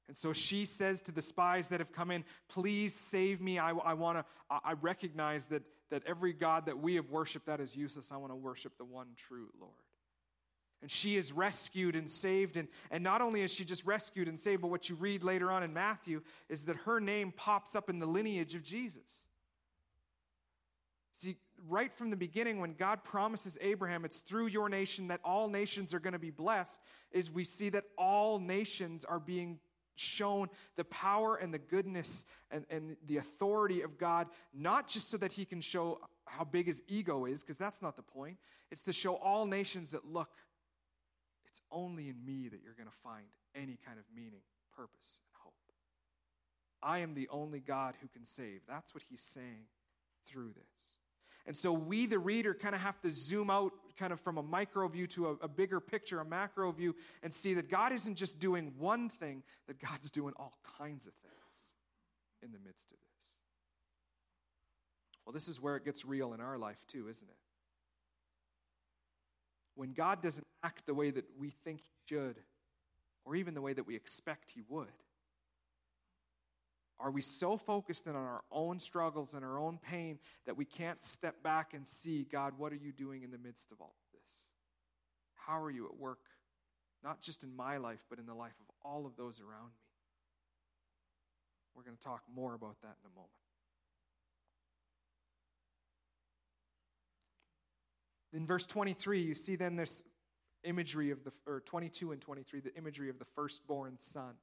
And 0.08 0.16
so 0.16 0.34
she 0.34 0.66
says 0.66 1.02
to 1.04 1.12
the 1.12 1.22
spies 1.22 1.70
that 1.70 1.80
have 1.80 1.92
come 1.92 2.12
in, 2.12 2.24
Please 2.48 2.94
save 2.94 3.42
me. 3.42 3.60
I, 3.60 3.72
I 3.72 3.94
want 3.94 4.20
to, 4.20 4.26
I 4.50 4.74
recognize 4.74 5.46
that, 5.46 5.64
that 5.90 6.04
every 6.08 6.34
God 6.34 6.66
that 6.68 6.80
we 6.80 6.96
have 6.96 7.10
worshiped, 7.10 7.48
that 7.48 7.60
is 7.60 7.76
useless. 7.76 8.12
I 8.12 8.18
want 8.18 8.32
to 8.32 8.36
worship 8.36 8.78
the 8.78 8.86
one 8.86 9.08
true 9.16 9.50
Lord. 9.60 9.74
And 10.82 10.90
she 10.90 11.18
is 11.18 11.34
rescued 11.34 11.96
and 11.96 12.10
saved. 12.10 12.56
And, 12.56 12.68
and 12.90 13.04
not 13.04 13.22
only 13.22 13.42
is 13.42 13.54
she 13.54 13.66
just 13.66 13.86
rescued 13.86 14.28
and 14.28 14.40
saved, 14.40 14.62
but 14.62 14.70
what 14.70 14.90
you 14.90 14.96
read 14.96 15.24
later 15.24 15.52
on 15.52 15.62
in 15.64 15.74
Matthew 15.74 16.22
is 16.48 16.66
that 16.66 16.78
her 16.78 17.00
name 17.00 17.34
pops 17.36 17.76
up 17.76 17.90
in 17.90 18.00
the 18.00 18.06
lineage 18.06 18.56
of 18.56 18.64
Jesus. 18.64 19.26
See, 21.12 21.36
right 21.68 21.92
from 21.92 22.12
the 22.12 22.16
beginning, 22.16 22.62
when 22.62 22.76
God 22.76 23.04
promises 23.04 23.58
Abraham, 23.60 24.06
it's 24.06 24.20
through 24.20 24.48
your 24.48 24.70
nation 24.70 25.10
that 25.10 25.20
all 25.26 25.50
nations 25.50 25.94
are 25.94 26.00
going 26.00 26.14
to 26.14 26.20
be 26.20 26.32
blessed, 26.32 26.80
is 27.12 27.30
we 27.30 27.44
see 27.44 27.68
that 27.70 27.84
all 27.98 28.40
nations 28.40 29.04
are 29.04 29.20
being 29.20 29.60
shown 29.96 30.48
the 30.78 30.86
power 30.86 31.36
and 31.36 31.54
the 31.54 31.60
goodness 31.60 32.24
and, 32.52 32.66
and 32.70 32.96
the 33.06 33.18
authority 33.18 33.82
of 33.82 33.98
God, 33.98 34.28
not 34.54 34.88
just 34.88 35.10
so 35.10 35.18
that 35.18 35.34
he 35.34 35.44
can 35.44 35.60
show 35.60 36.00
how 36.26 36.46
big 36.46 36.68
his 36.68 36.82
ego 36.88 37.26
is, 37.26 37.42
because 37.42 37.58
that's 37.58 37.82
not 37.82 37.98
the 37.98 38.02
point. 38.02 38.38
It's 38.72 38.84
to 38.84 38.94
show 38.94 39.16
all 39.16 39.46
nations 39.46 39.92
that, 39.92 40.06
look, 40.06 40.30
it's 41.52 41.62
only 41.72 42.10
in 42.10 42.24
me 42.26 42.48
that 42.50 42.62
you're 42.64 42.74
going 42.74 42.90
to 42.90 43.02
find 43.04 43.26
any 43.56 43.78
kind 43.86 43.98
of 43.98 44.06
meaning, 44.16 44.42
purpose, 44.76 45.20
and 45.26 45.34
hope. 45.44 45.54
I 46.82 47.00
am 47.00 47.14
the 47.14 47.28
only 47.30 47.60
God 47.60 47.96
who 48.02 48.08
can 48.08 48.24
save. 48.24 48.62
That's 48.68 48.94
what 48.94 49.04
he's 49.10 49.22
saying 49.22 49.66
through 50.28 50.50
this. 50.50 51.00
And 51.46 51.58
so 51.58 51.74
we, 51.74 52.06
the 52.06 52.20
reader, 52.20 52.54
kind 52.54 52.76
of 52.76 52.82
have 52.82 53.02
to 53.02 53.10
zoom 53.10 53.50
out 53.50 53.72
kind 53.98 54.14
of 54.14 54.20
from 54.20 54.38
a 54.38 54.44
micro 54.44 54.88
view 54.88 55.08
to 55.08 55.30
a, 55.30 55.32
a, 55.46 55.48
bigger 55.48 55.80
picture, 55.80 56.20
a 56.20 56.26
macro 56.26 56.72
view, 56.72 56.96
and 57.24 57.34
see 57.34 57.56
that 57.56 57.70
God 57.70 57.92
isn't 57.92 58.16
just 58.16 58.40
doing 58.40 58.74
one 58.78 59.10
thing, 59.10 59.42
that 59.68 59.80
God's 59.80 60.12
doing 60.12 60.34
all 60.38 60.54
kinds 60.78 61.08
of 61.08 61.14
things 61.14 61.72
in 62.44 62.52
the 62.52 62.60
midst 62.60 62.92
of 62.92 62.98
this. 62.98 63.10
Well, 65.26 65.34
this 65.34 65.48
is 65.48 65.60
where 65.60 65.76
it 65.76 65.86
gets 65.86 66.06
real 66.06 66.34
in 66.34 66.42
our 66.42 66.58
life, 66.58 66.78
too, 66.88 67.08
isn't 67.10 67.28
it? 67.28 67.36
When 69.80 69.94
God 69.94 70.22
doesn't 70.22 70.46
act 70.62 70.88
the 70.88 70.94
way 70.94 71.10
that 71.10 71.24
we 71.40 71.52
think 71.52 71.80
He 71.80 71.90
should, 72.06 72.36
or 73.24 73.38
even 73.38 73.54
the 73.54 73.62
way 73.62 73.72
that 73.72 73.88
we 73.88 73.96
expect 73.96 74.52
He 74.52 74.62
would, 74.68 74.92
are 77.00 77.12
we 77.12 77.22
so 77.22 77.56
focused 77.56 78.06
in 78.06 78.14
on 78.14 78.22
our 78.22 78.44
own 78.52 78.78
struggles 78.80 79.34
and 79.34 79.46
our 79.46 79.58
own 79.58 79.78
pain 79.78 80.20
that 80.46 80.58
we 80.58 80.66
can't 80.66 81.02
step 81.02 81.42
back 81.44 81.74
and 81.74 81.88
see, 81.88 82.28
God, 82.30 82.56
what 82.58 82.74
are 82.74 82.76
you 82.76 82.92
doing 82.92 83.24
in 83.24 83.32
the 83.32 83.38
midst 83.38 83.72
of 83.72 83.80
all 83.80 83.96
of 83.96 84.20
this? 84.20 84.42
How 85.36 85.64
are 85.64 85.72
you 85.72 85.86
at 85.86 85.98
work, 85.98 86.26
not 87.02 87.22
just 87.22 87.46
in 87.46 87.56
my 87.56 87.78
life, 87.78 88.04
but 88.10 88.20
in 88.20 88.26
the 88.26 88.34
life 88.34 88.60
of 88.60 88.76
all 88.84 89.06
of 89.06 89.16
those 89.16 89.40
around 89.40 89.68
me? 89.68 89.86
We're 91.74 91.84
going 91.84 91.96
to 91.96 92.04
talk 92.04 92.24
more 92.36 92.54
about 92.54 92.82
that 92.82 92.98
in 93.02 93.10
a 93.10 93.16
moment. 93.16 93.32
In 98.34 98.46
verse 98.46 98.66
23, 98.66 99.22
you 99.22 99.34
see 99.34 99.56
then 99.56 99.76
this 99.76 100.04
imagery 100.64 101.12
of 101.12 101.24
the, 101.24 101.32
or 101.48 101.62
22 101.62 102.12
and 102.12 102.22
23, 102.22 102.60
the 102.60 102.76
imagery 102.76 103.10
of 103.10 103.20
the 103.20 103.26
firstborn 103.26 103.98
son. 103.98 104.36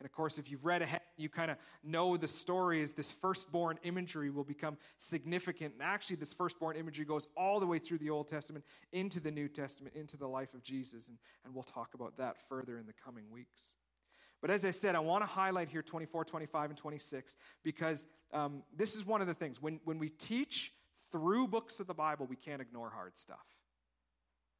And 0.00 0.06
of 0.06 0.12
course, 0.12 0.38
if 0.38 0.48
you've 0.48 0.64
read 0.64 0.80
ahead, 0.80 1.00
you 1.16 1.28
kind 1.28 1.50
of 1.50 1.56
know 1.82 2.16
the 2.16 2.28
story 2.28 2.80
is 2.80 2.92
this 2.92 3.10
firstborn 3.10 3.80
imagery 3.82 4.30
will 4.30 4.44
become 4.44 4.78
significant. 4.98 5.74
And 5.74 5.82
actually, 5.82 6.16
this 6.16 6.32
firstborn 6.32 6.76
imagery 6.76 7.04
goes 7.04 7.26
all 7.36 7.58
the 7.58 7.66
way 7.66 7.80
through 7.80 7.98
the 7.98 8.10
Old 8.10 8.28
Testament 8.28 8.64
into 8.92 9.18
the 9.18 9.32
New 9.32 9.48
Testament, 9.48 9.96
into 9.96 10.16
the 10.16 10.28
life 10.28 10.54
of 10.54 10.62
Jesus. 10.62 11.08
And, 11.08 11.18
and 11.44 11.52
we'll 11.52 11.64
talk 11.64 11.94
about 11.94 12.16
that 12.18 12.36
further 12.48 12.78
in 12.78 12.86
the 12.86 12.92
coming 13.04 13.24
weeks. 13.32 13.74
But 14.40 14.50
as 14.50 14.64
I 14.64 14.70
said, 14.70 14.94
I 14.94 15.00
want 15.00 15.22
to 15.22 15.26
highlight 15.26 15.68
here 15.68 15.82
24, 15.82 16.24
25, 16.24 16.70
and 16.70 16.78
26 16.78 17.36
because 17.64 18.06
um, 18.32 18.62
this 18.76 18.94
is 18.94 19.04
one 19.04 19.20
of 19.20 19.26
the 19.26 19.34
things. 19.34 19.60
When, 19.60 19.80
when 19.84 19.98
we 19.98 20.10
teach 20.10 20.72
through 21.10 21.48
books 21.48 21.80
of 21.80 21.86
the 21.86 21.94
Bible, 21.94 22.26
we 22.26 22.36
can't 22.36 22.60
ignore 22.60 22.90
hard 22.90 23.16
stuff. 23.16 23.46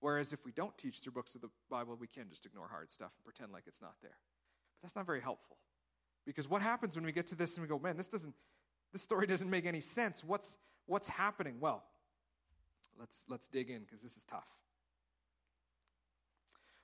Whereas 0.01 0.33
if 0.33 0.45
we 0.45 0.53
don't 0.53 0.77
teach 0.79 1.01
through 1.01 1.13
books 1.13 1.35
of 1.35 1.41
the 1.41 1.51
Bible, 1.71 1.97
we 2.01 2.07
can 2.07 2.29
just 2.29 2.47
ignore 2.47 2.69
hard 2.69 2.91
stuff 2.91 3.11
and 3.17 3.25
pretend 3.25 3.53
like 3.53 3.65
it's 3.67 3.83
not 3.83 3.95
there. 4.01 4.17
But 4.77 4.83
that's 4.83 4.97
not 4.97 5.07
very 5.07 5.21
helpful. 5.21 5.57
Because 6.25 6.49
what 6.49 6.63
happens 6.63 6.95
when 6.95 7.05
we 7.05 7.13
get 7.13 7.27
to 7.29 7.35
this 7.35 7.57
and 7.57 7.65
we 7.65 7.69
go, 7.69 7.79
man, 7.79 7.97
this 7.97 8.09
doesn't 8.09 8.35
this 8.93 9.03
story 9.03 9.27
doesn't 9.27 9.51
make 9.51 9.67
any 9.67 9.81
sense. 9.81 10.25
What's 10.25 10.57
what's 10.87 11.09
happening? 11.09 11.57
Well, 11.61 11.83
let's 12.99 13.27
let's 13.29 13.49
dig 13.49 13.71
in 13.71 13.81
because 13.81 14.03
this 14.03 14.17
is 14.17 14.25
tough. 14.25 14.47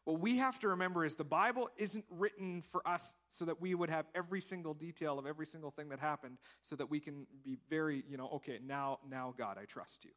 What 0.05 0.21
we 0.21 0.37
have 0.37 0.59
to 0.61 0.69
remember 0.69 1.05
is 1.05 1.15
the 1.15 1.25
Bible 1.25 1.71
isn't 1.79 2.05
written 2.11 2.63
for 2.71 2.87
us 2.87 3.15
so 3.29 3.47
that 3.47 3.61
we 3.61 3.75
would 3.75 3.89
have 3.89 4.05
every 4.15 4.41
single 4.41 4.75
detail 4.75 5.19
of 5.19 5.27
every 5.27 5.47
single 5.47 5.71
thing 5.71 5.89
that 5.89 5.99
happened 5.99 6.37
so 6.63 6.77
that 6.77 6.91
we 6.91 7.01
can 7.01 7.27
be 7.43 7.57
very, 7.71 8.05
you 8.09 8.19
know, 8.19 8.29
okay, 8.35 8.59
now 8.67 8.99
now 9.09 9.35
God, 9.37 9.57
I 9.61 9.65
trust 9.65 10.05
you. 10.05 10.11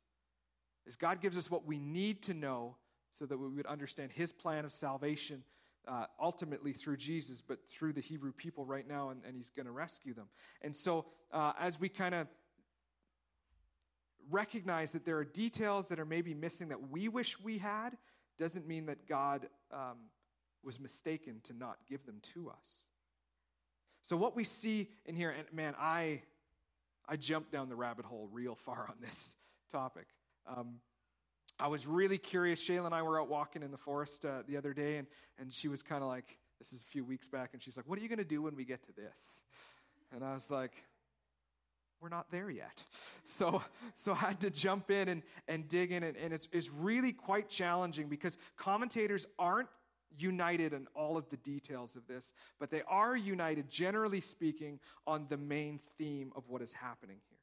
Is 0.85 0.97
God 0.97 1.21
gives 1.21 1.37
us 1.37 1.49
what 1.49 1.65
we 1.65 1.79
need 1.79 2.21
to 2.23 2.33
know 2.33 2.75
so 3.11 3.25
that 3.25 3.37
we 3.37 3.47
would 3.47 3.65
understand 3.65 4.11
his 4.11 4.31
plan 4.31 4.65
of 4.65 4.73
salvation 4.73 5.43
uh, 5.87 6.05
ultimately 6.21 6.73
through 6.73 6.97
Jesus, 6.97 7.41
but 7.41 7.59
through 7.69 7.93
the 7.93 8.01
Hebrew 8.01 8.33
people 8.33 8.65
right 8.65 8.87
now, 8.87 9.09
and, 9.09 9.21
and 9.25 9.35
he's 9.35 9.49
going 9.49 9.65
to 9.65 9.71
rescue 9.71 10.13
them. 10.13 10.27
And 10.61 10.75
so, 10.75 11.05
uh, 11.31 11.53
as 11.59 11.79
we 11.79 11.87
kind 11.87 12.13
of 12.13 12.27
recognize 14.29 14.91
that 14.91 15.05
there 15.05 15.17
are 15.17 15.25
details 15.25 15.87
that 15.87 15.99
are 15.99 16.05
maybe 16.05 16.33
missing 16.33 16.69
that 16.69 16.89
we 16.89 17.07
wish 17.07 17.39
we 17.39 17.57
had, 17.57 17.97
doesn't 18.37 18.67
mean 18.67 18.85
that 18.87 19.07
God 19.07 19.47
um, 19.71 19.97
was 20.63 20.79
mistaken 20.79 21.41
to 21.43 21.53
not 21.53 21.77
give 21.89 22.05
them 22.05 22.19
to 22.33 22.49
us. 22.49 22.87
So, 24.01 24.15
what 24.15 24.35
we 24.35 24.43
see 24.43 24.89
in 25.05 25.15
here, 25.15 25.31
and 25.31 25.45
man, 25.51 25.75
I, 25.79 26.21
I 27.07 27.17
jumped 27.17 27.51
down 27.51 27.69
the 27.69 27.75
rabbit 27.75 28.05
hole 28.05 28.29
real 28.31 28.55
far 28.55 28.87
on 28.89 28.95
this 29.01 29.35
topic. 29.71 30.07
Um, 30.47 30.79
I 31.59 31.67
was 31.67 31.87
really 31.87 32.17
curious. 32.17 32.63
Shayla 32.63 32.85
and 32.85 32.95
I 32.95 33.01
were 33.01 33.19
out 33.19 33.29
walking 33.29 33.63
in 33.63 33.71
the 33.71 33.77
forest 33.77 34.25
uh, 34.25 34.43
the 34.47 34.57
other 34.57 34.73
day, 34.73 34.97
and, 34.97 35.07
and 35.39 35.51
she 35.51 35.67
was 35.67 35.81
kind 35.81 36.03
of 36.03 36.09
like, 36.09 36.37
this 36.59 36.71
is 36.71 36.83
a 36.83 36.85
few 36.85 37.03
weeks 37.03 37.27
back, 37.27 37.49
and 37.53 37.61
she's 37.61 37.75
like, 37.75 37.87
What 37.87 37.99
are 37.99 38.01
you 38.01 38.09
going 38.09 38.19
to 38.19 38.23
do 38.23 38.41
when 38.41 38.55
we 38.55 38.63
get 38.63 38.83
to 38.85 38.91
this? 38.93 39.43
And 40.13 40.23
I 40.23 40.33
was 40.33 40.49
like, 40.49 40.71
We're 41.99 42.09
not 42.09 42.29
there 42.31 42.49
yet. 42.49 42.83
So, 43.23 43.61
so 43.95 44.13
I 44.13 44.17
had 44.17 44.39
to 44.41 44.49
jump 44.49 44.91
in 44.91 45.09
and, 45.09 45.23
and 45.47 45.67
dig 45.67 45.91
in, 45.91 46.03
and, 46.03 46.15
and 46.15 46.31
it's, 46.31 46.47
it's 46.51 46.69
really 46.71 47.11
quite 47.11 47.49
challenging 47.49 48.07
because 48.07 48.37
commentators 48.55 49.25
aren't 49.39 49.69
united 50.17 50.73
in 50.73 50.87
all 50.95 51.17
of 51.17 51.29
the 51.29 51.37
details 51.37 51.95
of 51.95 52.07
this, 52.07 52.33
but 52.59 52.69
they 52.69 52.81
are 52.87 53.15
united, 53.15 53.69
generally 53.69 54.21
speaking, 54.21 54.79
on 55.05 55.25
the 55.29 55.37
main 55.37 55.79
theme 55.97 56.31
of 56.35 56.47
what 56.47 56.61
is 56.61 56.73
happening 56.73 57.17
here. 57.29 57.37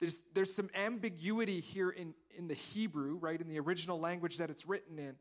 There's, 0.00 0.22
there's 0.34 0.54
some 0.54 0.70
ambiguity 0.74 1.60
here 1.60 1.90
in, 1.90 2.14
in 2.36 2.48
the 2.48 2.54
Hebrew, 2.54 3.16
right, 3.16 3.40
in 3.40 3.48
the 3.48 3.60
original 3.60 4.00
language 4.00 4.38
that 4.38 4.50
it's 4.50 4.66
written 4.66 4.98
in, 4.98 5.14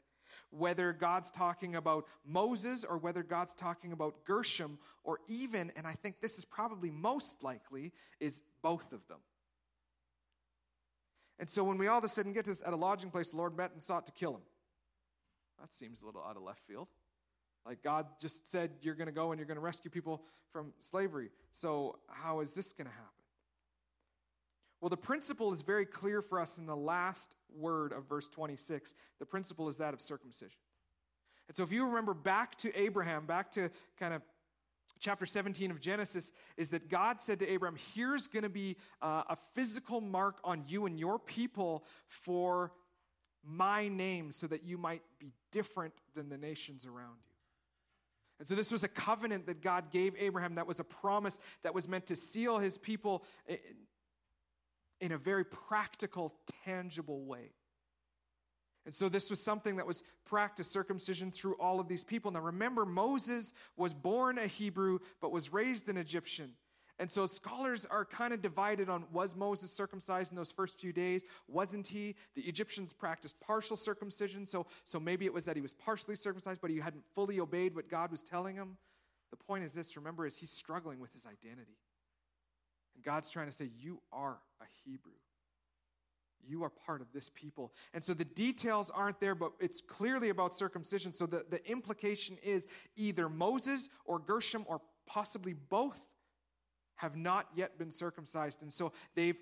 whether 0.52 0.94
God's 0.94 1.32
talking 1.32 1.76
about 1.76 2.06
Moses 2.26 2.84
or 2.84 2.98
whether 2.98 3.24
God's 3.24 3.54
talking 3.54 3.92
about 3.92 4.26
Gershom, 4.26 4.80
or 5.04 5.20
even, 5.28 5.72
and 5.76 5.86
I 5.86 5.94
think 5.94 6.22
this 6.22 6.38
is 6.38 6.46
probably 6.46 6.90
most 6.90 7.44
likely, 7.44 7.92
is 8.20 8.42
both 8.62 8.92
of 8.92 9.08
them. 9.08 9.20
And 11.38 11.50
so 11.50 11.64
when 11.64 11.78
we 11.78 11.88
all 11.88 12.00
of 12.00 12.04
a 12.04 12.10
sudden 12.10 12.34
get 12.34 12.46
to 12.46 12.52
this, 12.52 12.64
at 12.66 12.74
a 12.74 12.76
lodging 12.76 13.12
place, 13.12 13.30
the 13.30 13.38
Lord 13.38 13.56
met 13.56 13.72
and 13.72 13.82
sought 13.82 14.06
to 14.08 14.12
kill 14.12 14.36
him. 14.36 14.42
That 15.62 15.74
seems 15.74 16.02
a 16.02 16.06
little 16.06 16.22
out 16.22 16.36
of 16.36 16.44
left 16.44 16.62
field. 16.68 16.88
Like 17.66 17.84
God 17.84 18.08
just 18.20 18.52
said, 18.52 18.72
you're 18.82 18.96
going 18.96 19.08
to 19.08 19.14
go 19.14 19.32
and 19.32 19.40
you're 19.40 19.48
going 19.48 19.56
to 19.56 19.62
rescue 19.62 19.92
people 19.92 20.24
from 20.52 20.74
slavery. 20.80 21.30
So 21.52 22.00
how 22.10 22.40
is 22.40 22.54
this 22.54 22.74
going 22.74 22.88
to 22.88 22.94
happen? 22.94 23.06
Well, 24.82 24.90
the 24.90 24.98
principle 24.98 25.54
is 25.54 25.62
very 25.62 25.86
clear 25.86 26.22
for 26.22 26.40
us 26.40 26.58
in 26.58 26.66
the 26.66 26.76
last 26.76 27.36
word 27.56 27.94
of 27.94 28.08
verse 28.08 28.28
26. 28.28 28.94
The 29.20 29.26
principle 29.26 29.70
is 29.70 29.78
that 29.78 29.94
of 29.94 30.02
circumcision. 30.02 30.60
And 31.50 31.58
so, 31.58 31.64
if 31.64 31.72
you 31.72 31.86
remember 31.86 32.14
back 32.14 32.56
to 32.58 32.76
Abraham, 32.80 33.26
back 33.26 33.52
to 33.52 33.72
kind 34.00 34.14
of 34.14 34.22
chapter 35.00 35.26
17 35.26 35.72
of 35.72 35.80
Genesis, 35.80 36.32
is 36.58 36.70
that 36.70 36.90
God 36.90 37.22
said 37.22 37.40
to 37.40 37.50
Abraham, 37.50 37.78
Here's 37.96 38.28
going 38.28 38.44
to 38.44 38.50
be 38.50 38.78
uh, 39.02 39.24
a 39.30 39.38
physical 39.56 40.00
mark 40.00 40.38
on 40.44 40.64
you 40.68 40.86
and 40.86 41.00
your 41.00 41.18
people 41.18 41.84
for 42.08 42.72
my 43.44 43.88
name, 43.88 44.32
so 44.32 44.46
that 44.46 44.64
you 44.64 44.78
might 44.78 45.02
be 45.20 45.34
different 45.52 45.94
than 46.16 46.30
the 46.30 46.38
nations 46.38 46.86
around 46.86 47.18
you. 47.26 47.34
And 48.38 48.48
so, 48.48 48.54
this 48.54 48.72
was 48.72 48.84
a 48.84 48.88
covenant 48.88 49.48
that 49.48 49.62
God 49.62 49.90
gave 49.90 50.14
Abraham 50.20 50.56
that 50.56 50.68
was 50.68 50.80
a 50.80 50.84
promise 50.84 51.40
that 51.64 51.74
was 51.74 51.88
meant 51.88 52.06
to 52.08 52.16
seal 52.16 52.60
his 52.60 52.78
people 52.78 53.24
in 55.02 55.12
a 55.12 55.18
very 55.18 55.46
practical, 55.46 56.34
tangible 56.66 57.26
way. 57.26 57.52
And 58.86 58.96
so 58.96 59.10
this 59.10 59.30
was 59.30 59.42
something 59.42 59.76
that 59.76 59.86
was 59.86 60.04
practiced, 60.26 60.72
circumcision 60.72 61.32
through 61.32 61.56
all 61.60 61.80
of 61.80 61.88
these 61.88 62.04
people. 62.04 62.32
Now 62.32 62.40
remember, 62.40 62.86
Moses 62.86 63.54
was 63.78 63.94
born 63.94 64.38
a 64.38 64.48
Hebrew, 64.48 65.00
but 65.22 65.32
was 65.32 65.54
raised 65.54 65.90
an 65.90 65.98
Egyptian. 65.98 66.54
And 66.98 67.10
so 67.10 67.26
scholars 67.28 67.86
are 67.86 68.04
kind 68.04 68.34
of 68.34 68.42
divided 68.42 68.90
on 68.90 69.06
was 69.12 69.36
Moses 69.36 69.72
circumcised 69.72 70.32
in 70.32 70.36
those 70.36 70.52
first 70.52 70.80
few 70.80 70.92
days? 70.92 71.24
Wasn't 71.48 71.88
he? 71.88 72.16
The 72.36 72.42
Egyptians 72.42 72.92
practiced 72.92 73.40
partial 73.40 73.78
circumcision, 73.78 74.46
so, 74.46 74.66
so 74.84 75.00
maybe 75.00 75.26
it 75.26 75.34
was 75.34 75.46
that 75.46 75.56
he 75.56 75.62
was 75.62 75.74
partially 75.74 76.18
circumcised, 76.18 76.60
but 76.60 76.72
he 76.72 76.78
hadn't 76.78 77.06
fully 77.16 77.40
obeyed 77.40 77.74
what 77.74 77.90
God 77.90 78.12
was 78.12 78.22
telling 78.22 78.56
him. 78.56 78.78
The 79.32 79.38
point 79.38 79.64
is 79.64 79.74
this 79.74 79.96
remember, 79.96 80.26
is 80.26 80.36
he's 80.36 80.52
struggling 80.52 81.00
with 81.00 81.14
his 81.14 81.26
identity. 81.26 81.78
And 83.00 83.06
God's 83.06 83.30
trying 83.30 83.48
to 83.48 83.56
say, 83.56 83.70
You 83.80 84.02
are 84.12 84.40
a 84.60 84.66
Hebrew. 84.84 85.14
You 86.46 86.64
are 86.64 86.70
part 86.70 87.00
of 87.00 87.08
this 87.14 87.30
people. 87.34 87.72
And 87.94 88.04
so 88.04 88.14
the 88.14 88.26
details 88.26 88.92
aren't 88.94 89.22
there, 89.22 89.36
but 89.36 89.54
it's 89.60 89.80
clearly 89.80 90.30
about 90.30 90.54
circumcision. 90.54 91.14
So 91.14 91.26
the, 91.26 91.46
the 91.50 91.66
implication 91.70 92.38
is 92.44 92.68
either 92.98 93.30
Moses 93.30 93.90
or 94.04 94.20
Gershom 94.20 94.66
or 94.68 94.82
possibly 95.06 95.54
both 95.54 96.00
have 96.96 97.16
not 97.16 97.48
yet 97.56 97.78
been 97.78 97.92
circumcised. 97.92 98.62
And 98.62 98.74
so 98.74 98.92
they've 99.16 99.38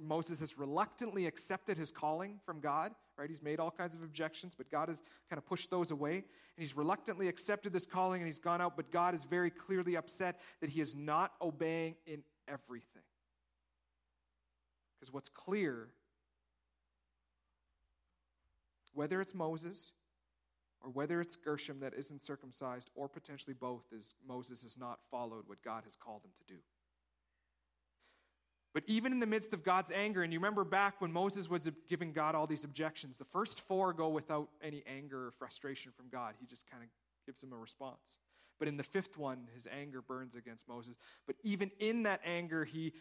Moses 0.00 0.40
has 0.40 0.56
reluctantly 0.56 1.26
accepted 1.26 1.78
his 1.78 1.90
calling 1.90 2.38
from 2.46 2.60
God, 2.60 2.92
right? 3.18 3.28
He's 3.28 3.42
made 3.42 3.60
all 3.60 3.70
kinds 3.70 3.94
of 3.94 4.02
objections, 4.02 4.54
but 4.56 4.70
God 4.70 4.88
has 4.88 5.02
kind 5.30 5.38
of 5.38 5.46
pushed 5.46 5.70
those 5.70 5.90
away. 5.90 6.16
And 6.16 6.24
he's 6.58 6.76
reluctantly 6.76 7.28
accepted 7.28 7.72
this 7.72 7.86
calling 7.86 8.20
and 8.20 8.26
he's 8.26 8.38
gone 8.38 8.60
out, 8.60 8.76
but 8.76 8.90
God 8.90 9.14
is 9.14 9.24
very 9.24 9.50
clearly 9.50 9.96
upset 9.96 10.40
that 10.60 10.70
he 10.70 10.80
is 10.80 10.94
not 10.94 11.32
obeying 11.40 11.96
in 12.06 12.22
everything. 12.48 13.02
Because 14.98 15.12
what's 15.12 15.28
clear, 15.28 15.88
whether 18.92 19.20
it's 19.20 19.34
Moses 19.34 19.92
or 20.84 20.90
whether 20.90 21.20
it's 21.20 21.34
Gershom 21.34 21.80
that 21.80 21.94
isn't 21.94 22.22
circumcised, 22.22 22.90
or 22.94 23.08
potentially 23.08 23.54
both, 23.58 23.84
is 23.90 24.14
Moses 24.26 24.62
has 24.64 24.76
not 24.76 24.98
followed 25.10 25.44
what 25.46 25.62
God 25.62 25.84
has 25.84 25.96
called 25.96 26.22
him 26.24 26.32
to 26.38 26.54
do. 26.54 26.60
But 28.74 28.82
even 28.88 29.12
in 29.12 29.20
the 29.20 29.26
midst 29.26 29.54
of 29.54 29.62
God's 29.62 29.92
anger, 29.92 30.24
and 30.24 30.32
you 30.32 30.40
remember 30.40 30.64
back 30.64 31.00
when 31.00 31.12
Moses 31.12 31.48
was 31.48 31.70
giving 31.88 32.12
God 32.12 32.34
all 32.34 32.48
these 32.48 32.64
objections, 32.64 33.16
the 33.16 33.24
first 33.24 33.60
four 33.60 33.92
go 33.92 34.08
without 34.08 34.48
any 34.60 34.82
anger 34.86 35.28
or 35.28 35.30
frustration 35.30 35.92
from 35.96 36.08
God. 36.10 36.34
He 36.40 36.46
just 36.46 36.68
kind 36.68 36.82
of 36.82 36.88
gives 37.24 37.42
him 37.42 37.52
a 37.52 37.56
response. 37.56 38.18
But 38.58 38.66
in 38.66 38.76
the 38.76 38.82
fifth 38.82 39.16
one, 39.16 39.46
his 39.54 39.68
anger 39.70 40.02
burns 40.02 40.34
against 40.34 40.68
Moses. 40.68 40.96
But 41.26 41.36
even 41.44 41.70
in 41.78 42.02
that 42.02 42.20
anger, 42.24 42.64
he 42.64 42.92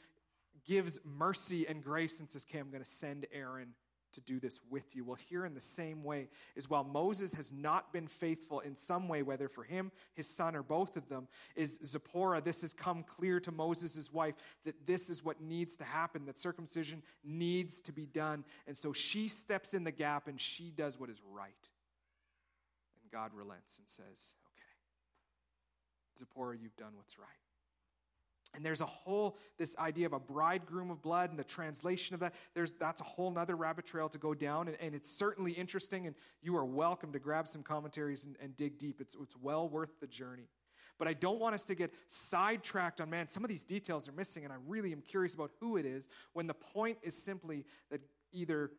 gives 0.65 0.99
mercy 1.03 1.67
and 1.67 1.83
grace 1.83 2.19
and 2.19 2.29
says, 2.29 2.45
Okay, 2.47 2.59
I'm 2.59 2.69
going 2.69 2.83
to 2.83 2.89
send 2.89 3.25
Aaron 3.33 3.69
to 4.13 4.21
do 4.21 4.39
this 4.39 4.59
with 4.69 4.95
you. 4.95 5.03
Well, 5.03 5.17
here 5.29 5.45
in 5.45 5.53
the 5.53 5.61
same 5.61 6.03
way 6.03 6.29
is 6.55 6.69
while 6.69 6.83
Moses 6.83 7.33
has 7.33 7.51
not 7.51 7.91
been 7.91 8.07
faithful 8.07 8.61
in 8.61 8.75
some 8.75 9.07
way, 9.07 9.21
whether 9.21 9.47
for 9.47 9.63
him, 9.63 9.91
his 10.13 10.27
son, 10.27 10.55
or 10.55 10.63
both 10.63 10.95
of 10.97 11.09
them, 11.09 11.27
is 11.55 11.79
Zipporah. 11.85 12.41
This 12.41 12.61
has 12.61 12.73
come 12.73 13.03
clear 13.03 13.39
to 13.41 13.51
Moses' 13.51 14.11
wife 14.11 14.35
that 14.65 14.87
this 14.87 15.09
is 15.09 15.23
what 15.23 15.41
needs 15.41 15.75
to 15.77 15.83
happen, 15.83 16.25
that 16.25 16.39
circumcision 16.39 17.03
needs 17.23 17.81
to 17.81 17.91
be 17.91 18.05
done. 18.05 18.43
And 18.67 18.77
so 18.77 18.93
she 18.93 19.27
steps 19.27 19.73
in 19.73 19.83
the 19.83 19.91
gap 19.91 20.27
and 20.27 20.39
she 20.39 20.71
does 20.71 20.99
what 20.99 21.09
is 21.09 21.21
right. 21.31 21.69
And 23.01 23.11
God 23.11 23.31
relents 23.33 23.77
and 23.77 23.87
says, 23.87 24.35
Okay, 24.47 26.19
Zipporah, 26.19 26.57
you've 26.57 26.77
done 26.77 26.93
what's 26.95 27.17
right. 27.19 27.27
And 28.55 28.63
there's 28.63 28.81
a 28.81 28.85
whole, 28.85 29.37
this 29.57 29.75
idea 29.77 30.05
of 30.05 30.13
a 30.13 30.19
bridegroom 30.19 30.91
of 30.91 31.01
blood 31.01 31.31
and 31.31 31.39
the 31.39 31.43
translation 31.43 32.13
of 32.13 32.19
that. 32.19 32.35
There's, 32.53 32.71
that's 32.73 33.01
a 33.01 33.03
whole 33.03 33.31
nother 33.31 33.55
rabbit 33.55 33.85
trail 33.85 34.09
to 34.09 34.17
go 34.17 34.33
down. 34.33 34.67
And, 34.67 34.77
and 34.79 34.93
it's 34.93 35.11
certainly 35.11 35.53
interesting. 35.53 36.05
And 36.05 36.15
you 36.41 36.55
are 36.55 36.65
welcome 36.65 37.11
to 37.13 37.19
grab 37.19 37.47
some 37.47 37.63
commentaries 37.63 38.25
and, 38.25 38.35
and 38.41 38.55
dig 38.55 38.77
deep. 38.77 39.01
It's, 39.01 39.15
it's 39.19 39.35
well 39.35 39.67
worth 39.67 39.99
the 39.99 40.07
journey. 40.07 40.49
But 40.99 41.07
I 41.07 41.13
don't 41.13 41.39
want 41.39 41.55
us 41.55 41.63
to 41.63 41.75
get 41.75 41.91
sidetracked 42.07 43.01
on, 43.01 43.09
man, 43.09 43.27
some 43.27 43.43
of 43.43 43.49
these 43.49 43.65
details 43.65 44.07
are 44.07 44.11
missing. 44.11 44.43
And 44.43 44.53
I 44.53 44.57
really 44.67 44.91
am 44.91 45.01
curious 45.01 45.33
about 45.33 45.51
who 45.59 45.77
it 45.77 45.85
is 45.85 46.07
when 46.33 46.45
the 46.45 46.53
point 46.53 46.99
is 47.01 47.15
simply 47.15 47.65
that 47.89 48.01
either 48.31 48.71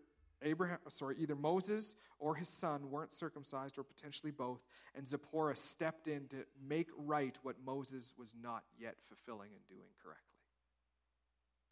Abraham, 0.47 0.79
sorry, 0.89 1.17
either 1.19 1.35
Moses 1.35 1.95
or 2.19 2.35
his 2.35 2.49
son 2.49 2.91
weren't 2.91 3.13
circumcised, 3.13 3.79
or 3.79 3.83
potentially 3.83 4.33
both, 4.33 4.61
and 4.95 5.07
Zipporah 5.07 5.57
stepped 5.57 6.09
in 6.09 6.29
to 6.29 6.37
make 6.67 6.89
right 6.97 7.39
what 7.43 7.57
Moses 7.65 8.15
was 8.19 8.35
not 8.41 8.65
yet 8.79 8.97
fulfilling 9.09 9.51
and 9.55 9.67
doing 9.69 9.91
correctly. 10.03 10.23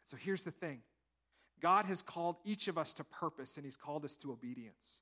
So 0.05 0.17
here's 0.17 0.43
the 0.43 0.51
thing 0.51 0.81
God 1.59 1.85
has 1.85 2.01
called 2.01 2.37
each 2.43 2.67
of 2.67 2.77
us 2.77 2.93
to 2.95 3.03
purpose, 3.03 3.57
and 3.57 3.65
he's 3.65 3.77
called 3.77 4.05
us 4.05 4.15
to 4.17 4.31
obedience. 4.31 5.01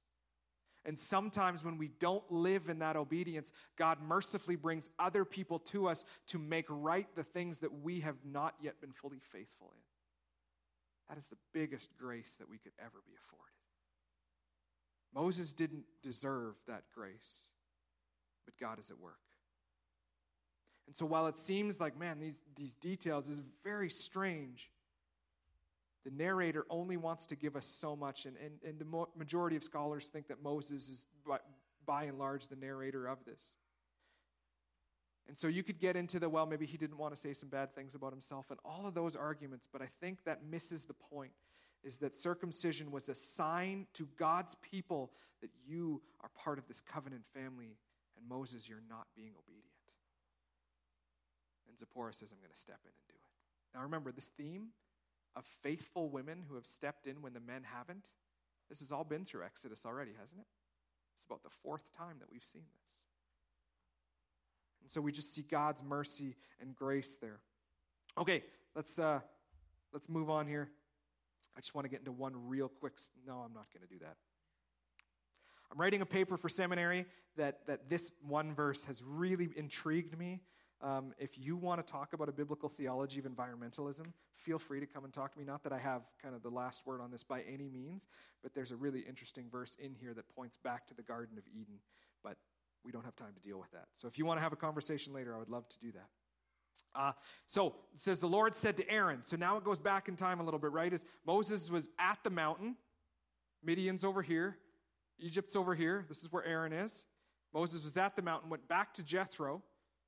And 0.84 0.98
sometimes 0.98 1.64
when 1.64 1.78
we 1.78 1.90
don't 2.00 2.24
live 2.32 2.68
in 2.68 2.80
that 2.80 2.96
obedience, 2.96 3.52
God 3.78 4.00
mercifully 4.02 4.56
brings 4.56 4.90
other 4.98 5.26
people 5.26 5.60
to 5.60 5.88
us 5.88 6.06
to 6.28 6.40
make 6.40 6.66
right 6.70 7.08
the 7.16 7.24
things 7.24 7.60
that 7.60 7.84
we 7.84 8.00
have 8.00 8.16
not 8.26 8.56
yet 8.62 8.82
been 8.82 8.92
fully 8.92 9.20
faithful 9.32 9.72
in. 9.76 9.82
That 11.10 11.20
is 11.20 11.28
the 11.28 11.38
biggest 11.54 11.96
grace 11.98 12.36
that 12.40 12.50
we 12.50 12.58
could 12.58 12.72
ever 12.80 13.02
be 13.06 13.14
afforded. 13.14 13.61
Moses 15.14 15.54
didn't 15.54 15.84
deserve 16.02 16.56
that 16.68 16.84
grace, 16.94 17.48
but 18.46 18.58
God 18.58 18.80
is 18.80 18.92
at 18.92 19.00
work. 19.00 19.20
And 20.88 20.96
so 20.96 21.06
while 21.06 21.28
it 21.28 21.38
seems 21.38 21.80
like, 21.80 21.98
man, 21.98 22.20
these, 22.20 22.42
these 22.56 22.76
details 22.76 23.30
is 23.30 23.42
very 23.64 23.90
strange, 23.90 24.70
the 26.04 26.12
narrator 26.12 26.66
only 26.70 26.98
wants 26.98 27.26
to 27.28 27.36
give 27.36 27.56
us 27.56 27.66
so 27.66 27.96
much. 27.96 28.26
And, 28.26 28.36
and, 28.38 28.54
and 28.68 28.80
the 28.80 29.06
majority 29.16 29.56
of 29.56 29.64
scholars 29.64 30.10
think 30.10 30.28
that 30.28 30.42
Moses 30.42 30.90
is, 30.90 31.08
by, 31.26 31.38
by 31.86 32.04
and 32.04 32.18
large, 32.18 32.48
the 32.48 32.56
narrator 32.56 33.08
of 33.08 33.24
this. 33.26 33.58
And 35.28 35.38
so 35.38 35.48
you 35.48 35.64
could 35.64 35.80
get 35.80 35.96
into 35.96 36.20
the, 36.20 36.28
well, 36.28 36.46
maybe 36.46 36.66
he 36.66 36.78
didn't 36.78 36.98
want 36.98 37.14
to 37.14 37.20
say 37.20 37.34
some 37.34 37.50
bad 37.50 37.74
things 37.74 37.96
about 37.96 38.12
himself 38.12 38.48
and 38.50 38.60
all 38.66 38.88
of 38.88 38.94
those 38.94 39.16
arguments, 39.16 39.68
but 39.72 39.82
I 39.82 39.88
think 40.02 40.24
that 40.26 40.44
misses 40.44 40.84
the 40.84 40.94
point 40.94 41.32
is 41.84 41.98
that 41.98 42.16
circumcision 42.16 42.92
was 42.92 43.10
a 43.10 43.16
sign 43.16 43.88
to 43.94 44.08
God's 44.18 44.56
people 44.56 45.12
that 45.42 45.50
you 45.66 46.02
are 46.22 46.30
part 46.36 46.60
of 46.60 46.68
this 46.68 46.82
covenant 46.82 47.24
family, 47.34 47.78
and 48.18 48.30
Moses, 48.30 48.70
you're 48.70 48.84
not 48.90 49.08
being 49.16 49.32
obedient. 49.38 49.68
And 51.68 51.80
Zipporah 51.80 52.14
says, 52.14 52.32
I'm 52.32 52.40
going 52.40 52.54
to 52.54 52.60
step 52.60 52.80
in 52.84 52.90
and 52.90 53.08
do 53.08 53.16
it. 53.16 53.76
Now 53.78 53.84
remember, 53.84 54.12
this 54.12 54.30
theme 54.38 54.68
of 55.36 55.46
faithful 55.46 56.10
women 56.10 56.44
who 56.48 56.56
have 56.56 56.66
stepped 56.66 57.08
in 57.08 57.22
when 57.22 57.34
the 57.34 57.40
men 57.40 57.64
haven't, 57.64 58.10
this 58.70 58.80
has 58.80 58.92
all 58.92 59.04
been 59.04 59.26
through 59.26 59.44
Exodus 59.44 59.86
already, 59.86 60.12
hasn't 60.20 60.42
it? 60.42 60.48
It's 61.16 61.26
about 61.26 61.44
the 61.44 61.50
fourth 61.50 61.90
time 61.98 62.18
that 62.20 62.32
we've 62.32 62.44
seen 62.44 62.64
this. 62.74 62.82
And 64.82 64.90
so 64.90 65.02
we 65.02 65.12
just 65.12 65.34
see 65.34 65.44
God's 65.44 65.84
mercy 65.84 66.36
and 66.60 66.76
grace 66.76 67.16
there. 67.16 67.40
Okay, 68.18 68.44
let's 68.76 69.00
uh, 69.00 69.20
let's 69.94 70.10
move 70.10 70.30
on 70.30 70.48
here. 70.48 70.70
I 71.56 71.60
just 71.60 71.76
want 71.76 71.86
to 71.86 71.90
get 71.90 72.00
into 72.00 72.12
one 72.12 72.34
real 72.36 72.70
quick. 72.70 72.94
No, 73.26 73.34
I'm 73.34 73.54
not 73.54 73.68
going 73.74 73.88
to 73.88 73.94
do 73.94 74.00
that. 74.00 74.16
I'm 75.72 75.80
writing 75.80 76.02
a 76.02 76.06
paper 76.06 76.38
for 76.38 76.50
seminary 76.50 77.06
that, 77.38 77.66
that 77.68 77.90
this 77.90 78.12
one 78.28 78.54
verse 78.54 78.84
has 78.86 79.02
really 79.06 79.50
intrigued 79.56 80.18
me. 80.18 80.42
Um, 80.82 81.14
if 81.18 81.38
you 81.38 81.56
want 81.56 81.86
to 81.86 81.90
talk 81.90 82.14
about 82.14 82.28
a 82.28 82.32
biblical 82.32 82.68
theology 82.68 83.20
of 83.20 83.26
environmentalism, 83.26 84.08
feel 84.36 84.58
free 84.58 84.80
to 84.80 84.86
come 84.86 85.06
and 85.06 85.14
talk 85.14 85.32
to 85.34 85.40
me. 85.40 85.46
Not 85.46 85.64
that 85.64 85.72
I 85.72 85.78
have 85.78 86.02
kind 86.22 86.36
of 86.36 86.42
the 86.42 86.50
last 86.50 86.88
word 86.88 87.02
on 87.02 87.12
this 87.12 87.24
by 87.24 87.42
any 87.42 87.70
means, 87.70 88.08
but 88.42 88.54
there's 88.54 88.72
a 88.72 88.76
really 88.76 89.02
interesting 89.02 89.46
verse 89.52 89.78
in 89.80 89.94
here 89.94 90.14
that 90.16 90.28
points 90.36 90.58
back 90.58 90.88
to 90.88 90.94
the 90.94 91.04
Garden 91.04 91.38
of 91.38 91.44
Eden. 91.48 91.76
But 92.24 92.38
we 92.84 92.92
don't 92.92 93.06
have 93.06 93.16
time 93.16 93.34
to 93.36 93.48
deal 93.48 93.60
with 93.60 93.72
that. 93.72 93.86
So 93.94 94.08
if 94.08 94.18
you 94.18 94.26
want 94.26 94.40
to 94.40 94.42
have 94.42 94.54
a 94.54 94.58
conversation 94.58 95.14
later, 95.14 95.36
I 95.36 95.38
would 95.38 95.50
love 95.50 95.70
to 95.70 95.78
do 95.80 95.92
that. 95.92 96.08
Uh, 96.94 97.14
so 97.46 97.68
it 97.94 98.02
says 98.02 98.20
the 98.20 98.28
Lord 98.28 98.56
said 98.56 98.78
to 98.78 98.90
Aaron. 98.90 99.22
So 99.24 99.38
now 99.38 99.58
it 99.58 99.64
goes 99.64 99.80
back 99.80 100.08
in 100.08 100.16
time 100.16 100.40
a 100.40 100.44
little 100.44 100.60
bit, 100.60 100.72
right? 100.72 100.92
As 100.92 101.06
Moses 101.26 101.70
was 101.70 101.90
at 102.00 102.18
the 102.24 102.30
mountain, 102.30 102.76
Midian's 103.64 104.04
over 104.04 104.22
here, 104.22 104.58
Egypt's 105.20 105.56
over 105.56 105.76
here. 105.76 106.06
This 106.08 106.22
is 106.22 106.32
where 106.32 106.44
Aaron 106.46 106.74
is. 106.74 107.06
Moses 107.54 107.84
was 107.84 107.98
at 107.98 108.16
the 108.16 108.22
mountain, 108.22 108.50
went 108.50 108.68
back 108.68 108.94
to 108.96 109.04
Jethro 109.04 109.62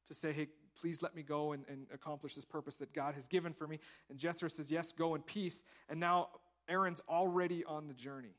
to 0.07 0.13
say, 0.13 0.31
Hey, 0.31 0.47
please 0.79 1.01
let 1.01 1.15
me 1.15 1.23
go 1.23 1.51
and, 1.51 1.63
and 1.69 1.87
accomplish 1.93 2.35
this 2.35 2.45
purpose 2.45 2.75
that 2.77 2.93
God 2.93 3.15
has 3.15 3.27
given 3.27 3.53
for 3.53 3.67
me. 3.67 3.79
And 4.09 4.17
Jethro 4.17 4.49
says, 4.49 4.71
Yes, 4.71 4.91
go 4.91 5.15
in 5.15 5.21
peace. 5.21 5.63
And 5.89 5.99
now 5.99 6.29
Aaron's 6.67 7.01
already 7.07 7.63
on 7.65 7.87
the 7.87 7.93
journey. 7.93 8.35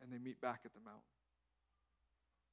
And 0.00 0.12
they 0.12 0.18
meet 0.18 0.40
back 0.40 0.60
at 0.64 0.74
the 0.74 0.80
mountain. 0.80 1.02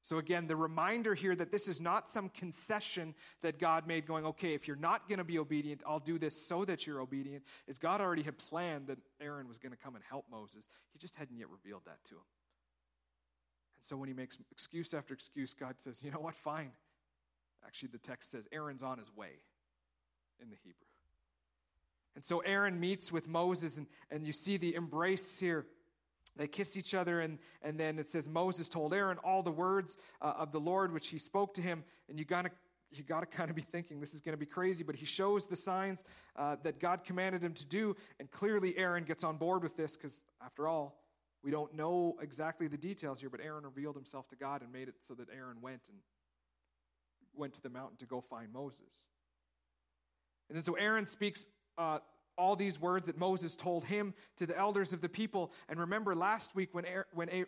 So, 0.02 0.18
again, 0.18 0.48
the 0.48 0.56
reminder 0.56 1.14
here 1.14 1.36
that 1.36 1.52
this 1.52 1.68
is 1.68 1.82
not 1.82 2.10
some 2.10 2.30
concession 2.30 3.14
that 3.42 3.60
God 3.60 3.86
made, 3.86 4.08
going, 4.08 4.26
okay, 4.26 4.54
if 4.54 4.68
you're 4.68 4.78
not 4.78 5.10
going 5.10 5.18
to 5.18 5.26
be 5.26 5.38
obedient, 5.38 5.84
I'll 5.86 6.00
do 6.00 6.18
this 6.18 6.48
so 6.48 6.64
that 6.66 6.88
you're 6.88 7.02
obedient, 7.02 7.44
is 7.68 7.78
God 7.78 8.00
already 8.00 8.24
had 8.24 8.38
planned 8.38 8.88
that 8.88 8.98
Aaron 9.20 9.48
was 9.48 9.58
going 9.58 9.74
to 9.74 9.78
come 9.78 9.96
and 9.96 10.04
help 10.10 10.26
Moses. 10.32 10.70
He 10.94 11.00
just 11.00 11.16
hadn't 11.16 11.38
yet 11.38 11.50
revealed 11.50 11.82
that 11.86 12.04
to 12.06 12.16
him. 12.16 12.22
And 13.78 13.86
so, 13.86 13.98
when 13.98 14.08
he 14.08 14.14
makes 14.14 14.38
excuse 14.52 14.94
after 14.94 15.14
excuse, 15.14 15.54
God 15.54 15.76
says, 15.78 16.02
you 16.02 16.12
know 16.12 16.20
what, 16.20 16.36
fine. 16.36 16.72
Actually, 17.66 17.90
the 17.92 17.98
text 17.98 18.32
says 18.32 18.48
Aaron's 18.54 18.84
on 18.84 19.00
his 19.00 19.14
way 19.14 19.42
in 20.42 20.50
the 20.50 20.56
Hebrew. 20.56 20.86
And 22.16 22.24
so, 22.24 22.40
Aaron 22.40 22.80
meets 22.80 23.12
with 23.12 23.28
Moses, 23.28 23.78
and, 23.78 23.88
and 24.10 24.26
you 24.26 24.32
see 24.32 24.56
the 24.56 24.76
embrace 24.76 25.40
here 25.40 25.66
they 26.40 26.48
kiss 26.48 26.78
each 26.78 26.96
other, 26.96 27.20
and, 27.20 27.38
and 27.62 27.78
then 27.78 28.00
it 28.00 28.10
says 28.10 28.30
Moses 28.30 28.70
told 28.70 28.94
Aaron 28.94 29.18
all 29.26 29.44
the 29.44 29.52
words 29.52 29.98
uh, 30.22 30.34
of 30.38 30.54
the 30.54 30.60
Lord 30.60 30.94
which 30.94 31.10
he 31.10 31.20
spoke 31.20 31.54
to 31.56 31.62
him. 31.62 31.84
And 32.08 32.18
you 32.18 32.24
got 32.24 32.44
to 32.44 32.52
you 32.92 33.04
got 33.04 33.20
to 33.20 33.26
kind 33.38 33.50
of 33.50 33.56
be 33.56 33.62
thinking 33.62 34.00
this 34.00 34.14
is 34.14 34.22
to 34.22 34.38
be 34.38 34.46
crazy, 34.46 34.84
but 34.84 34.96
he 34.96 35.06
shows 35.06 35.46
the 35.46 35.56
signs 35.56 36.04
uh, 36.38 36.56
that 36.64 36.80
God 36.80 37.04
commanded 37.04 37.44
him 37.44 37.54
to 37.54 37.66
do, 37.66 37.96
and 38.20 38.32
clearly 38.32 38.76
Aaron 38.78 39.04
gets 39.04 39.24
on 39.24 39.38
board 39.38 39.62
with 39.62 39.76
this 39.76 39.98
because, 39.98 40.24
after 40.44 40.68
all, 40.68 41.04
we 41.44 41.52
don't 41.52 41.76
know 41.76 42.16
exactly 42.22 42.68
the 42.68 42.78
details 42.78 43.20
here, 43.20 43.30
but 43.30 43.42
Aaron 43.42 43.66
revealed 43.66 43.96
himself 43.96 44.28
to 44.30 44.36
God 44.36 44.62
and 44.62 44.72
made 44.72 44.88
it 44.88 44.96
so 45.00 45.14
that 45.16 45.28
Aaron 45.36 45.58
went 45.62 45.82
and 45.90 45.98
went 47.36 47.54
to 47.56 47.62
the 47.62 47.70
mountain 47.70 47.98
to 47.98 48.06
go 48.06 48.22
find 48.22 48.52
Moses. 48.52 49.06
And 50.50 50.56
then 50.56 50.64
so 50.64 50.74
Aaron 50.74 51.06
speaks 51.06 51.48
uh, 51.78 52.00
all 52.40 52.56
these 52.56 52.80
words 52.80 53.08
that 53.08 53.18
Moses 53.18 53.56
told 53.56 53.84
him 53.84 54.14
to 54.38 54.48
the 54.48 54.58
elders 54.58 54.94
of 54.94 55.02
the 55.02 55.10
people. 55.10 55.52
And 55.68 55.80
remember 55.80 56.16
last 56.16 56.56
week 56.56 56.70
when, 56.72 56.86
when 57.14 57.46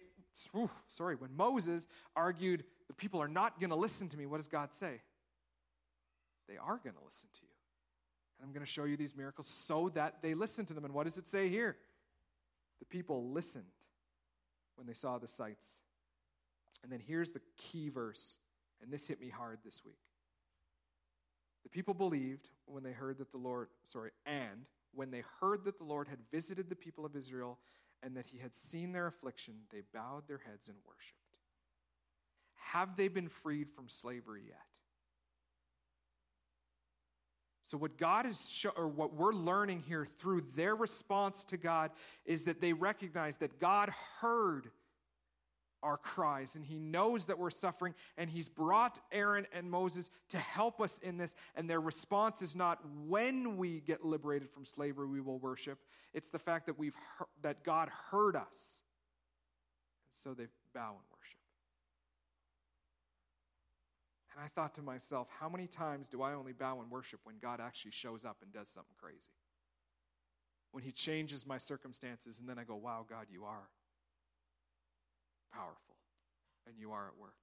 sorry, 0.88 1.16
when 1.16 1.36
Moses 1.36 1.88
argued, 2.16 2.64
the 2.88 2.94
people 2.94 3.22
are 3.22 3.28
not 3.28 3.60
going 3.60 3.70
to 3.70 3.76
listen 3.76 4.10
to 4.10 4.18
me, 4.18 4.26
what 4.26 4.38
does 4.38 4.48
God 4.48 4.74
say? 4.74 5.02
They 6.48 6.58
are 6.58 6.80
going 6.84 6.96
to 6.96 7.04
listen 7.06 7.30
to 7.34 7.42
you. 7.44 7.48
And 8.38 8.48
I'm 8.48 8.54
going 8.54 8.66
to 8.66 8.72
show 8.72 8.84
you 8.84 8.98
these 8.98 9.16
miracles 9.16 9.48
so 9.48 9.90
that 9.96 10.16
they 10.22 10.34
listen 10.34 10.66
to 10.66 10.74
them. 10.74 10.84
And 10.84 10.94
what 10.94 11.06
does 11.06 11.18
it 11.18 11.28
say 11.28 11.48
here? 11.48 11.78
The 12.80 12.86
people 12.86 13.32
listened 13.32 13.64
when 14.76 14.88
they 14.88 14.94
saw 14.94 15.18
the 15.18 15.28
sights. 15.28 15.82
And 16.84 16.92
then 16.92 17.00
here's 17.00 17.32
the 17.32 17.42
key 17.58 17.90
verse, 17.90 18.38
and 18.82 18.92
this 18.92 19.08
hit 19.08 19.22
me 19.22 19.30
hard 19.30 19.60
this 19.64 19.84
week. 19.86 20.00
The 21.64 21.70
people 21.70 21.94
believed 21.94 22.50
when 22.66 22.82
they 22.82 22.92
heard 22.92 23.20
that 23.20 23.32
the 23.32 23.38
Lord, 23.38 23.68
sorry, 23.84 24.10
and 24.26 24.66
when 24.94 25.12
they 25.12 25.24
heard 25.40 25.64
that 25.66 25.78
the 25.78 25.84
Lord 25.84 26.08
had 26.08 26.20
visited 26.32 26.70
the 26.70 26.76
people 26.76 27.06
of 27.06 27.16
Israel 27.16 27.60
and 28.04 28.16
that 28.18 28.26
he 28.26 28.38
had 28.38 28.54
seen 28.54 28.92
their 28.92 29.08
affliction, 29.08 29.54
they 29.72 29.82
bowed 29.94 30.28
their 30.28 30.40
heads 30.40 30.70
and 30.70 30.78
worshiped. 30.86 31.18
Have 32.56 32.96
they 32.96 33.08
been 33.08 33.30
freed 33.30 33.70
from 33.70 33.90
slavery 33.90 34.44
yet? 34.48 34.62
So, 37.64 37.78
what 37.78 37.98
God 37.98 38.26
is, 38.26 38.50
show, 38.50 38.72
or 38.76 38.88
what 38.88 39.14
we're 39.14 39.32
learning 39.32 39.84
here 39.88 40.06
through 40.20 40.44
their 40.56 40.76
response 40.76 41.46
to 41.46 41.58
God 41.58 41.92
is 42.26 42.44
that 42.44 42.60
they 42.60 42.74
recognize 42.74 43.38
that 43.38 43.60
God 43.60 43.90
heard 44.20 44.70
our 45.84 45.98
cries 45.98 46.56
and 46.56 46.66
He 46.66 46.78
knows 46.78 47.26
that 47.26 47.38
we're 47.38 47.50
suffering, 47.50 47.94
and 48.18 48.30
He's 48.30 48.50
brought 48.50 49.00
Aaron 49.12 49.48
and 49.54 49.70
Moses 49.70 50.10
to 50.30 50.38
help 50.38 50.82
us 50.82 51.00
in 51.00 51.18
this. 51.18 51.36
And 51.56 51.70
their 51.70 51.82
response 51.82 52.42
is 52.42 52.56
not 52.56 52.80
when 53.08 53.58
we 53.58 53.82
get 53.82 54.06
liberated 54.06 54.50
from 54.50 54.66
slavery, 54.66 55.08
we 55.08 55.22
will 55.22 55.40
worship. 55.40 55.80
It's 56.14 56.30
the 56.30 56.40
fact 56.40 56.66
that 56.66 56.78
we've 56.78 56.96
heard, 57.18 57.28
that 57.42 57.64
God 57.64 57.90
heard 58.10 58.36
us, 58.36 58.84
and 60.10 60.18
so 60.18 60.34
they 60.34 60.48
bow 60.74 60.90
and 60.90 61.06
worship. 61.10 61.40
And 64.36 64.44
I 64.44 64.48
thought 64.48 64.76
to 64.76 64.82
myself, 64.82 65.28
how 65.40 65.50
many 65.50 65.68
times 65.68 66.08
do 66.08 66.22
I 66.22 66.34
only 66.34 66.54
bow 66.54 66.80
and 66.82 66.90
worship 66.90 67.20
when 67.24 67.36
God 67.42 67.60
actually 67.60 67.92
shows 67.92 68.24
up 68.24 68.38
and 68.42 68.52
does 68.54 68.70
something 68.70 68.96
crazy? 68.98 69.32
When 70.72 70.84
He 70.84 70.92
changes 70.92 71.46
my 71.46 71.58
circumstances, 71.58 72.40
and 72.40 72.48
then 72.48 72.58
I 72.58 72.64
go, 72.64 72.76
wow, 72.76 73.06
God, 73.10 73.28
you 73.30 73.44
are 73.46 73.68
powerful 75.54 75.96
and 76.68 76.76
you 76.78 76.92
are 76.92 77.08
at 77.08 77.18
work. 77.20 77.36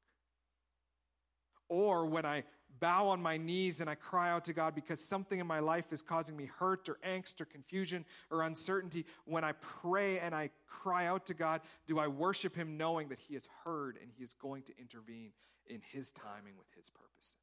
Or 1.68 2.07
when 2.07 2.25
I 2.25 2.44
bow 2.81 3.09
on 3.09 3.21
my 3.21 3.37
knees 3.37 3.81
and 3.81 3.90
I 3.90 3.94
cry 3.94 4.31
out 4.31 4.44
to 4.47 4.53
God 4.53 4.75
because 4.75 5.01
something 5.01 5.38
in 5.38 5.47
my 5.47 5.59
life 5.59 5.92
is 5.92 6.03
causing 6.03 6.37
me 6.37 6.47
hurt 6.59 6.88
or 6.88 6.99
angst 7.07 7.40
or 7.40 7.44
confusion 7.44 8.05
or 8.31 8.42
uncertainty, 8.42 9.05
when 9.25 9.44
I 9.44 9.53
pray 9.53 10.18
and 10.18 10.35
I 10.35 10.51
cry 10.66 11.07
out 11.07 11.27
to 11.27 11.35
God, 11.35 11.61
do 11.87 11.99
I 11.99 12.07
worship 12.07 12.55
Him 12.55 12.77
knowing 12.77 13.09
that 13.09 13.18
He 13.18 13.35
has 13.35 13.49
heard 13.64 13.99
and 14.01 14.11
He 14.16 14.23
is 14.25 14.33
going 14.35 14.62
to 14.64 14.73
intervene 14.79 15.33
in 15.66 15.81
His 15.92 16.11
timing 16.12 16.57
with 16.57 16.68
His 16.77 16.88
purposes? 16.90 17.37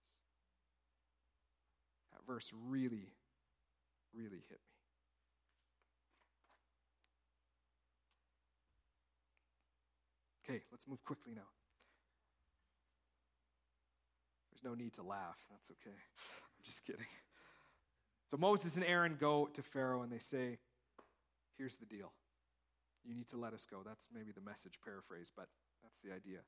That 2.12 2.26
verse 2.26 2.52
really, 2.68 3.14
really 4.14 4.42
hit 4.50 4.60
me. 4.68 4.75
Okay, 10.48 10.62
let's 10.72 10.88
move 10.88 11.04
quickly 11.04 11.34
now. 11.36 11.50
There's 14.52 14.64
no 14.64 14.76
need 14.76 14.94
to 14.94 15.04
laugh. 15.04 15.38
That's 15.50 15.72
okay. 15.72 15.96
I'm 15.96 16.64
just 16.64 16.86
kidding. 16.86 17.06
So 18.30 18.38
Moses 18.38 18.76
and 18.76 18.86
Aaron 18.86 19.18
go 19.20 19.50
to 19.54 19.64
Pharaoh 19.64 20.04
and 20.04 20.12
they 20.12 20.20
say, 20.20 20.60
Here's 21.58 21.78
the 21.78 21.86
deal. 21.86 22.12
You 23.06 23.16
need 23.16 23.30
to 23.30 23.38
let 23.38 23.54
us 23.54 23.66
go. 23.66 23.78
That's 23.86 24.10
maybe 24.14 24.32
the 24.34 24.42
message 24.42 24.80
paraphrase, 24.84 25.32
but 25.36 25.48
that's 25.84 26.00
the 26.02 26.12
idea. 26.14 26.40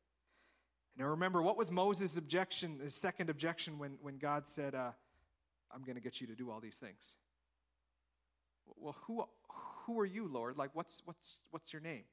Now 0.98 1.06
remember, 1.06 1.42
what 1.42 1.58
was 1.58 1.72
Moses' 1.72 2.18
objection, 2.18 2.80
his 2.84 2.96
second 2.96 3.30
objection, 3.30 3.80
when, 3.80 3.98
when 4.02 4.18
God 4.18 4.48
said, 4.48 4.76
uh, 4.76 4.92
I'm 5.72 5.84
going 5.84 5.96
to 5.96 6.02
get 6.02 6.20
you 6.20 6.28
to 6.28 6.36
do 6.36 6.50
all 6.52 6.60
these 6.60 6.78
things? 6.78 7.16
Well, 8.76 8.98
who, 9.06 9.24
who 9.86 10.00
are 10.00 10.06
you, 10.06 10.28
Lord? 10.28 10.58
Like, 10.58 10.72
what's, 10.74 11.02
what's, 11.06 11.38
what's 11.52 11.72
your 11.72 11.82
name? 11.82 12.04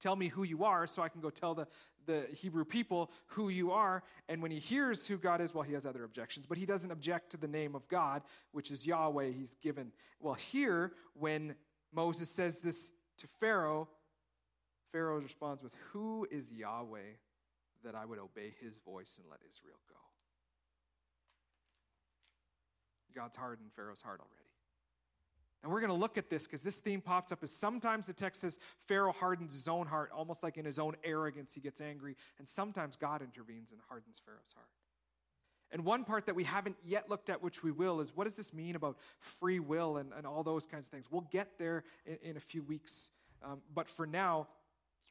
Tell 0.00 0.16
me 0.16 0.28
who 0.28 0.42
you 0.42 0.64
are 0.64 0.86
so 0.86 1.02
I 1.02 1.08
can 1.08 1.20
go 1.20 1.30
tell 1.30 1.54
the, 1.54 1.66
the 2.06 2.26
Hebrew 2.34 2.64
people 2.64 3.10
who 3.26 3.48
you 3.48 3.72
are. 3.72 4.02
And 4.28 4.40
when 4.42 4.50
he 4.50 4.58
hears 4.58 5.06
who 5.06 5.18
God 5.18 5.40
is, 5.40 5.52
well, 5.54 5.64
he 5.64 5.74
has 5.74 5.86
other 5.86 6.04
objections, 6.04 6.46
but 6.46 6.58
he 6.58 6.66
doesn't 6.66 6.90
object 6.90 7.30
to 7.30 7.36
the 7.36 7.48
name 7.48 7.74
of 7.74 7.88
God, 7.88 8.22
which 8.52 8.70
is 8.70 8.86
Yahweh, 8.86 9.30
he's 9.30 9.54
given. 9.62 9.92
Well, 10.20 10.34
here, 10.34 10.92
when 11.14 11.54
Moses 11.92 12.34
says 12.34 12.60
this 12.60 12.92
to 13.18 13.26
Pharaoh, 13.40 13.88
Pharaoh 14.92 15.20
responds 15.20 15.62
with, 15.62 15.72
Who 15.92 16.26
is 16.30 16.50
Yahweh 16.50 17.16
that 17.84 17.94
I 17.94 18.04
would 18.04 18.18
obey 18.18 18.54
his 18.60 18.78
voice 18.78 19.18
and 19.18 19.26
let 19.30 19.40
Israel 19.48 19.78
go? 19.88 19.96
God's 23.14 23.36
hardened 23.36 23.70
Pharaoh's 23.74 24.02
heart 24.02 24.20
already. 24.20 24.47
And 25.62 25.72
we're 25.72 25.80
going 25.80 25.92
to 25.92 25.96
look 25.96 26.16
at 26.16 26.30
this 26.30 26.46
because 26.46 26.62
this 26.62 26.76
theme 26.76 27.00
pops 27.00 27.32
up 27.32 27.42
as 27.42 27.50
sometimes 27.50 28.06
the 28.06 28.12
text 28.12 28.42
says 28.42 28.60
Pharaoh 28.86 29.12
hardens 29.12 29.54
his 29.54 29.66
own 29.66 29.86
heart, 29.86 30.10
almost 30.14 30.42
like 30.42 30.56
in 30.56 30.64
his 30.64 30.78
own 30.78 30.94
arrogance 31.02 31.52
he 31.52 31.60
gets 31.60 31.80
angry, 31.80 32.16
and 32.38 32.48
sometimes 32.48 32.96
God 32.96 33.22
intervenes 33.22 33.72
and 33.72 33.80
hardens 33.88 34.20
Pharaoh's 34.24 34.52
heart. 34.54 34.68
And 35.70 35.84
one 35.84 36.04
part 36.04 36.26
that 36.26 36.34
we 36.34 36.44
haven't 36.44 36.76
yet 36.84 37.10
looked 37.10 37.28
at, 37.28 37.42
which 37.42 37.62
we 37.62 37.70
will, 37.70 38.00
is 38.00 38.16
what 38.16 38.24
does 38.24 38.36
this 38.36 38.54
mean 38.54 38.74
about 38.74 38.96
free 39.18 39.58
will 39.60 39.98
and, 39.98 40.12
and 40.16 40.26
all 40.26 40.42
those 40.42 40.64
kinds 40.64 40.86
of 40.86 40.90
things? 40.90 41.06
We'll 41.10 41.28
get 41.30 41.58
there 41.58 41.84
in, 42.06 42.30
in 42.30 42.36
a 42.36 42.40
few 42.40 42.62
weeks. 42.62 43.10
Um, 43.42 43.60
but 43.74 43.88
for 43.88 44.06
now, 44.06 44.46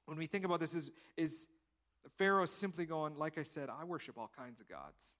when 0.06 0.18
we 0.18 0.26
think 0.26 0.46
about 0.46 0.60
this, 0.60 0.74
is, 0.74 0.92
is 1.16 1.46
Pharaoh 2.18 2.46
simply 2.46 2.86
going, 2.86 3.18
like 3.18 3.38
I 3.38 3.44
said, 3.44 3.70
I 3.70 3.84
worship 3.84 4.18
all 4.18 4.32
kinds 4.36 4.60
of 4.60 4.68
gods. 4.68 5.18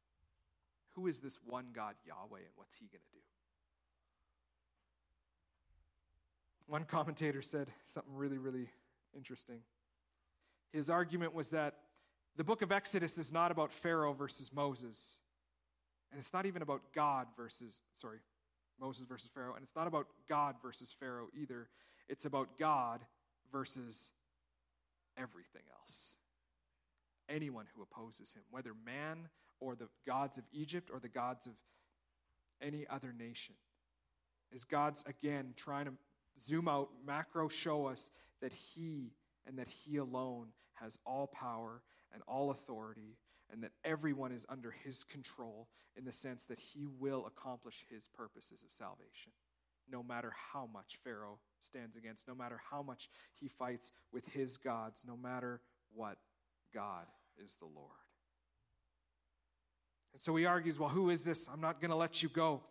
Who 0.96 1.06
is 1.06 1.20
this 1.20 1.38
one 1.46 1.68
God, 1.74 1.96
Yahweh, 2.06 2.40
and 2.40 2.54
what's 2.56 2.78
he 2.78 2.86
going 2.86 3.04
to 3.04 3.18
do? 3.18 3.27
One 6.68 6.84
commentator 6.84 7.42
said 7.42 7.68
something 7.86 8.14
really, 8.14 8.38
really 8.38 8.70
interesting. 9.16 9.60
His 10.74 10.90
argument 10.90 11.34
was 11.34 11.50
that 11.50 11.76
the 12.36 12.44
book 12.44 12.62
of 12.62 12.72
Exodus 12.72 13.18
is 13.18 13.32
not 13.32 13.52
about 13.52 13.72
Pharaoh 13.72 14.14
versus 14.14 14.54
Moses. 14.54 15.18
And 16.12 16.20
it's 16.20 16.34
not 16.34 16.46
even 16.46 16.62
about 16.62 16.82
God 16.94 17.28
versus, 17.36 17.82
sorry, 17.94 18.20
Moses 18.80 19.06
versus 19.06 19.30
Pharaoh. 19.34 19.56
And 19.56 19.64
it's 19.64 19.76
not 19.76 19.88
about 19.88 20.08
God 20.28 20.56
versus 20.62 20.96
Pharaoh 21.00 21.30
either. 21.34 21.70
It's 22.10 22.26
about 22.26 22.58
God 22.60 23.02
versus 23.52 24.12
everything 25.18 25.64
else. 25.80 26.16
Anyone 27.30 27.66
who 27.76 27.82
opposes 27.82 28.34
him, 28.34 28.44
whether 28.52 28.72
man 28.86 29.30
or 29.60 29.76
the 29.76 29.88
gods 30.06 30.38
of 30.38 30.44
Egypt 30.54 30.90
or 30.94 31.00
the 31.00 31.10
gods 31.10 31.48
of 31.48 31.54
any 32.62 32.86
other 32.90 33.14
nation, 33.18 33.56
is 34.52 34.64
God's 34.64 35.04
again 35.08 35.54
trying 35.58 35.86
to 35.86 35.94
zoom 36.40 36.68
out, 36.68 36.90
macro 37.06 37.48
show 37.48 37.88
us 37.88 38.12
that 38.42 38.54
He 38.54 39.14
and 39.46 39.58
that 39.60 39.68
He 39.68 39.98
alone 39.98 40.48
has 40.74 41.00
all 41.06 41.28
power 41.28 41.82
and 42.14 42.22
all 42.28 42.52
authority, 42.52 43.18
and 43.52 43.64
that 43.64 43.72
everyone 43.84 44.32
is 44.32 44.46
under 44.50 44.72
His 44.72 45.04
control 45.04 45.68
in 45.96 46.06
the 46.06 46.14
sense 46.14 46.46
that 46.46 46.60
He 46.60 46.86
will 46.86 47.26
accomplish 47.26 47.86
His 47.90 48.08
purposes 48.08 48.64
of 48.64 48.72
salvation, 48.72 49.32
no 49.92 50.04
matter 50.04 50.34
how 50.54 50.68
much 50.72 51.00
Pharaoh 51.04 51.40
stands 51.62 51.96
against, 51.96 52.28
no 52.28 52.36
matter 52.36 52.60
how 52.70 52.82
much 52.82 53.10
he 53.34 53.48
fights 53.48 53.92
with 54.12 54.26
his 54.28 54.58
gods, 54.58 55.04
no 55.08 55.18
matter 55.18 55.62
what, 55.94 56.18
God 56.74 57.06
is 57.44 57.56
the 57.56 57.66
Lord. 57.66 57.92
And 60.14 60.22
so 60.22 60.36
he 60.36 60.46
argues, 60.46 60.80
well, 60.80 60.90
who 60.90 61.10
is 61.10 61.24
this? 61.24 61.48
I'm 61.52 61.62
not 61.62 61.80
going 61.80 61.92
to 61.92 61.96
let 61.96 62.24
you 62.24 62.30
go. 62.30 62.62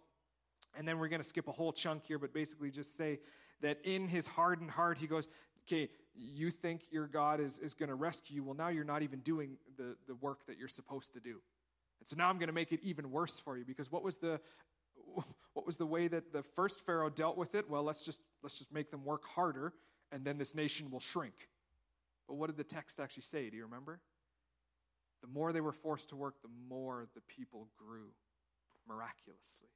And 0.77 0.87
then 0.87 0.99
we're 0.99 1.09
going 1.09 1.23
to 1.23 1.29
skip 1.29 1.49
a 1.49 1.53
whole 1.53 1.73
chunk 1.73 2.05
here, 2.07 2.19
but 2.19 2.35
basically 2.35 2.71
just 2.71 2.97
say 2.97 3.19
that 3.63 3.79
in 3.85 4.07
his 4.07 4.27
hardened 4.27 4.71
heart, 4.71 4.99
he 4.99 5.07
goes, 5.07 5.29
okay, 5.67 5.89
you 6.15 6.51
think 6.51 6.83
your 6.91 7.07
God 7.07 7.41
is, 7.41 7.59
is 7.59 7.75
going 7.75 7.89
to 7.89 7.95
rescue 7.95 8.37
you. 8.37 8.45
Well, 8.45 8.55
now 8.55 8.69
you're 8.69 8.85
not 8.85 9.03
even 9.03 9.21
doing 9.21 9.57
the, 9.77 9.97
the 10.07 10.15
work 10.17 10.47
that 10.47 10.59
you're 10.59 10.69
supposed 10.69 11.13
to 11.15 11.21
do. 11.21 11.41
And 12.01 12.07
so 12.07 12.17
now 12.17 12.29
I'm 12.29 12.39
going 12.39 12.49
to 12.49 12.55
make 12.55 12.73
it 12.73 12.81
even 12.83 13.11
worse 13.11 13.41
for 13.41 13.57
you. 13.57 13.65
Because 13.65 13.91
what 13.91 14.03
was 14.03 14.19
the 14.19 14.41
what 15.55 15.67
was 15.67 15.77
the 15.77 15.87
way 15.87 16.09
that 16.09 16.33
the 16.33 16.43
first 16.43 16.85
pharaoh 16.85 17.11
dealt 17.11 17.37
with 17.37 17.55
it? 17.55 17.69
Well 17.69 17.83
let's 17.83 18.05
just 18.05 18.21
let's 18.43 18.59
just 18.59 18.73
make 18.73 18.91
them 18.91 19.05
work 19.05 19.25
harder 19.25 19.73
and 20.13 20.25
then 20.25 20.39
this 20.39 20.55
nation 20.55 20.91
will 20.91 21.01
shrink. 21.01 21.49
But 22.29 22.35
what 22.35 22.49
did 22.49 22.57
the 22.57 22.65
text 22.65 23.01
actually 23.01 23.23
say? 23.23 23.49
Do 23.51 23.57
you 23.57 23.65
remember? 23.65 24.01
The 25.23 25.29
more 25.29 25.53
they 25.53 25.61
were 25.61 25.73
forced 25.73 26.11
to 26.11 26.17
work 26.17 26.35
the 26.43 26.51
more 26.69 27.07
the 27.15 27.23
people 27.23 27.69
grew 27.79 28.09
miraculously 28.89 29.69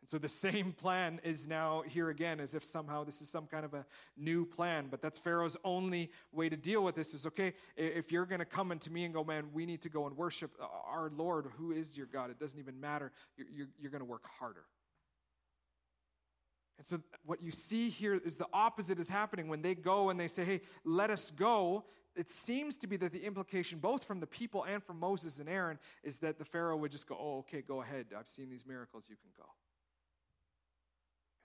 and 0.00 0.08
so 0.08 0.18
the 0.18 0.28
same 0.28 0.72
plan 0.72 1.20
is 1.24 1.46
now 1.46 1.82
here 1.86 2.08
again, 2.08 2.40
as 2.40 2.54
if 2.54 2.62
somehow 2.64 3.04
this 3.04 3.20
is 3.20 3.28
some 3.28 3.46
kind 3.46 3.64
of 3.64 3.74
a 3.74 3.84
new 4.16 4.46
plan. 4.46 4.86
But 4.90 5.02
that's 5.02 5.18
Pharaoh's 5.18 5.56
only 5.64 6.10
way 6.32 6.48
to 6.48 6.56
deal 6.56 6.84
with 6.84 6.94
this 6.94 7.14
is 7.14 7.26
okay, 7.26 7.52
if 7.76 8.12
you're 8.12 8.26
going 8.26 8.38
to 8.38 8.44
come 8.44 8.70
into 8.70 8.92
me 8.92 9.04
and 9.04 9.12
go, 9.12 9.24
man, 9.24 9.48
we 9.52 9.66
need 9.66 9.82
to 9.82 9.88
go 9.88 10.06
and 10.06 10.16
worship 10.16 10.52
our 10.86 11.10
Lord, 11.16 11.46
who 11.56 11.72
is 11.72 11.96
your 11.96 12.06
God, 12.06 12.30
it 12.30 12.38
doesn't 12.38 12.58
even 12.58 12.80
matter. 12.80 13.12
You're, 13.36 13.48
you're, 13.54 13.68
you're 13.78 13.90
going 13.90 14.04
to 14.04 14.08
work 14.08 14.24
harder. 14.38 14.64
And 16.78 16.86
so 16.86 17.00
what 17.26 17.42
you 17.42 17.50
see 17.50 17.90
here 17.90 18.14
is 18.14 18.36
the 18.36 18.46
opposite 18.52 19.00
is 19.00 19.08
happening. 19.08 19.48
When 19.48 19.62
they 19.62 19.74
go 19.74 20.10
and 20.10 20.20
they 20.20 20.28
say, 20.28 20.44
hey, 20.44 20.60
let 20.84 21.10
us 21.10 21.32
go, 21.32 21.84
it 22.14 22.30
seems 22.30 22.76
to 22.78 22.86
be 22.86 22.96
that 22.98 23.12
the 23.12 23.24
implication, 23.24 23.80
both 23.80 24.04
from 24.04 24.20
the 24.20 24.28
people 24.28 24.62
and 24.62 24.82
from 24.82 25.00
Moses 25.00 25.40
and 25.40 25.48
Aaron, 25.48 25.80
is 26.04 26.18
that 26.18 26.38
the 26.38 26.44
Pharaoh 26.44 26.76
would 26.76 26.92
just 26.92 27.08
go, 27.08 27.16
oh, 27.20 27.38
okay, 27.38 27.62
go 27.62 27.82
ahead. 27.82 28.06
I've 28.16 28.28
seen 28.28 28.48
these 28.48 28.64
miracles. 28.64 29.06
You 29.08 29.16
can 29.16 29.30
go. 29.36 29.48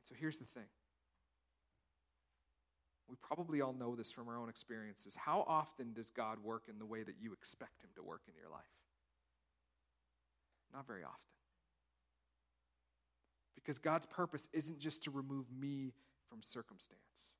So 0.03 0.15
here's 0.19 0.37
the 0.37 0.45
thing. 0.45 0.67
We 3.09 3.15
probably 3.21 3.61
all 3.61 3.73
know 3.73 3.95
this 3.95 4.11
from 4.11 4.27
our 4.27 4.37
own 4.37 4.49
experiences. 4.49 5.15
How 5.15 5.45
often 5.47 5.93
does 5.93 6.09
God 6.09 6.39
work 6.43 6.63
in 6.69 6.79
the 6.79 6.85
way 6.85 7.03
that 7.03 7.15
you 7.19 7.33
expect 7.33 7.83
Him 7.83 7.89
to 7.95 8.03
work 8.03 8.21
in 8.27 8.33
your 8.35 8.49
life? 8.49 8.63
Not 10.73 10.87
very 10.87 11.03
often. 11.03 11.29
Because 13.55 13.77
God's 13.77 14.07
purpose 14.07 14.49
isn't 14.51 14.79
just 14.79 15.03
to 15.03 15.11
remove 15.11 15.45
me 15.57 15.93
from 16.27 16.41
circumstance, 16.41 17.35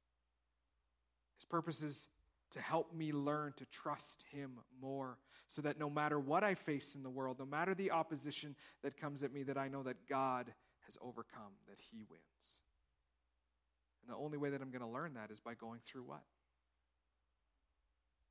His 1.38 1.46
purpose 1.50 1.82
is 1.82 2.08
to 2.52 2.62
help 2.62 2.94
me 2.94 3.12
learn 3.12 3.54
to 3.58 3.66
trust 3.66 4.26
Him 4.32 4.60
more 4.80 5.18
so 5.48 5.62
that 5.64 5.80
no 5.80 5.90
matter 5.90 6.20
what 6.20 6.44
I 6.44 6.54
face 6.54 6.96
in 6.96 7.04
the 7.04 7.10
world, 7.10 7.40
no 7.40 7.46
matter 7.46 7.74
the 7.74 7.92
opposition 7.92 8.56
that 8.84 8.96
comes 8.96 9.24
at 9.24 9.34
me, 9.34 9.44
that 9.44 9.58
I 9.58 9.68
know 9.68 9.84
that 9.84 10.08
God 10.08 10.54
has 10.86 10.98
overcome, 11.02 11.54
that 11.68 11.78
He 11.92 12.04
wins. 12.10 12.60
And 14.02 14.14
the 14.14 14.18
only 14.18 14.38
way 14.38 14.50
that 14.50 14.62
I'm 14.62 14.70
going 14.70 14.82
to 14.82 14.88
learn 14.88 15.14
that 15.14 15.32
is 15.32 15.40
by 15.40 15.54
going 15.54 15.80
through 15.86 16.04
what? 16.04 16.24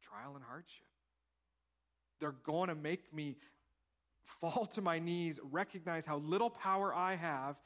Trial 0.03 0.35
and 0.35 0.45
hardship. 0.45 0.87
They're 2.21 2.33
going 2.33 2.69
to 2.69 2.75
make 2.75 3.13
me 3.13 3.37
fall 4.41 4.67
to 4.67 4.83
my 4.83 4.99
knees, 4.99 5.41
recognize 5.51 6.07
how 6.07 6.19
little 6.19 6.51
power 6.51 6.95
I 6.95 7.17
have, 7.17 7.57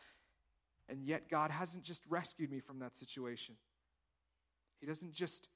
and 0.88 1.04
yet 1.04 1.28
God 1.28 1.50
hasn't 1.50 1.84
just 1.84 2.04
rescued 2.08 2.50
me 2.50 2.60
from 2.60 2.78
that 2.78 2.96
situation. 2.96 3.56
He 4.80 4.86
doesn't 4.86 5.12
just 5.12 5.48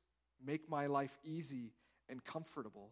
make 0.44 0.68
my 0.68 0.86
life 0.86 1.16
easy 1.24 1.72
and 2.08 2.24
comfortable. 2.24 2.90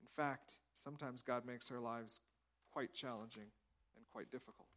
In 0.00 0.08
fact, 0.16 0.56
sometimes 0.74 1.22
God 1.22 1.44
makes 1.44 1.70
our 1.70 1.80
lives 1.80 2.20
quite 2.72 2.94
challenging 2.94 3.50
and 3.96 4.06
quite 4.12 4.30
difficult. 4.30 4.69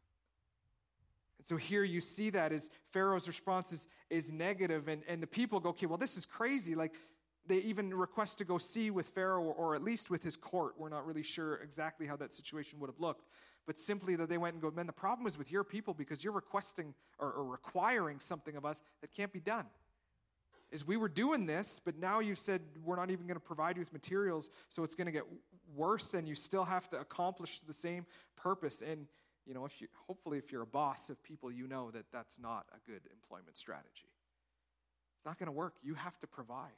And 1.38 1.48
so 1.48 1.58
here 1.58 1.84
you 1.84 2.02
see 2.02 2.30
that 2.32 2.52
as 2.52 2.70
Pharaoh's 2.92 3.28
response 3.28 3.74
is, 3.74 3.88
is 4.10 4.32
negative, 4.32 4.88
and, 4.88 5.04
and 5.08 5.22
the 5.22 5.28
people 5.28 5.60
go, 5.60 5.70
okay, 5.70 5.86
well, 5.86 5.98
this 5.98 6.18
is 6.18 6.26
crazy. 6.26 6.76
Like, 6.76 6.94
they 7.46 7.58
even 7.58 7.94
request 7.94 8.38
to 8.38 8.46
go 8.46 8.58
see 8.58 8.90
with 8.90 9.10
Pharaoh, 9.10 9.44
or, 9.44 9.76
at 9.76 9.84
least 9.84 10.10
with 10.10 10.24
his 10.24 10.38
court. 10.38 10.76
We're 10.78 10.90
not 10.90 11.06
really 11.06 11.24
sure 11.24 11.56
exactly 11.56 12.08
how 12.08 12.16
that 12.18 12.32
situation 12.32 12.80
would 12.80 12.90
have 12.90 13.00
looked. 13.00 13.28
But 13.66 13.78
simply 13.78 14.16
that 14.16 14.30
they 14.30 14.38
went 14.38 14.54
and 14.54 14.62
go, 14.62 14.72
man, 14.72 14.88
the 14.88 14.94
problem 14.94 15.28
is 15.28 15.38
with 15.38 15.52
your 15.52 15.64
people 15.64 15.94
because 15.94 16.24
you're 16.24 16.34
requesting 16.34 16.94
or, 17.20 17.32
or 17.32 17.44
requiring 17.44 18.20
something 18.20 18.56
of 18.56 18.66
us 18.66 18.82
that 19.02 19.12
can't 19.12 19.34
be 19.34 19.42
done 19.42 19.66
is 20.74 20.88
we 20.88 20.98
were 20.98 21.08
doing 21.08 21.46
this, 21.46 21.80
but 21.84 21.98
now 21.98 22.20
you've 22.20 22.40
said 22.40 22.60
we're 22.84 22.96
not 22.96 23.12
even 23.12 23.28
going 23.28 23.40
to 23.40 23.46
provide 23.46 23.78
you 23.78 23.82
with 23.82 23.94
materials, 23.94 24.50
so 24.70 24.84
it's 24.84 24.96
going 24.96 25.06
to 25.06 25.12
get 25.12 25.24
worse, 25.76 26.16
and 26.16 26.28
you 26.28 26.34
still 26.34 26.66
have 26.66 26.90
to 26.90 27.00
accomplish 27.00 27.60
the 27.60 27.74
same 27.74 28.06
purpose. 28.36 28.82
And 28.82 29.06
you 29.46 29.54
know, 29.54 29.66
if 29.66 29.82
you 29.82 29.88
hopefully 30.08 30.38
if 30.38 30.52
you're 30.52 30.62
a 30.62 30.68
boss 30.68 31.10
of 31.10 31.22
people, 31.24 31.52
you 31.52 31.68
know 31.68 31.92
that 31.92 32.06
that's 32.12 32.40
not 32.40 32.66
a 32.74 32.90
good 32.90 33.02
employment 33.12 33.58
strategy. 33.58 34.10
It's 35.18 35.26
not 35.26 35.38
going 35.38 35.48
to 35.48 35.54
work. 35.54 35.76
You 35.82 35.94
have 35.96 36.20
to 36.20 36.28
provide. 36.28 36.72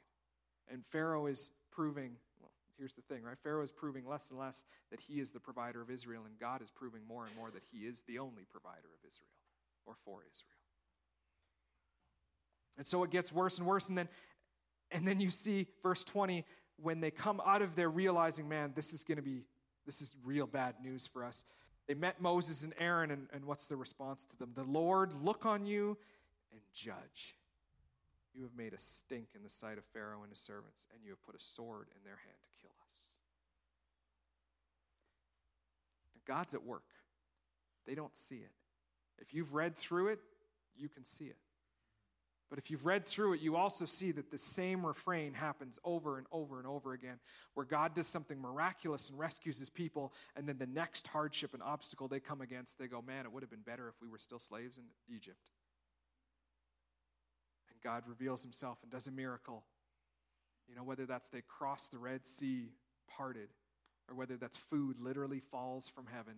And 0.70 0.84
Pharaoh 0.90 1.26
is 1.26 1.50
proving, 1.70 2.12
well, 2.40 2.50
here's 2.78 2.92
the 2.94 3.02
thing, 3.02 3.22
right? 3.22 3.36
Pharaoh 3.42 3.62
is 3.62 3.72
proving 3.72 4.06
less 4.06 4.30
and 4.30 4.38
less 4.38 4.64
that 4.90 5.00
he 5.00 5.20
is 5.20 5.30
the 5.30 5.40
provider 5.40 5.80
of 5.80 5.90
Israel, 5.90 6.22
and 6.26 6.38
God 6.38 6.62
is 6.62 6.70
proving 6.70 7.02
more 7.08 7.26
and 7.26 7.36
more 7.36 7.50
that 7.50 7.62
he 7.72 7.86
is 7.86 8.02
the 8.02 8.18
only 8.18 8.44
provider 8.50 8.88
of 8.94 9.08
Israel 9.08 9.30
or 9.84 9.94
for 10.04 10.20
Israel. 10.30 10.52
And 12.76 12.86
so 12.86 13.02
it 13.04 13.10
gets 13.10 13.32
worse 13.32 13.58
and 13.58 13.66
worse. 13.66 13.88
And 13.88 13.96
then, 13.96 14.08
and 14.90 15.06
then 15.06 15.20
you 15.20 15.30
see 15.30 15.66
verse 15.82 16.04
20 16.04 16.44
when 16.82 17.00
they 17.00 17.10
come 17.10 17.40
out 17.44 17.62
of 17.62 17.74
there 17.74 17.88
realizing, 17.88 18.48
man, 18.48 18.72
this 18.74 18.92
is 18.92 19.02
going 19.02 19.16
to 19.16 19.22
be, 19.22 19.44
this 19.86 20.02
is 20.02 20.14
real 20.24 20.46
bad 20.46 20.74
news 20.82 21.06
for 21.06 21.24
us. 21.24 21.44
They 21.86 21.94
met 21.94 22.20
Moses 22.20 22.64
and 22.64 22.74
Aaron, 22.78 23.10
and, 23.10 23.28
and 23.32 23.44
what's 23.44 23.66
the 23.66 23.76
response 23.76 24.26
to 24.26 24.36
them? 24.38 24.52
The 24.54 24.64
Lord 24.64 25.12
look 25.22 25.46
on 25.46 25.66
you 25.66 25.96
and 26.52 26.60
judge. 26.74 27.36
You 28.34 28.42
have 28.42 28.56
made 28.56 28.74
a 28.74 28.78
stink 28.78 29.28
in 29.34 29.42
the 29.42 29.48
sight 29.48 29.78
of 29.78 29.84
Pharaoh 29.92 30.22
and 30.22 30.30
his 30.30 30.40
servants, 30.40 30.86
and 30.92 31.02
you 31.04 31.10
have 31.10 31.22
put 31.24 31.34
a 31.34 31.42
sword 31.42 31.86
in 31.96 32.04
their 32.04 32.16
hand 32.16 32.36
to 32.42 32.60
kill 32.60 32.74
us. 32.88 32.96
God's 36.26 36.54
at 36.54 36.64
work. 36.64 36.82
They 37.86 37.94
don't 37.94 38.16
see 38.16 38.36
it. 38.36 38.50
If 39.18 39.32
you've 39.32 39.54
read 39.54 39.76
through 39.76 40.08
it, 40.08 40.18
you 40.76 40.88
can 40.88 41.04
see 41.04 41.26
it. 41.26 41.36
But 42.48 42.58
if 42.58 42.70
you've 42.70 42.86
read 42.86 43.06
through 43.06 43.34
it, 43.34 43.40
you 43.40 43.56
also 43.56 43.86
see 43.86 44.12
that 44.12 44.30
the 44.30 44.38
same 44.38 44.86
refrain 44.86 45.34
happens 45.34 45.80
over 45.84 46.16
and 46.16 46.26
over 46.30 46.58
and 46.58 46.66
over 46.66 46.92
again, 46.92 47.18
where 47.54 47.66
God 47.66 47.94
does 47.94 48.06
something 48.06 48.40
miraculous 48.40 49.10
and 49.10 49.18
rescues 49.18 49.58
his 49.58 49.68
people, 49.68 50.12
and 50.36 50.48
then 50.48 50.58
the 50.58 50.66
next 50.66 51.08
hardship 51.08 51.54
and 51.54 51.62
obstacle 51.62 52.06
they 52.06 52.20
come 52.20 52.40
against, 52.40 52.78
they 52.78 52.86
go, 52.86 53.02
Man, 53.02 53.26
it 53.26 53.32
would 53.32 53.42
have 53.42 53.50
been 53.50 53.60
better 53.60 53.88
if 53.88 53.94
we 54.00 54.08
were 54.08 54.18
still 54.18 54.38
slaves 54.38 54.78
in 54.78 54.84
Egypt. 55.12 55.50
And 57.68 57.80
God 57.82 58.04
reveals 58.06 58.42
himself 58.42 58.78
and 58.82 58.92
does 58.92 59.08
a 59.08 59.12
miracle. 59.12 59.64
You 60.68 60.76
know, 60.76 60.84
whether 60.84 61.04
that's 61.04 61.28
they 61.28 61.42
cross 61.42 61.88
the 61.88 61.98
Red 61.98 62.26
Sea 62.26 62.70
parted, 63.08 63.48
or 64.08 64.14
whether 64.14 64.36
that's 64.36 64.56
food 64.56 65.00
literally 65.00 65.40
falls 65.40 65.88
from 65.88 66.06
heaven 66.06 66.36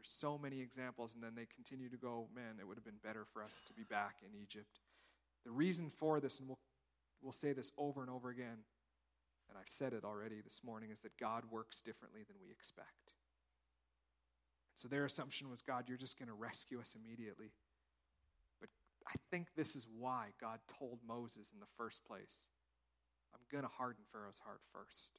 there's 0.00 0.08
so 0.08 0.38
many 0.38 0.62
examples, 0.62 1.12
and 1.12 1.22
then 1.22 1.32
they 1.36 1.44
continue 1.54 1.90
to 1.90 1.98
go, 1.98 2.26
man, 2.34 2.56
it 2.58 2.66
would 2.66 2.78
have 2.78 2.84
been 2.84 3.04
better 3.04 3.26
for 3.30 3.42
us 3.44 3.62
to 3.66 3.74
be 3.74 3.82
back 3.82 4.16
in 4.24 4.40
Egypt. 4.40 4.80
The 5.44 5.50
reason 5.50 5.90
for 5.90 6.20
this, 6.20 6.38
and 6.40 6.48
we'll, 6.48 6.58
we'll 7.20 7.32
say 7.32 7.52
this 7.52 7.70
over 7.76 8.00
and 8.00 8.08
over 8.08 8.30
again, 8.30 8.64
and 9.50 9.58
I've 9.58 9.68
said 9.68 9.92
it 9.92 10.02
already 10.02 10.40
this 10.40 10.62
morning, 10.64 10.90
is 10.90 11.00
that 11.00 11.18
God 11.18 11.44
works 11.50 11.82
differently 11.82 12.22
than 12.26 12.36
we 12.40 12.50
expect. 12.50 13.12
So 14.74 14.88
their 14.88 15.04
assumption 15.04 15.50
was, 15.50 15.60
God, 15.60 15.84
you're 15.86 15.98
just 15.98 16.18
going 16.18 16.28
to 16.28 16.34
rescue 16.34 16.80
us 16.80 16.96
immediately. 16.96 17.52
But 18.58 18.70
I 19.06 19.12
think 19.30 19.48
this 19.54 19.76
is 19.76 19.86
why 19.98 20.28
God 20.40 20.60
told 20.78 21.00
Moses 21.06 21.52
in 21.52 21.60
the 21.60 21.68
first 21.76 22.06
place, 22.06 22.46
I'm 23.34 23.40
going 23.52 23.64
to 23.64 23.76
harden 23.76 24.04
Pharaoh's 24.10 24.38
heart 24.38 24.62
first, 24.72 25.18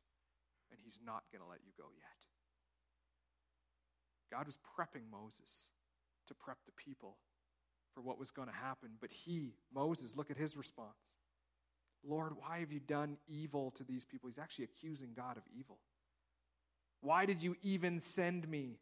and 0.71 0.79
he's 0.83 0.99
not 1.05 1.21
going 1.31 1.43
to 1.43 1.47
let 1.47 1.59
you 1.63 1.71
go 1.77 1.85
yet. 1.93 2.20
God 4.31 4.47
was 4.47 4.57
prepping 4.57 5.11
Moses 5.11 5.69
to 6.27 6.33
prep 6.33 6.57
the 6.65 6.71
people 6.71 7.17
for 7.93 8.01
what 8.01 8.17
was 8.17 8.31
going 8.31 8.47
to 8.47 8.53
happen. 8.53 8.91
But 8.99 9.11
he, 9.11 9.55
Moses, 9.73 10.15
look 10.15 10.31
at 10.31 10.37
his 10.37 10.55
response 10.55 11.15
Lord, 12.03 12.33
why 12.37 12.59
have 12.59 12.71
you 12.71 12.79
done 12.79 13.17
evil 13.27 13.71
to 13.71 13.83
these 13.83 14.05
people? 14.05 14.27
He's 14.27 14.39
actually 14.39 14.65
accusing 14.65 15.09
God 15.15 15.37
of 15.37 15.43
evil. 15.55 15.77
Why 17.01 17.25
did 17.25 17.43
you 17.43 17.55
even 17.61 17.99
send 17.99 18.47
me? 18.47 18.79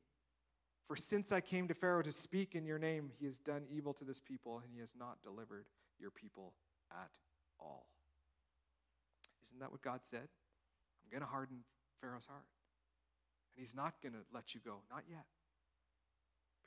For 0.87 0.95
since 0.95 1.31
I 1.31 1.41
came 1.41 1.67
to 1.67 1.73
Pharaoh 1.73 2.01
to 2.01 2.11
speak 2.11 2.55
in 2.55 2.65
your 2.65 2.79
name, 2.79 3.11
he 3.19 3.25
has 3.25 3.37
done 3.37 3.63
evil 3.69 3.93
to 3.95 4.05
this 4.05 4.19
people, 4.19 4.61
and 4.63 4.73
he 4.73 4.79
has 4.79 4.93
not 4.97 5.21
delivered 5.21 5.65
your 5.99 6.11
people 6.11 6.53
at 6.91 7.09
all. 7.59 7.87
Isn't 9.43 9.59
that 9.59 9.71
what 9.71 9.81
God 9.81 9.99
said? 10.03 10.27
I'm 11.03 11.11
going 11.11 11.21
to 11.21 11.27
harden 11.27 11.57
Pharaoh's 12.01 12.25
heart. 12.25 12.45
And 13.53 13.65
he's 13.65 13.75
not 13.75 13.95
going 14.01 14.13
to 14.13 14.19
let 14.33 14.55
you 14.55 14.61
go. 14.63 14.77
Not 14.89 15.03
yet 15.09 15.25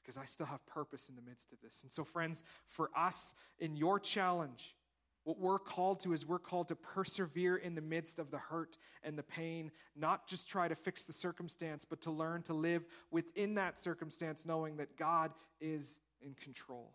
because 0.02 0.16
I 0.16 0.24
still 0.24 0.46
have 0.46 0.64
purpose 0.66 1.08
in 1.08 1.16
the 1.16 1.22
midst 1.22 1.52
of 1.52 1.60
this. 1.60 1.82
And 1.82 1.92
so, 1.92 2.04
friends, 2.04 2.42
for 2.66 2.90
us 2.96 3.34
in 3.58 3.76
your 3.76 4.00
challenge, 4.00 4.76
what 5.24 5.38
we're 5.38 5.58
called 5.58 6.00
to 6.00 6.12
is 6.12 6.26
we're 6.26 6.40
called 6.40 6.68
to 6.68 6.76
persevere 6.76 7.56
in 7.56 7.74
the 7.74 7.80
midst 7.80 8.18
of 8.18 8.30
the 8.30 8.38
hurt 8.38 8.76
and 9.04 9.16
the 9.16 9.22
pain, 9.22 9.70
not 9.94 10.26
just 10.26 10.48
try 10.48 10.66
to 10.66 10.74
fix 10.74 11.04
the 11.04 11.12
circumstance, 11.12 11.84
but 11.84 12.00
to 12.02 12.10
learn 12.10 12.42
to 12.42 12.54
live 12.54 12.84
within 13.10 13.54
that 13.54 13.78
circumstance, 13.78 14.44
knowing 14.44 14.78
that 14.78 14.96
God 14.96 15.32
is 15.60 15.98
in 16.20 16.34
control. 16.34 16.92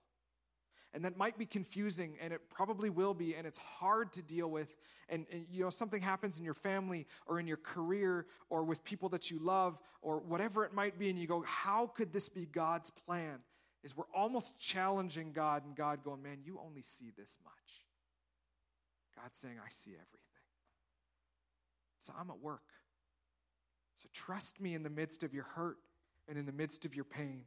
And 0.94 1.04
that 1.06 1.18
might 1.18 1.38
be 1.38 1.46
confusing, 1.46 2.16
and 2.22 2.34
it 2.34 2.50
probably 2.50 2.90
will 2.90 3.14
be, 3.14 3.36
and 3.36 3.46
it's 3.46 3.60
hard 3.60 4.14
to 4.14 4.22
deal 4.22 4.50
with. 4.50 4.76
And, 5.10 5.26
and, 5.32 5.46
you 5.52 5.64
know, 5.64 5.70
something 5.70 6.02
happens 6.02 6.40
in 6.40 6.46
your 6.46 6.54
family 6.54 7.06
or 7.28 7.40
in 7.40 7.48
your 7.48 7.58
career 7.58 8.26
or 8.50 8.64
with 8.64 8.84
people 8.84 9.10
that 9.10 9.30
you 9.30 9.40
love 9.40 9.78
or 10.02 10.20
whatever 10.20 10.66
it 10.66 10.74
might 10.74 10.98
be, 10.98 11.10
and 11.10 11.20
you 11.20 11.28
go, 11.28 11.44
How 11.46 11.88
could 11.88 12.14
this 12.14 12.30
be 12.30 12.46
God's 12.46 12.90
plan? 12.90 13.40
Is 13.84 13.96
we're 13.96 14.06
almost 14.16 14.60
challenging 14.60 15.34
God, 15.34 15.66
and 15.66 15.76
God 15.76 16.04
going, 16.04 16.24
Man, 16.24 16.40
you 16.44 16.60
only 16.66 16.82
see 16.82 17.12
this 17.18 17.38
much. 17.44 17.54
God's 19.22 19.40
saying, 19.40 19.56
I 19.64 19.70
see 19.70 19.92
everything. 19.92 20.28
So 22.00 22.14
I'm 22.18 22.30
at 22.30 22.40
work. 22.40 22.62
So 23.98 24.08
trust 24.14 24.62
me 24.62 24.74
in 24.74 24.84
the 24.84 24.90
midst 24.90 25.24
of 25.24 25.34
your 25.34 25.44
hurt 25.44 25.78
and 26.30 26.38
in 26.38 26.46
the 26.46 26.52
midst 26.52 26.86
of 26.86 26.96
your 26.96 27.04
pain. 27.04 27.44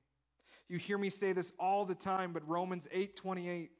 You 0.71 0.79
hear 0.79 0.99
me 0.99 1.11
say 1.11 1.33
this 1.33 1.53
all 1.59 1.85
the 1.85 1.97
time, 1.97 2.33
but 2.33 2.49
Romans 2.49 2.87
8 2.93 3.17
28, 3.17 3.73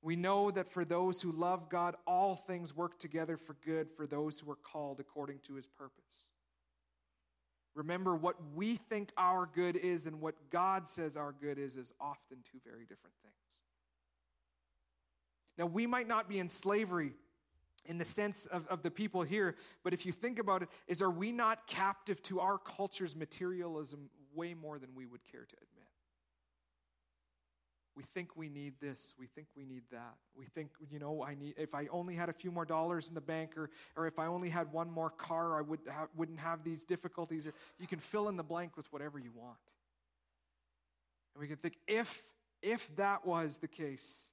we 0.00 0.16
know 0.16 0.50
that 0.50 0.70
for 0.70 0.82
those 0.82 1.20
who 1.20 1.30
love 1.32 1.68
God, 1.68 1.96
all 2.06 2.34
things 2.34 2.74
work 2.74 2.98
together 2.98 3.36
for 3.36 3.56
good 3.62 3.90
for 3.94 4.06
those 4.06 4.40
who 4.40 4.50
are 4.50 4.56
called 4.56 5.00
according 5.00 5.40
to 5.40 5.54
his 5.54 5.68
purpose. 5.68 6.30
Remember, 7.74 8.16
what 8.16 8.36
we 8.54 8.76
think 8.76 9.10
our 9.18 9.46
good 9.54 9.76
is 9.76 10.06
and 10.06 10.18
what 10.22 10.34
God 10.48 10.88
says 10.88 11.18
our 11.18 11.32
good 11.32 11.58
is, 11.58 11.76
is 11.76 11.92
often 12.00 12.38
two 12.50 12.58
very 12.64 12.84
different 12.86 13.16
things. 13.22 13.34
Now, 15.58 15.66
we 15.66 15.86
might 15.86 16.08
not 16.08 16.26
be 16.26 16.38
in 16.38 16.48
slavery 16.48 17.12
in 17.84 17.98
the 17.98 18.04
sense 18.04 18.46
of, 18.46 18.66
of 18.68 18.82
the 18.82 18.90
people 18.90 19.22
here, 19.22 19.56
but 19.82 19.92
if 19.92 20.06
you 20.06 20.12
think 20.12 20.38
about 20.38 20.62
it, 20.62 20.70
is 20.88 21.02
are 21.02 21.10
we 21.10 21.32
not 21.32 21.66
captive 21.66 22.22
to 22.22 22.40
our 22.40 22.56
culture's 22.56 23.14
materialism 23.14 24.08
way 24.34 24.54
more 24.54 24.78
than 24.78 24.88
we 24.94 25.04
would 25.04 25.20
care 25.30 25.44
to 25.44 25.56
admit? 25.56 25.73
We 27.96 28.02
think 28.02 28.36
we 28.36 28.48
need 28.48 28.74
this. 28.80 29.14
We 29.18 29.26
think 29.26 29.46
we 29.56 29.64
need 29.64 29.82
that. 29.92 30.16
We 30.36 30.46
think, 30.46 30.70
you 30.90 30.98
know, 30.98 31.22
I 31.22 31.34
need, 31.34 31.54
if 31.56 31.74
I 31.74 31.86
only 31.92 32.14
had 32.16 32.28
a 32.28 32.32
few 32.32 32.50
more 32.50 32.64
dollars 32.64 33.08
in 33.08 33.14
the 33.14 33.20
bank 33.20 33.56
or, 33.56 33.70
or 33.96 34.06
if 34.08 34.18
I 34.18 34.26
only 34.26 34.48
had 34.48 34.72
one 34.72 34.90
more 34.90 35.10
car, 35.10 35.58
I 35.58 35.62
would 35.62 35.78
ha- 35.88 36.08
wouldn't 36.16 36.40
have 36.40 36.64
these 36.64 36.84
difficulties. 36.84 37.46
Or, 37.46 37.52
You 37.78 37.86
can 37.86 38.00
fill 38.00 38.28
in 38.28 38.36
the 38.36 38.42
blank 38.42 38.76
with 38.76 38.92
whatever 38.92 39.18
you 39.18 39.30
want. 39.32 39.58
And 41.34 41.40
we 41.40 41.46
can 41.46 41.56
think, 41.56 41.78
if, 41.86 42.24
if 42.62 42.94
that 42.96 43.24
was 43.24 43.58
the 43.58 43.68
case, 43.68 44.30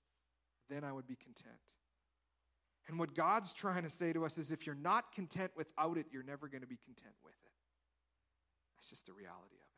then 0.70 0.84
I 0.84 0.91
would 0.91 1.07
be 1.07 1.16
content. 1.16 1.55
And 2.88 2.97
what 2.97 3.14
God's 3.14 3.53
trying 3.53 3.84
to 3.84 3.89
say 3.89 4.12
to 4.12 4.26
us 4.26 4.38
is 4.38 4.51
if 4.51 4.66
you're 4.66 4.76
not 4.76 5.14
content 5.14 5.51
without 5.55 5.97
it, 5.97 6.07
you're 6.12 6.24
never 6.24 6.47
going 6.47 6.62
to 6.62 6.68
be 6.68 6.78
content 6.84 7.16
with 7.24 7.36
it. 7.43 7.51
That's 8.76 8.89
just 8.89 9.05
the 9.05 9.14
reality 9.14 9.55
of 9.55 9.66
it. 9.66 9.70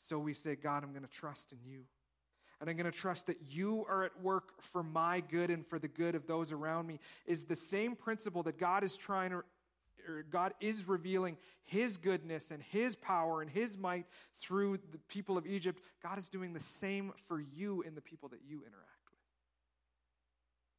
And 0.00 0.06
so 0.06 0.18
we 0.18 0.32
say, 0.32 0.56
God, 0.56 0.82
I'm 0.82 0.92
going 0.92 1.04
to 1.04 1.10
trust 1.10 1.52
in 1.52 1.58
you. 1.64 1.82
And 2.60 2.68
I'm 2.68 2.76
going 2.76 2.90
to 2.90 2.98
trust 2.98 3.26
that 3.26 3.38
you 3.48 3.84
are 3.88 4.04
at 4.04 4.22
work 4.22 4.62
for 4.62 4.82
my 4.82 5.20
good 5.20 5.50
and 5.50 5.66
for 5.66 5.78
the 5.78 5.88
good 5.88 6.14
of 6.14 6.26
those 6.26 6.52
around 6.52 6.86
me 6.86 6.98
is 7.26 7.44
the 7.44 7.56
same 7.56 7.96
principle 7.96 8.42
that 8.44 8.58
God 8.58 8.84
is 8.84 8.96
trying 8.96 9.30
to 9.30 9.42
or 10.08 10.22
God 10.30 10.54
is 10.60 10.88
revealing 10.88 11.36
his 11.62 11.98
goodness 11.98 12.50
and 12.50 12.62
his 12.62 12.96
power 12.96 13.42
and 13.42 13.50
his 13.50 13.76
might 13.76 14.06
through 14.34 14.78
the 14.92 14.98
people 15.08 15.36
of 15.36 15.46
Egypt. 15.46 15.82
God 16.02 16.16
is 16.16 16.30
doing 16.30 16.54
the 16.54 16.60
same 16.60 17.12
for 17.28 17.38
you 17.38 17.82
in 17.82 17.94
the 17.94 18.00
people 18.00 18.30
that 18.30 18.40
you 18.48 18.60
interact 18.60 19.10
with. 19.10 19.20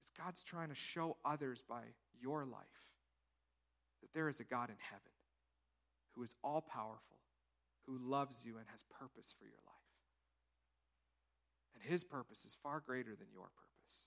It's 0.02 0.12
God's 0.18 0.44
trying 0.44 0.70
to 0.70 0.76
show 0.76 1.18
others 1.24 1.62
by 1.70 1.82
your 2.20 2.46
life 2.46 2.62
that 4.02 4.10
there 4.16 4.28
is 4.28 4.40
a 4.40 4.44
God 4.44 4.70
in 4.70 4.76
heaven 4.80 5.12
who 6.16 6.24
is 6.24 6.36
all 6.44 6.62
powerful, 6.62 7.18
who 7.92 8.10
loves 8.10 8.44
you 8.46 8.58
and 8.58 8.66
has 8.72 8.84
purpose 8.84 9.36
for 9.38 9.46
your 9.46 9.60
life. 9.66 9.76
And 11.74 11.84
his 11.84 12.04
purpose 12.04 12.46
is 12.46 12.56
far 12.64 12.80
greater 12.80 13.16
than 13.16 13.28
your 13.34 13.44
purpose. 13.44 14.06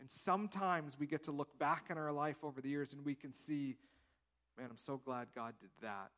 And 0.00 0.10
sometimes 0.10 0.98
we 0.98 1.06
get 1.06 1.24
to 1.24 1.32
look 1.32 1.58
back 1.58 1.86
in 1.90 1.98
our 1.98 2.12
life 2.12 2.42
over 2.42 2.60
the 2.60 2.68
years 2.68 2.92
and 2.92 3.04
we 3.04 3.14
can 3.14 3.32
see, 3.32 3.76
man, 4.58 4.68
I'm 4.70 4.78
so 4.78 4.96
glad 4.96 5.28
God 5.34 5.54
did 5.60 5.70
that 5.82 6.10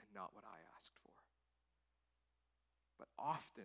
and 0.00 0.08
not 0.14 0.30
what 0.34 0.44
I 0.44 0.58
asked 0.76 0.92
for. 1.02 1.12
But 2.98 3.08
often 3.18 3.64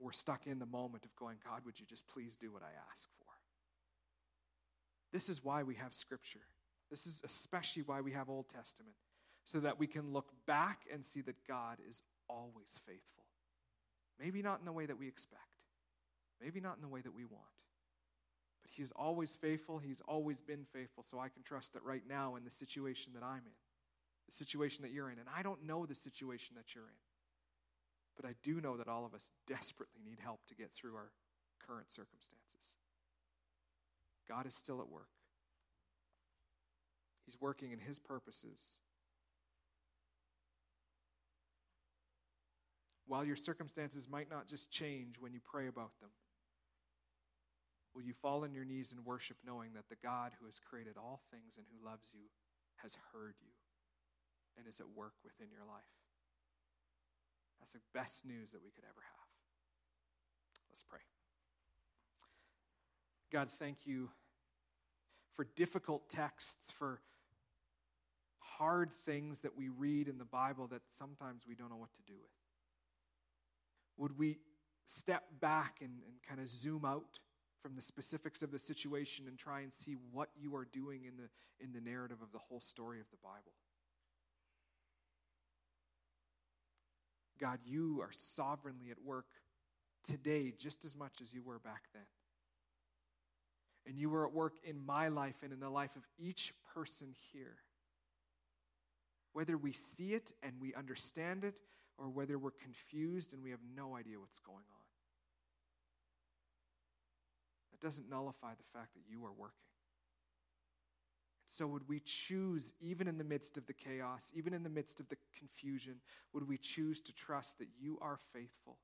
we're 0.00 0.12
stuck 0.12 0.46
in 0.46 0.58
the 0.58 0.66
moment 0.66 1.04
of 1.04 1.14
going, 1.14 1.36
God, 1.44 1.60
would 1.64 1.78
you 1.78 1.86
just 1.86 2.06
please 2.08 2.34
do 2.34 2.52
what 2.52 2.62
I 2.62 2.72
ask 2.90 3.08
for? 3.20 3.30
This 5.12 5.28
is 5.28 5.44
why 5.44 5.62
we 5.62 5.76
have 5.76 5.94
Scripture. 5.94 6.40
This 6.90 7.06
is 7.06 7.22
especially 7.24 7.84
why 7.84 8.00
we 8.00 8.12
have 8.12 8.28
Old 8.28 8.48
Testament, 8.48 8.96
so 9.44 9.60
that 9.60 9.78
we 9.78 9.86
can 9.86 10.12
look 10.12 10.32
back 10.46 10.82
and 10.92 11.04
see 11.04 11.20
that 11.22 11.36
God 11.46 11.78
is 11.88 12.02
always 12.28 12.80
faithful. 12.86 13.24
Maybe 14.20 14.42
not 14.42 14.60
in 14.60 14.64
the 14.64 14.72
way 14.72 14.86
that 14.86 14.98
we 14.98 15.08
expect, 15.08 15.40
maybe 16.40 16.60
not 16.60 16.76
in 16.76 16.82
the 16.82 16.88
way 16.88 17.00
that 17.00 17.14
we 17.14 17.24
want. 17.24 17.44
But 18.62 18.70
He 18.70 18.82
is 18.82 18.92
always 18.92 19.34
faithful. 19.34 19.78
He's 19.78 20.02
always 20.06 20.40
been 20.40 20.64
faithful. 20.72 21.02
So 21.02 21.18
I 21.18 21.28
can 21.28 21.42
trust 21.42 21.72
that 21.72 21.82
right 21.82 22.04
now 22.08 22.36
in 22.36 22.44
the 22.44 22.50
situation 22.50 23.12
that 23.14 23.24
I'm 23.24 23.42
in, 23.44 23.58
the 24.28 24.34
situation 24.34 24.82
that 24.82 24.92
you're 24.92 25.10
in, 25.10 25.18
and 25.18 25.28
I 25.36 25.42
don't 25.42 25.66
know 25.66 25.86
the 25.86 25.94
situation 25.94 26.54
that 26.56 26.74
you're 26.74 26.84
in, 26.84 27.00
but 28.16 28.24
I 28.24 28.34
do 28.42 28.60
know 28.60 28.76
that 28.76 28.88
all 28.88 29.04
of 29.04 29.14
us 29.14 29.30
desperately 29.46 30.02
need 30.04 30.18
help 30.22 30.40
to 30.46 30.54
get 30.54 30.70
through 30.72 30.94
our 30.94 31.10
current 31.66 31.90
circumstances. 31.90 32.76
God 34.28 34.46
is 34.46 34.54
still 34.54 34.80
at 34.80 34.88
work. 34.88 35.08
He's 37.24 37.40
working 37.40 37.72
in 37.72 37.78
His 37.80 37.98
purposes. 37.98 38.78
While 43.06 43.24
your 43.24 43.36
circumstances 43.36 44.08
might 44.08 44.30
not 44.30 44.48
just 44.48 44.70
change 44.70 45.16
when 45.18 45.32
you 45.32 45.40
pray 45.44 45.66
about 45.66 45.90
them, 46.00 46.10
Will 47.94 48.02
you 48.02 48.14
fall 48.14 48.44
on 48.44 48.54
your 48.54 48.64
knees 48.64 48.92
and 48.92 49.04
worship, 49.04 49.36
knowing 49.44 49.74
that 49.74 49.88
the 49.88 50.00
God 50.02 50.32
who 50.40 50.46
has 50.46 50.58
created 50.58 50.96
all 50.96 51.20
things 51.30 51.56
and 51.56 51.66
who 51.68 51.84
loves 51.84 52.10
you 52.14 52.24
has 52.76 52.96
heard 53.12 53.34
you 53.40 53.52
and 54.56 54.66
is 54.66 54.80
at 54.80 54.88
work 54.96 55.12
within 55.22 55.48
your 55.52 55.66
life? 55.66 55.82
That's 57.60 57.72
the 57.72 57.84
best 57.92 58.24
news 58.24 58.52
that 58.52 58.64
we 58.64 58.70
could 58.70 58.84
ever 58.84 59.00
have. 59.00 59.28
Let's 60.70 60.82
pray. 60.82 61.00
God, 63.30 63.48
thank 63.58 63.86
you 63.86 64.08
for 65.34 65.46
difficult 65.54 66.08
texts, 66.08 66.72
for 66.72 67.00
hard 68.38 68.90
things 69.04 69.40
that 69.40 69.56
we 69.56 69.68
read 69.68 70.08
in 70.08 70.18
the 70.18 70.24
Bible 70.24 70.66
that 70.68 70.82
sometimes 70.88 71.42
we 71.46 71.54
don't 71.54 71.70
know 71.70 71.76
what 71.76 71.92
to 71.94 72.02
do 72.10 72.14
with. 72.20 72.41
Would 73.96 74.18
we 74.18 74.38
step 74.84 75.24
back 75.40 75.78
and, 75.80 75.90
and 76.06 76.22
kind 76.28 76.40
of 76.40 76.48
zoom 76.48 76.84
out? 76.84 77.18
from 77.62 77.76
the 77.76 77.82
specifics 77.82 78.42
of 78.42 78.50
the 78.50 78.58
situation 78.58 79.26
and 79.28 79.38
try 79.38 79.60
and 79.60 79.72
see 79.72 79.96
what 80.10 80.28
you 80.36 80.56
are 80.56 80.64
doing 80.64 81.04
in 81.04 81.16
the, 81.16 81.28
in 81.64 81.72
the 81.72 81.80
narrative 81.80 82.20
of 82.20 82.32
the 82.32 82.38
whole 82.38 82.60
story 82.60 82.98
of 82.98 83.06
the 83.10 83.16
Bible. 83.22 83.52
God, 87.40 87.60
you 87.64 88.00
are 88.02 88.10
sovereignly 88.12 88.90
at 88.90 89.02
work 89.02 89.26
today 90.04 90.52
just 90.58 90.84
as 90.84 90.96
much 90.96 91.20
as 91.22 91.32
you 91.32 91.42
were 91.42 91.60
back 91.60 91.84
then. 91.94 92.02
And 93.86 93.98
you 93.98 94.10
were 94.10 94.26
at 94.26 94.32
work 94.32 94.54
in 94.64 94.84
my 94.84 95.08
life 95.08 95.36
and 95.42 95.52
in 95.52 95.60
the 95.60 95.70
life 95.70 95.94
of 95.96 96.02
each 96.18 96.52
person 96.74 97.14
here. 97.32 97.56
Whether 99.32 99.56
we 99.56 99.72
see 99.72 100.12
it 100.12 100.32
and 100.42 100.54
we 100.60 100.74
understand 100.74 101.44
it, 101.44 101.60
or 102.02 102.08
whether 102.08 102.36
we're 102.36 102.50
confused 102.50 103.32
and 103.32 103.42
we 103.42 103.50
have 103.50 103.60
no 103.76 103.94
idea 103.94 104.18
what's 104.18 104.40
going 104.40 104.66
on 104.74 104.82
That 107.70 107.80
doesn't 107.80 108.10
nullify 108.10 108.54
the 108.54 108.78
fact 108.78 108.94
that 108.94 109.02
you 109.08 109.24
are 109.24 109.32
working. 109.32 109.56
So, 111.46 111.66
would 111.66 111.88
we 111.88 112.00
choose, 112.04 112.72
even 112.80 113.06
in 113.06 113.18
the 113.18 113.24
midst 113.24 113.56
of 113.56 113.66
the 113.66 113.72
chaos, 113.72 114.32
even 114.34 114.54
in 114.54 114.62
the 114.62 114.70
midst 114.70 115.00
of 115.00 115.08
the 115.08 115.16
confusion, 115.38 115.96
would 116.32 116.48
we 116.48 116.58
choose 116.58 117.00
to 117.02 117.12
trust 117.12 117.58
that 117.58 117.68
you 117.78 117.98
are 118.00 118.18
faithful? 118.32 118.78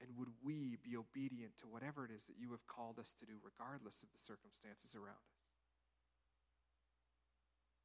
And 0.00 0.10
would 0.16 0.28
we 0.42 0.78
be 0.82 0.96
obedient 0.96 1.58
to 1.58 1.66
whatever 1.66 2.04
it 2.04 2.12
is 2.14 2.24
that 2.24 2.38
you 2.38 2.52
have 2.52 2.66
called 2.66 2.98
us 2.98 3.14
to 3.18 3.26
do, 3.26 3.32
regardless 3.42 4.02
of 4.02 4.10
the 4.12 4.18
circumstances 4.18 4.94
around 4.94 5.16
us? 5.16 5.42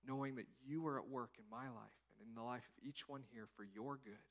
Knowing 0.05 0.35
that 0.35 0.45
you 0.63 0.85
are 0.85 0.99
at 0.99 1.07
work 1.07 1.31
in 1.39 1.45
my 1.49 1.65
life 1.69 2.02
and 2.19 2.29
in 2.29 2.35
the 2.35 2.43
life 2.43 2.67
of 2.69 2.83
each 2.83 3.07
one 3.07 3.23
here 3.33 3.47
for 3.55 3.63
your 3.63 3.97
good, 4.03 4.23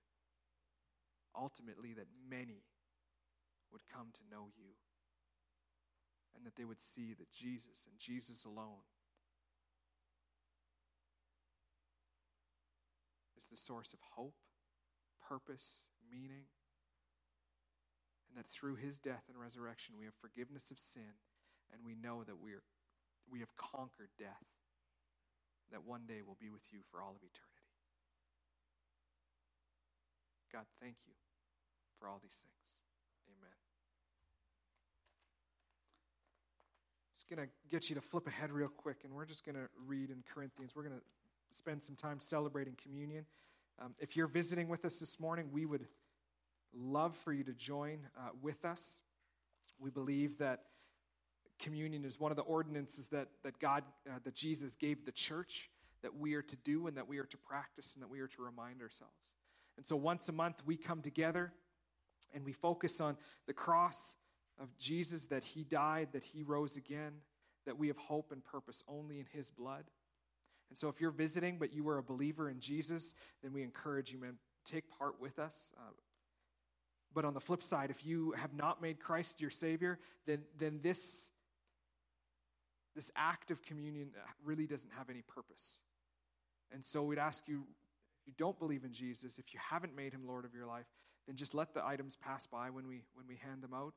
ultimately, 1.35 1.93
that 1.95 2.07
many 2.29 2.63
would 3.73 3.83
come 3.93 4.09
to 4.13 4.23
know 4.31 4.49
you 4.57 4.77
and 6.37 6.47
that 6.47 6.57
they 6.57 6.65
would 6.65 6.81
see 6.81 7.15
that 7.19 7.31
Jesus 7.33 7.87
and 7.89 7.99
Jesus 7.99 8.45
alone 8.45 8.85
is 13.39 13.47
the 13.47 13.57
source 13.57 13.93
of 13.93 13.99
hope, 14.15 14.35
purpose, 15.27 15.89
meaning, 16.11 16.47
and 18.29 18.37
that 18.37 18.51
through 18.51 18.77
his 18.77 18.99
death 18.99 19.25
and 19.29 19.39
resurrection 19.39 19.95
we 19.99 20.05
have 20.05 20.15
forgiveness 20.15 20.71
of 20.71 20.79
sin 20.79 21.21
and 21.73 21.83
we 21.85 21.95
know 21.95 22.23
that 22.25 22.41
we, 22.41 22.53
are, 22.53 22.63
we 23.31 23.41
have 23.41 23.57
conquered 23.57 24.11
death, 24.19 24.47
that 25.71 25.85
one 25.85 26.03
day 26.07 26.21
we'll 26.25 26.37
be 26.41 26.51
with 26.51 26.73
you 26.73 26.81
for 26.91 27.03
all 27.03 27.17
of 27.17 27.23
eternity. 27.25 27.52
God, 30.53 30.65
thank 30.81 30.97
you 31.07 31.15
for 31.99 32.09
all 32.09 32.19
these 32.23 32.45
things. 32.45 32.81
Amen. 33.39 33.55
Just 37.15 37.29
going 37.29 37.47
to 37.47 37.53
get 37.71 37.89
you 37.89 37.95
to 37.95 38.03
flip 38.03 38.27
ahead 38.27 38.53
real 38.53 38.69
quick, 38.69 38.99
and 39.05 39.15
we're 39.15 39.25
just 39.25 39.47
going 39.47 39.55
to 39.55 39.69
read 39.87 40.11
in 40.11 40.23
Corinthians. 40.35 40.73
We're 40.75 40.83
going 40.83 40.97
to 40.97 41.57
spend 41.57 41.83
some 41.83 41.97
time 41.97 42.19
celebrating 42.21 42.77
communion. 42.83 43.25
Um, 43.81 43.95
if 43.99 44.17
you're 44.17 44.27
visiting 44.27 44.69
with 44.69 44.85
us 44.85 44.99
this 44.99 45.19
morning, 45.19 45.49
we 45.53 45.65
would 45.65 45.87
love 46.75 47.17
for 47.17 47.33
you 47.33 47.45
to 47.45 47.53
join 47.53 48.01
uh, 48.19 48.31
with 48.43 48.65
us. 48.65 49.01
We 49.79 49.91
believe 49.91 50.39
that 50.39 50.61
communion 51.59 52.05
is 52.05 52.21
one 52.21 52.31
of 52.33 52.37
the 52.37 52.43
ordinances 52.43 53.09
that, 53.09 53.29
that 53.45 53.59
God, 53.59 53.85
uh, 54.09 54.19
that 54.25 54.35
Jesus 54.35 54.77
gave 54.77 55.05
the 55.07 55.13
church 55.13 55.71
that 56.03 56.17
we 56.17 56.35
are 56.35 56.43
to 56.43 56.57
do 56.57 56.89
and 56.89 56.97
that 56.97 57.09
we 57.09 57.19
are 57.19 57.25
to 57.25 57.37
practice 57.39 57.95
and 57.95 58.03
that 58.03 58.11
we 58.11 58.21
are 58.21 58.29
to 58.29 58.43
remind 58.43 58.83
ourselves. 58.83 59.13
And 59.77 59.87
so 59.87 59.97
once 59.97 60.29
a 60.29 60.33
month, 60.33 60.63
we 60.67 60.77
come 60.77 61.03
together 61.03 61.53
and 62.35 62.45
we 62.45 62.53
focus 62.53 63.01
on 63.01 63.17
the 63.47 63.53
cross 63.53 64.17
of 64.61 64.77
Jesus 64.79 65.27
that 65.27 65.45
he 65.45 65.65
died, 65.65 66.09
that 66.13 66.23
he 66.23 66.43
rose 66.43 66.77
again, 66.77 67.13
that 67.67 67.79
we 67.79 67.89
have 67.89 67.97
hope 67.97 68.33
and 68.33 68.45
purpose 68.45 68.83
only 68.89 69.19
in 69.19 69.27
his 69.33 69.51
blood. 69.51 69.85
And 70.71 70.79
so 70.79 70.89
if 70.89 71.01
you're 71.01 71.11
visiting, 71.11 71.59
but 71.59 71.73
you 71.73 71.89
are 71.89 71.99
a 71.99 72.03
believer 72.03 72.49
in 72.49 72.59
Jesus, 72.61 73.15
then 73.43 73.53
we 73.53 73.63
encourage 73.63 74.13
you, 74.13 74.19
man, 74.19 74.37
take 74.65 74.85
part 74.91 75.21
with 75.21 75.39
us. 75.39 75.73
Uh, 75.77 75.91
but 77.15 77.25
on 77.25 77.35
the 77.35 77.41
flip 77.41 77.63
side, 77.63 77.91
if 77.91 78.07
you 78.07 78.33
have 78.37 78.55
not 78.55 78.81
made 78.81 78.99
Christ 78.99 79.41
your 79.41 79.51
Savior, 79.51 79.99
then, 80.27 80.41
then 80.59 80.81
this, 80.83 81.31
this 82.97 83.11
act 83.17 83.51
of 83.51 83.63
communion 83.63 84.11
really 84.45 84.67
doesn't 84.67 84.93
have 84.97 85.11
any 85.11 85.23
purpose. 85.23 85.81
And 86.73 86.83
so 86.83 87.03
we'd 87.03 87.19
ask 87.19 87.47
you 87.49 87.65
you 88.27 88.33
don't 88.39 88.59
believe 88.59 88.85
in 88.85 88.93
Jesus, 88.93 89.39
if 89.39 89.53
you 89.53 89.61
haven't 89.61 89.97
made 89.97 90.13
him 90.13 90.27
Lord 90.27 90.45
of 90.45 90.55
your 90.55 90.67
life, 90.67 90.87
then 91.27 91.37
just 91.37 91.55
let 91.55 91.75
the 91.75 91.85
items 91.85 92.17
pass 92.17 92.47
by 92.47 92.71
when 92.71 92.87
we, 92.87 93.03
when 93.15 93.27
we 93.27 93.37
hand 93.37 93.63
them 93.63 93.75
out. 93.75 93.95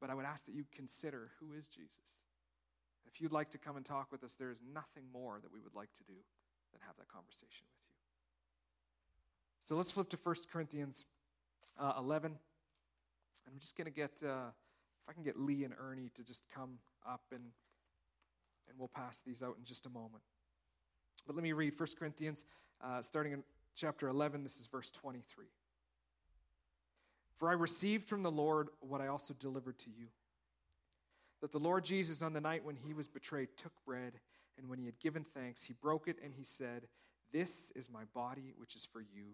But 0.00 0.10
I 0.10 0.14
would 0.14 0.24
ask 0.24 0.46
that 0.46 0.54
you 0.54 0.64
consider 0.74 1.30
who 1.38 1.52
is 1.56 1.68
Jesus. 1.68 1.90
If 3.06 3.20
you'd 3.20 3.32
like 3.32 3.50
to 3.50 3.58
come 3.58 3.76
and 3.76 3.84
talk 3.84 4.10
with 4.10 4.24
us, 4.24 4.36
there 4.36 4.50
is 4.50 4.58
nothing 4.72 5.04
more 5.12 5.38
that 5.42 5.52
we 5.52 5.60
would 5.60 5.74
like 5.74 5.94
to 5.98 6.04
do 6.04 6.18
than 6.72 6.80
have 6.86 6.96
that 6.96 7.08
conversation 7.08 7.66
with 7.68 7.78
you. 7.78 7.92
So 9.64 9.76
let's 9.76 9.92
flip 9.92 10.08
to 10.10 10.18
1 10.22 10.34
Corinthians 10.52 11.06
uh, 11.78 11.94
11. 11.98 12.32
I'm 13.46 13.58
just 13.58 13.76
going 13.76 13.86
to 13.86 13.92
get, 13.92 14.22
uh, 14.24 14.48
if 15.02 15.08
I 15.08 15.12
can 15.12 15.22
get 15.22 15.38
Lee 15.38 15.64
and 15.64 15.74
Ernie 15.78 16.10
to 16.14 16.24
just 16.24 16.44
come 16.54 16.78
up 17.08 17.22
and, 17.30 17.42
and 18.68 18.78
we'll 18.78 18.88
pass 18.88 19.22
these 19.26 19.42
out 19.42 19.56
in 19.58 19.64
just 19.64 19.86
a 19.86 19.90
moment. 19.90 20.22
But 21.26 21.36
let 21.36 21.42
me 21.42 21.52
read 21.52 21.78
1 21.78 21.88
Corinthians, 21.98 22.44
uh, 22.82 23.02
starting 23.02 23.32
in 23.32 23.42
chapter 23.74 24.08
11. 24.08 24.42
This 24.42 24.58
is 24.58 24.66
verse 24.66 24.90
23. 24.90 25.46
For 27.38 27.50
I 27.50 27.54
received 27.54 28.06
from 28.06 28.22
the 28.22 28.30
Lord 28.30 28.68
what 28.80 29.00
I 29.00 29.08
also 29.08 29.34
delivered 29.34 29.78
to 29.80 29.90
you 29.90 30.06
that 31.42 31.52
the 31.52 31.58
Lord 31.58 31.84
Jesus, 31.84 32.22
on 32.22 32.32
the 32.32 32.40
night 32.40 32.64
when 32.64 32.76
he 32.76 32.94
was 32.94 33.08
betrayed, 33.08 33.48
took 33.56 33.72
bread, 33.84 34.12
and 34.56 34.68
when 34.68 34.78
he 34.78 34.86
had 34.86 34.98
given 35.00 35.24
thanks, 35.34 35.64
he 35.64 35.72
broke 35.72 36.06
it, 36.06 36.16
and 36.22 36.32
he 36.32 36.44
said, 36.44 36.86
This 37.32 37.72
is 37.74 37.90
my 37.90 38.04
body, 38.14 38.54
which 38.56 38.76
is 38.76 38.84
for 38.84 39.00
you. 39.00 39.24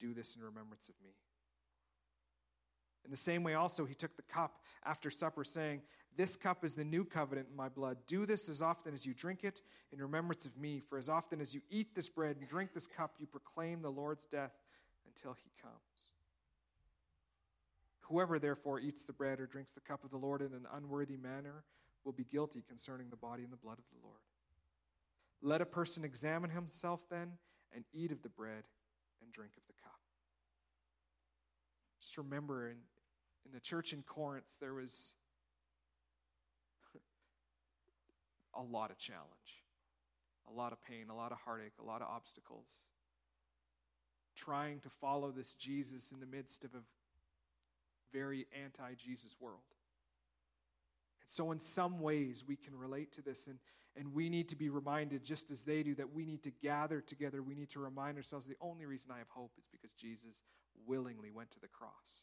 Do 0.00 0.14
this 0.14 0.34
in 0.34 0.42
remembrance 0.42 0.88
of 0.88 0.94
me. 1.04 1.10
In 3.04 3.10
the 3.10 3.16
same 3.16 3.42
way, 3.42 3.54
also, 3.54 3.84
he 3.84 3.94
took 3.94 4.16
the 4.16 4.22
cup 4.22 4.60
after 4.84 5.10
supper, 5.10 5.44
saying, 5.44 5.82
This 6.16 6.36
cup 6.36 6.64
is 6.64 6.74
the 6.74 6.84
new 6.84 7.04
covenant 7.04 7.48
in 7.50 7.56
my 7.56 7.68
blood. 7.68 7.98
Do 8.06 8.26
this 8.26 8.48
as 8.48 8.62
often 8.62 8.94
as 8.94 9.04
you 9.04 9.14
drink 9.14 9.44
it 9.44 9.60
in 9.92 10.00
remembrance 10.00 10.46
of 10.46 10.56
me. 10.56 10.80
For 10.80 10.98
as 10.98 11.08
often 11.08 11.40
as 11.40 11.54
you 11.54 11.60
eat 11.70 11.94
this 11.94 12.08
bread 12.08 12.36
and 12.38 12.48
drink 12.48 12.72
this 12.72 12.86
cup, 12.86 13.14
you 13.18 13.26
proclaim 13.26 13.82
the 13.82 13.90
Lord's 13.90 14.26
death 14.26 14.52
until 15.06 15.32
he 15.32 15.50
comes. 15.60 16.12
Whoever 18.02 18.38
therefore 18.38 18.78
eats 18.78 19.04
the 19.04 19.12
bread 19.12 19.40
or 19.40 19.46
drinks 19.46 19.72
the 19.72 19.80
cup 19.80 20.04
of 20.04 20.10
the 20.10 20.18
Lord 20.18 20.42
in 20.42 20.52
an 20.52 20.66
unworthy 20.74 21.16
manner 21.16 21.64
will 22.04 22.12
be 22.12 22.24
guilty 22.24 22.62
concerning 22.66 23.08
the 23.10 23.16
body 23.16 23.42
and 23.42 23.52
the 23.52 23.56
blood 23.56 23.78
of 23.78 23.84
the 23.92 24.06
Lord. 24.06 24.20
Let 25.40 25.60
a 25.60 25.66
person 25.66 26.04
examine 26.04 26.50
himself 26.50 27.00
then 27.10 27.32
and 27.74 27.84
eat 27.92 28.12
of 28.12 28.22
the 28.22 28.28
bread 28.28 28.64
and 29.22 29.32
drink 29.32 29.52
of 29.56 29.62
the 29.66 29.72
cup. 29.82 29.98
Just 32.00 32.18
remember 32.18 32.68
in, 32.68 32.76
in 33.46 33.52
the 33.52 33.60
church 33.60 33.92
in 33.92 34.02
Corinth, 34.02 34.46
there 34.60 34.74
was 34.74 35.14
a 38.54 38.62
lot 38.62 38.90
of 38.90 38.98
challenge, 38.98 39.64
a 40.48 40.52
lot 40.52 40.72
of 40.72 40.82
pain, 40.82 41.06
a 41.10 41.14
lot 41.14 41.32
of 41.32 41.38
heartache, 41.38 41.72
a 41.80 41.84
lot 41.84 42.02
of 42.02 42.08
obstacles. 42.08 42.66
Trying 44.34 44.80
to 44.80 44.88
follow 44.88 45.30
this 45.30 45.54
Jesus 45.54 46.10
in 46.10 46.20
the 46.20 46.26
midst 46.26 46.64
of 46.64 46.74
a 46.74 46.80
very 48.12 48.46
anti 48.62 48.94
Jesus 48.94 49.36
world. 49.40 49.60
And 51.20 51.30
so, 51.30 51.52
in 51.52 51.60
some 51.60 52.00
ways, 52.00 52.44
we 52.46 52.56
can 52.56 52.76
relate 52.76 53.12
to 53.12 53.22
this, 53.22 53.46
and, 53.46 53.58
and 53.96 54.12
we 54.12 54.28
need 54.28 54.48
to 54.48 54.56
be 54.56 54.68
reminded, 54.68 55.22
just 55.22 55.50
as 55.50 55.64
they 55.64 55.82
do, 55.82 55.94
that 55.96 56.12
we 56.12 56.24
need 56.24 56.42
to 56.44 56.50
gather 56.50 57.00
together. 57.00 57.42
We 57.42 57.54
need 57.54 57.70
to 57.70 57.80
remind 57.80 58.16
ourselves 58.16 58.46
the 58.46 58.56
only 58.60 58.86
reason 58.86 59.10
I 59.10 59.18
have 59.18 59.28
hope 59.28 59.52
is 59.58 59.66
because 59.70 59.92
Jesus 59.94 60.42
willingly 60.86 61.30
went 61.30 61.50
to 61.52 61.60
the 61.60 61.68
cross, 61.68 62.22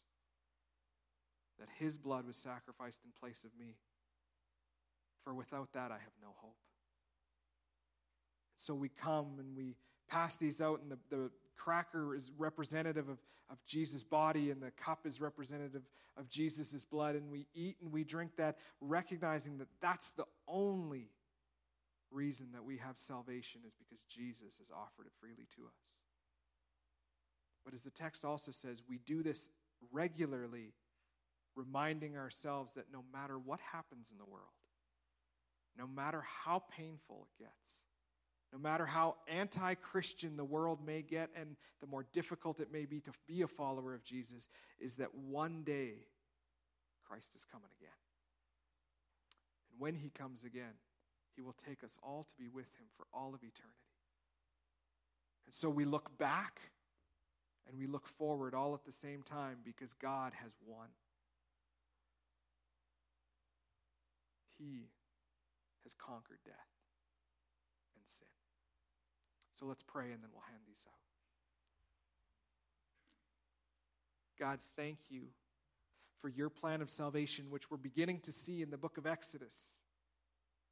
that 1.60 1.68
his 1.78 1.98
blood 1.98 2.26
was 2.26 2.38
sacrificed 2.38 3.02
in 3.04 3.12
place 3.20 3.44
of 3.44 3.52
me. 3.60 3.76
For 5.24 5.34
without 5.34 5.74
that, 5.74 5.92
I 5.92 5.96
have 5.96 6.14
no 6.22 6.30
hope. 6.38 6.56
So 8.56 8.74
we 8.74 8.90
come 8.90 9.38
and 9.40 9.56
we 9.56 9.76
pass 10.08 10.38
these 10.38 10.62
out, 10.62 10.82
and 10.82 10.92
the, 10.92 10.98
the 11.10 11.32
cracker 11.56 12.16
is 12.16 12.32
representative 12.38 13.10
of, 13.10 13.18
of 13.50 13.64
Jesus' 13.66 14.04
body, 14.04 14.52
and 14.52 14.62
the 14.62 14.72
cup 14.72 15.06
is 15.06 15.22
representative 15.22 15.84
of 16.18 16.30
Jesus' 16.30 16.84
blood. 16.86 17.16
And 17.16 17.30
we 17.30 17.48
eat 17.54 17.78
and 17.82 17.92
we 17.92 18.04
drink 18.04 18.32
that, 18.38 18.58
recognizing 18.82 19.58
that 19.60 19.68
that's 19.82 20.12
the 20.12 20.26
only 20.48 21.10
reason 22.12 22.48
that 22.54 22.64
we 22.64 22.78
have 22.78 22.98
salvation 22.98 23.62
is 23.68 23.74
because 23.74 24.02
Jesus 24.10 24.58
has 24.58 24.72
offered 24.72 25.06
it 25.06 25.14
freely 25.20 25.48
to 25.56 25.62
us. 25.62 25.94
But 27.64 27.74
as 27.74 27.84
the 27.84 27.92
text 27.92 28.26
also 28.26 28.52
says, 28.52 28.82
we 28.88 29.00
do 29.06 29.22
this 29.22 29.50
regularly, 29.92 30.74
reminding 31.60 32.16
ourselves 32.16 32.74
that 32.76 32.86
no 32.92 33.04
matter 33.12 33.38
what 33.38 33.60
happens 33.60 34.12
in 34.12 34.18
the 34.18 34.26
world, 34.26 34.48
no 35.78 35.86
matter 35.86 36.24
how 36.46 36.64
painful 36.72 37.28
it 37.28 37.44
gets, 37.44 37.82
no 38.54 38.60
matter 38.60 38.86
how 38.86 39.16
anti 39.28 39.76
Christian 39.76 40.38
the 40.38 40.46
world 40.46 40.80
may 40.84 41.02
get 41.02 41.30
and 41.36 41.56
the 41.82 41.88
more 41.88 42.06
difficult 42.14 42.60
it 42.60 42.72
may 42.72 42.86
be 42.86 43.02
to 43.02 43.12
be 43.28 43.42
a 43.42 43.48
follower 43.48 43.94
of 43.94 44.04
Jesus, 44.04 44.48
is 44.80 44.96
that 44.96 45.14
one 45.14 45.64
day 45.64 46.08
Christ 47.08 47.36
is 47.36 47.46
coming 47.46 47.70
again. 47.80 47.92
And 49.72 49.80
when 49.80 49.96
he 49.96 50.10
comes 50.10 50.44
again, 50.44 50.78
he 51.36 51.42
will 51.42 51.56
take 51.68 51.84
us 51.84 51.98
all 52.02 52.26
to 52.30 52.36
be 52.38 52.48
with 52.48 52.68
him 52.80 52.88
for 52.96 53.06
all 53.14 53.34
of 53.34 53.44
eternity. 53.44 53.76
And 55.46 55.54
so 55.54 55.70
we 55.70 55.86
look 55.86 56.18
back 56.18 56.62
and 57.68 57.78
we 57.78 57.86
look 57.86 58.08
forward 58.08 58.54
all 58.54 58.74
at 58.74 58.84
the 58.86 58.92
same 58.92 59.22
time 59.22 59.58
because 59.64 59.94
God 59.94 60.34
has 60.42 60.52
won. 60.66 60.88
He 64.60 64.90
has 65.84 65.94
conquered 65.96 66.40
death 66.46 66.54
and 67.96 68.06
sin. 68.06 68.28
So 69.54 69.66
let's 69.66 69.84
pray 69.84 70.12
and 70.12 70.22
then 70.22 70.30
we'll 70.32 70.44
hand 70.44 70.62
these 70.68 70.86
out. 70.88 70.94
God, 74.40 74.60
thank 74.76 74.98
you 75.10 75.24
for 76.22 76.30
your 76.30 76.50
plan 76.50 76.82
of 76.82 76.90
salvation, 76.90 77.46
which 77.50 77.72
we're 77.72 77.78
beginning 77.78 78.20
to 78.22 78.32
see 78.32 78.62
in 78.62 78.70
the 78.70 78.78
book 78.78 78.98
of 78.98 79.06
Exodus, 79.06 79.74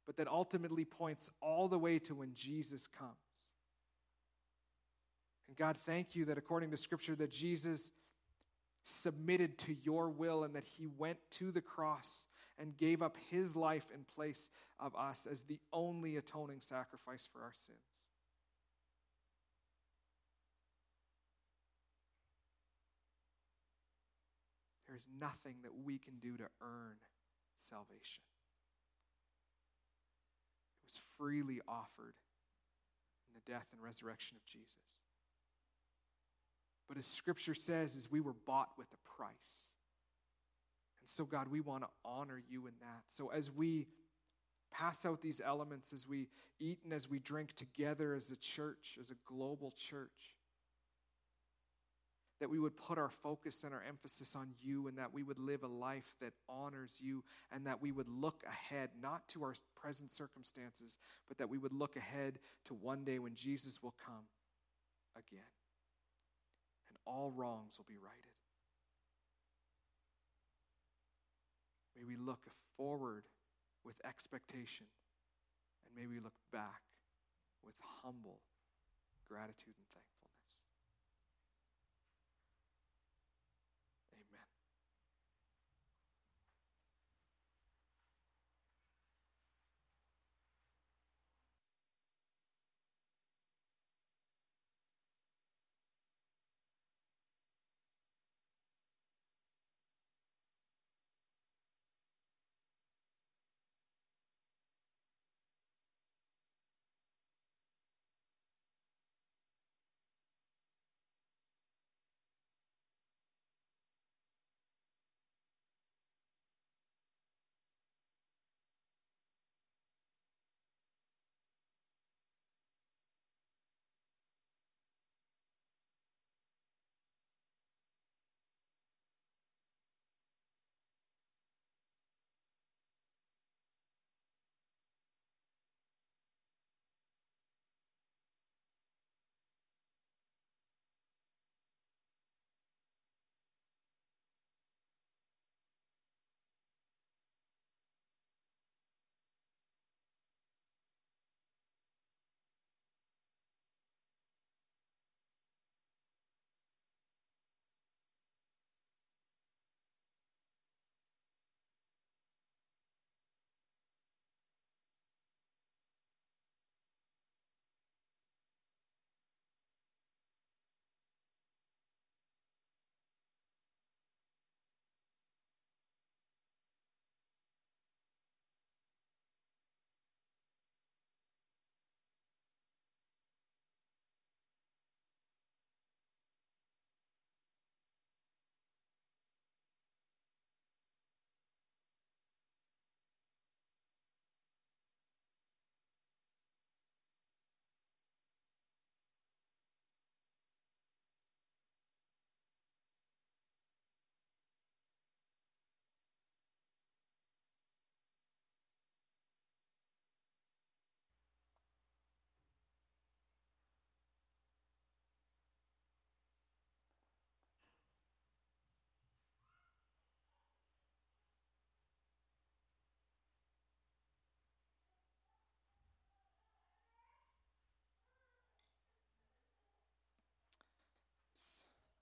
but 0.06 0.16
that 0.16 0.28
ultimately 0.28 0.84
points 0.84 1.30
all 1.40 1.68
the 1.68 1.78
way 1.78 1.98
to 2.00 2.14
when 2.14 2.32
Jesus 2.34 2.86
comes. 2.86 3.12
And 5.48 5.56
God, 5.56 5.78
thank 5.86 6.14
you 6.14 6.26
that 6.26 6.38
according 6.38 6.70
to 6.70 6.76
Scripture, 6.76 7.14
that 7.16 7.32
Jesus 7.32 7.90
submitted 8.84 9.58
to 9.58 9.76
your 9.82 10.08
will 10.08 10.44
and 10.44 10.54
that 10.54 10.64
he 10.64 10.88
went 10.98 11.18
to 11.32 11.50
the 11.50 11.60
cross 11.60 12.26
and 12.58 12.76
gave 12.76 13.02
up 13.02 13.16
his 13.30 13.54
life 13.54 13.86
in 13.94 14.00
place 14.14 14.50
of 14.80 14.94
us 14.96 15.26
as 15.30 15.42
the 15.42 15.58
only 15.72 16.16
atoning 16.16 16.60
sacrifice 16.60 17.28
for 17.32 17.42
our 17.42 17.52
sins. 17.52 17.78
There's 24.88 25.06
nothing 25.20 25.56
that 25.62 25.72
we 25.84 25.98
can 25.98 26.18
do 26.18 26.36
to 26.38 26.44
earn 26.62 26.96
salvation. 27.58 28.22
It 30.80 30.86
was 30.86 31.00
freely 31.18 31.60
offered 31.68 32.14
in 33.28 33.34
the 33.34 33.52
death 33.52 33.66
and 33.72 33.82
resurrection 33.82 34.38
of 34.38 34.46
Jesus. 34.46 34.74
But 36.88 36.96
as 36.96 37.06
Scripture 37.06 37.54
says, 37.54 37.94
is 37.94 38.10
we 38.10 38.20
were 38.20 38.34
bought 38.46 38.70
with 38.78 38.88
a 38.92 39.16
price. 39.16 39.74
So, 41.08 41.24
God, 41.24 41.48
we 41.48 41.60
want 41.60 41.84
to 41.84 41.88
honor 42.04 42.42
you 42.50 42.66
in 42.66 42.74
that. 42.80 43.04
So 43.06 43.28
as 43.28 43.50
we 43.50 43.86
pass 44.70 45.06
out 45.06 45.22
these 45.22 45.40
elements, 45.42 45.94
as 45.94 46.06
we 46.06 46.28
eat 46.60 46.80
and 46.84 46.92
as 46.92 47.08
we 47.08 47.18
drink 47.18 47.54
together 47.54 48.12
as 48.12 48.30
a 48.30 48.36
church, 48.36 48.98
as 49.00 49.10
a 49.10 49.14
global 49.26 49.72
church, 49.74 50.36
that 52.40 52.50
we 52.50 52.60
would 52.60 52.76
put 52.76 52.98
our 52.98 53.08
focus 53.08 53.64
and 53.64 53.72
our 53.72 53.82
emphasis 53.88 54.36
on 54.36 54.48
you, 54.62 54.86
and 54.86 54.98
that 54.98 55.12
we 55.12 55.22
would 55.22 55.38
live 55.38 55.62
a 55.62 55.66
life 55.66 56.12
that 56.20 56.34
honors 56.46 56.98
you, 57.00 57.24
and 57.50 57.66
that 57.66 57.80
we 57.80 57.90
would 57.90 58.08
look 58.08 58.42
ahead, 58.46 58.90
not 59.00 59.26
to 59.28 59.42
our 59.42 59.54
present 59.74 60.12
circumstances, 60.12 60.98
but 61.26 61.38
that 61.38 61.48
we 61.48 61.56
would 61.56 61.72
look 61.72 61.96
ahead 61.96 62.38
to 62.66 62.74
one 62.74 63.02
day 63.02 63.18
when 63.18 63.34
Jesus 63.34 63.82
will 63.82 63.94
come 64.06 64.24
again, 65.16 65.40
and 66.86 66.96
all 67.06 67.32
wrongs 67.34 67.78
will 67.78 67.86
be 67.88 67.98
righted. 67.98 68.37
May 71.98 72.04
we 72.06 72.16
look 72.16 72.46
forward 72.76 73.24
with 73.84 73.96
expectation, 74.06 74.86
and 75.82 75.96
may 75.96 76.06
we 76.06 76.22
look 76.22 76.36
back 76.52 76.82
with 77.64 77.74
humble 78.02 78.38
gratitude 79.28 79.74
and 79.74 79.86
thanks. 79.92 80.07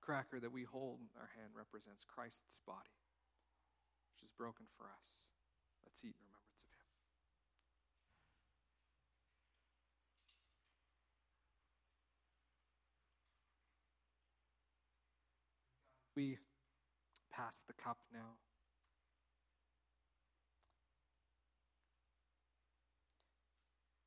Cracker 0.06 0.38
that 0.38 0.52
we 0.52 0.62
hold 0.62 1.00
in 1.00 1.08
our 1.18 1.30
hand 1.34 1.50
represents 1.58 2.06
Christ's 2.06 2.60
body, 2.64 2.94
which 4.14 4.22
is 4.22 4.30
broken 4.30 4.66
for 4.78 4.84
us. 4.84 5.02
Let's 5.84 5.98
eat 6.04 6.14
in 6.14 6.22
remembrance 6.22 6.62
of 6.62 6.70
him. 6.70 6.86
We 16.14 16.38
pass 17.32 17.64
the 17.66 17.74
cup 17.74 17.98
now. 18.12 18.38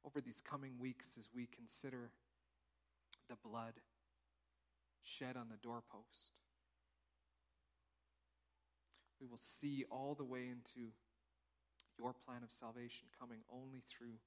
Over 0.06 0.22
these 0.22 0.40
coming 0.40 0.80
weeks, 0.80 1.18
as 1.20 1.28
we 1.36 1.46
consider 1.46 2.12
the 3.30 3.36
blood 3.36 3.74
shed 5.04 5.36
on 5.36 5.50
the 5.50 5.58
doorpost, 5.62 6.34
we 9.20 9.28
will 9.28 9.40
see 9.40 9.86
all 9.92 10.16
the 10.16 10.24
way 10.24 10.48
into 10.48 10.92
your 11.98 12.14
plan 12.14 12.44
of 12.44 12.52
salvation 12.52 13.08
coming 13.20 13.40
only 13.52 13.84
through 13.90 14.20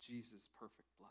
Jesus' 0.00 0.48
perfect 0.58 0.88
blood. 0.98 1.10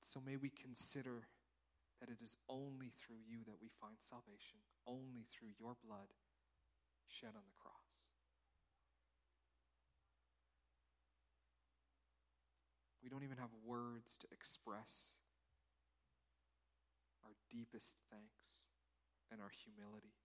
So 0.00 0.20
may 0.20 0.36
we 0.36 0.50
consider 0.50 1.28
that 2.00 2.10
it 2.10 2.20
is 2.20 2.36
only 2.48 2.92
through 2.98 3.22
you 3.24 3.44
that 3.46 3.62
we 3.62 3.70
find 3.80 3.96
salvation, 4.00 4.58
only 4.86 5.24
through 5.30 5.54
your 5.58 5.76
blood 5.86 6.10
shed 7.06 7.30
on 7.34 7.46
the 7.46 7.56
cross. 7.56 7.81
Don't 13.12 13.28
even 13.28 13.36
have 13.36 13.52
words 13.60 14.16
to 14.16 14.26
express 14.32 15.20
our 17.28 17.36
deepest 17.52 18.00
thanks 18.08 18.64
and 19.28 19.36
our 19.36 19.52
humility. 19.52 20.16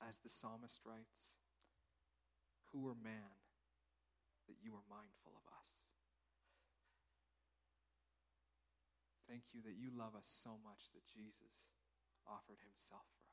As 0.00 0.24
the 0.24 0.32
psalmist 0.32 0.80
writes, 0.88 1.36
Who 2.72 2.88
are 2.88 2.96
man 2.96 3.36
that 4.48 4.56
you 4.64 4.72
are 4.72 4.88
mindful 4.88 5.36
of 5.36 5.44
us? 5.52 5.68
Thank 9.28 9.52
you 9.52 9.60
that 9.68 9.76
you 9.76 9.92
love 9.92 10.16
us 10.16 10.24
so 10.24 10.56
much 10.64 10.88
that 10.96 11.04
Jesus 11.04 11.76
offered 12.24 12.64
himself 12.64 13.08
for 13.20 13.23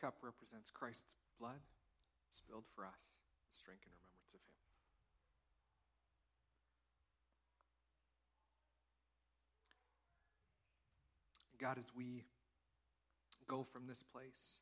cup 0.00 0.16
represents 0.22 0.70
Christ's 0.70 1.16
blood 1.38 1.60
spilled 2.30 2.64
for 2.74 2.86
us. 2.86 3.12
Let's 3.44 3.60
in 3.84 3.92
remembrance 3.92 4.32
of 4.32 4.40
him. 4.40 4.56
God, 11.60 11.76
as 11.76 11.92
we 11.94 12.24
go 13.46 13.62
from 13.62 13.86
this 13.86 14.02
place 14.02 14.58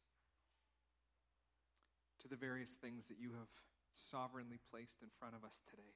to 2.20 2.26
the 2.26 2.34
various 2.34 2.72
things 2.72 3.06
that 3.06 3.20
you 3.20 3.30
have 3.38 3.52
sovereignly 3.92 4.58
placed 4.70 5.02
in 5.02 5.08
front 5.20 5.36
of 5.36 5.44
us 5.44 5.60
today, 5.70 5.94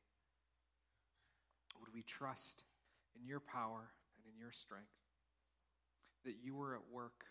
would 1.80 1.92
we 1.92 2.02
trust 2.02 2.62
in 3.18 3.26
your 3.26 3.40
power 3.40 3.90
and 4.16 4.32
in 4.32 4.38
your 4.38 4.52
strength 4.52 4.86
that 6.24 6.36
you 6.40 6.54
were 6.54 6.76
at 6.76 6.82
work 6.92 7.24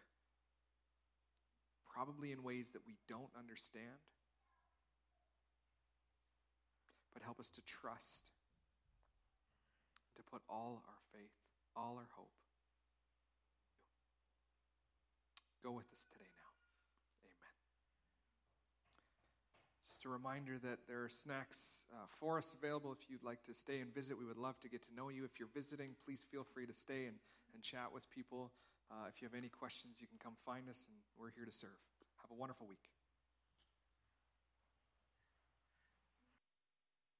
probably 1.94 2.32
in 2.32 2.44
ways 2.44 2.70
that 2.74 2.82
we 2.86 2.96
don't 3.08 3.30
understand. 3.38 4.00
But 7.14 7.24
help 7.24 7.40
us 7.40 7.50
to 7.52 7.62
trust, 7.62 8.32
to 10.16 10.24
put 10.24 10.42
all 10.50 10.84
our 10.88 11.02
faith, 11.12 11.36
all 11.76 11.98
our 11.98 12.08
hope. 12.16 12.32
Go 15.64 15.72
with 15.72 15.92
us 15.92 16.06
today 16.12 16.26
now. 16.34 16.50
Amen. 17.28 17.56
Just 19.86 20.06
a 20.06 20.10
reminder 20.10 20.58
that 20.64 20.80
there 20.88 21.04
are 21.04 21.10
snacks 21.10 21.86
uh, 21.94 22.08
for 22.20 22.40
us 22.40 22.56
available 22.58 22.92
if 22.92 23.10
you'd 23.10 23.24
like 23.24 23.44
to 23.44 23.54
stay 23.54 23.80
and 23.80 23.94
visit. 23.94 24.18
We 24.18 24.26
would 24.26 24.40
love 24.40 24.60
to 24.62 24.70
get 24.70 24.82
to 24.88 24.96
know 24.96 25.10
you. 25.10 25.24
If 25.26 25.38
you're 25.38 25.54
visiting, 25.54 25.92
please 26.04 26.26
feel 26.32 26.44
free 26.44 26.66
to 26.66 26.74
stay 26.74 27.06
and, 27.06 27.18
and 27.54 27.62
chat 27.62 27.94
with 27.94 28.10
people. 28.10 28.52
Uh, 28.92 29.08
if 29.08 29.22
you 29.22 29.26
have 29.26 29.38
any 29.38 29.48
questions, 29.48 30.04
you 30.04 30.08
can 30.08 30.20
come 30.20 30.36
find 30.44 30.68
us, 30.68 30.84
and 30.92 30.98
we're 31.18 31.32
here 31.32 31.46
to 31.46 31.52
serve. 31.52 31.80
Have 32.22 32.32
a 32.32 32.36
wonderful 32.36 32.68
week. 32.68 32.91